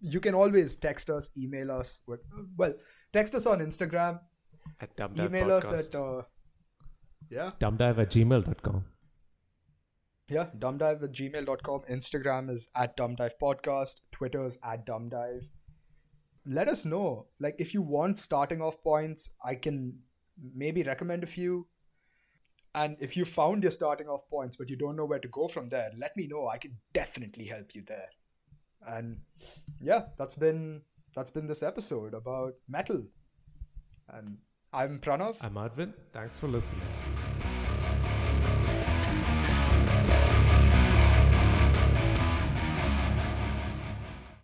you 0.00 0.20
can 0.20 0.34
always 0.34 0.76
text 0.76 1.08
us, 1.16 1.30
email 1.46 1.70
us. 1.78 2.02
Well, 2.56 2.74
text 3.12 3.34
us 3.40 3.46
on 3.46 3.60
Instagram, 3.60 4.20
At 4.80 4.96
Dumb 4.96 5.14
Dive 5.14 5.26
email 5.26 5.52
us 5.52 5.72
at 5.72 5.94
uh, 5.94 6.22
yeah 7.30 7.52
dumbdive 7.60 7.98
at 7.98 8.10
gmail.com. 8.10 8.84
Yeah, 10.28 10.46
dumbdive 10.58 11.02
at 11.02 11.12
gmail.com. 11.12 11.82
Instagram 11.90 12.50
is 12.50 12.68
at 12.74 12.96
dumbdive 12.96 13.32
podcast. 13.42 14.00
Twitter's 14.12 14.58
at 14.64 14.86
dumbdive. 14.86 15.48
Let 16.46 16.68
us 16.68 16.86
know. 16.86 17.26
Like, 17.38 17.56
if 17.58 17.74
you 17.74 17.82
want 17.82 18.18
starting 18.18 18.62
off 18.62 18.82
points, 18.82 19.34
I 19.44 19.56
can 19.56 19.98
maybe 20.54 20.82
recommend 20.82 21.22
a 21.22 21.26
few. 21.26 21.66
And 22.74 22.96
if 23.00 23.16
you 23.16 23.24
found 23.24 23.62
your 23.62 23.72
starting 23.72 24.08
off 24.08 24.22
points, 24.30 24.56
but 24.56 24.70
you 24.70 24.76
don't 24.76 24.96
know 24.96 25.04
where 25.04 25.18
to 25.18 25.28
go 25.28 25.48
from 25.48 25.68
there, 25.68 25.90
let 25.98 26.16
me 26.16 26.26
know. 26.26 26.48
I 26.48 26.56
can 26.56 26.78
definitely 26.94 27.44
help 27.46 27.74
you 27.74 27.82
there. 27.86 28.08
And 28.86 29.18
yeah, 29.80 30.04
that's 30.16 30.36
been 30.36 30.82
that's 31.14 31.30
been 31.30 31.46
this 31.46 31.62
episode 31.62 32.14
about 32.14 32.54
metal. 32.66 33.04
And 34.08 34.38
I'm 34.74 34.98
Pranav. 35.00 35.36
I'm 35.42 35.54
Arvind. 35.54 35.92
Thanks 36.14 36.38
for 36.38 36.48
listening. 36.48 36.80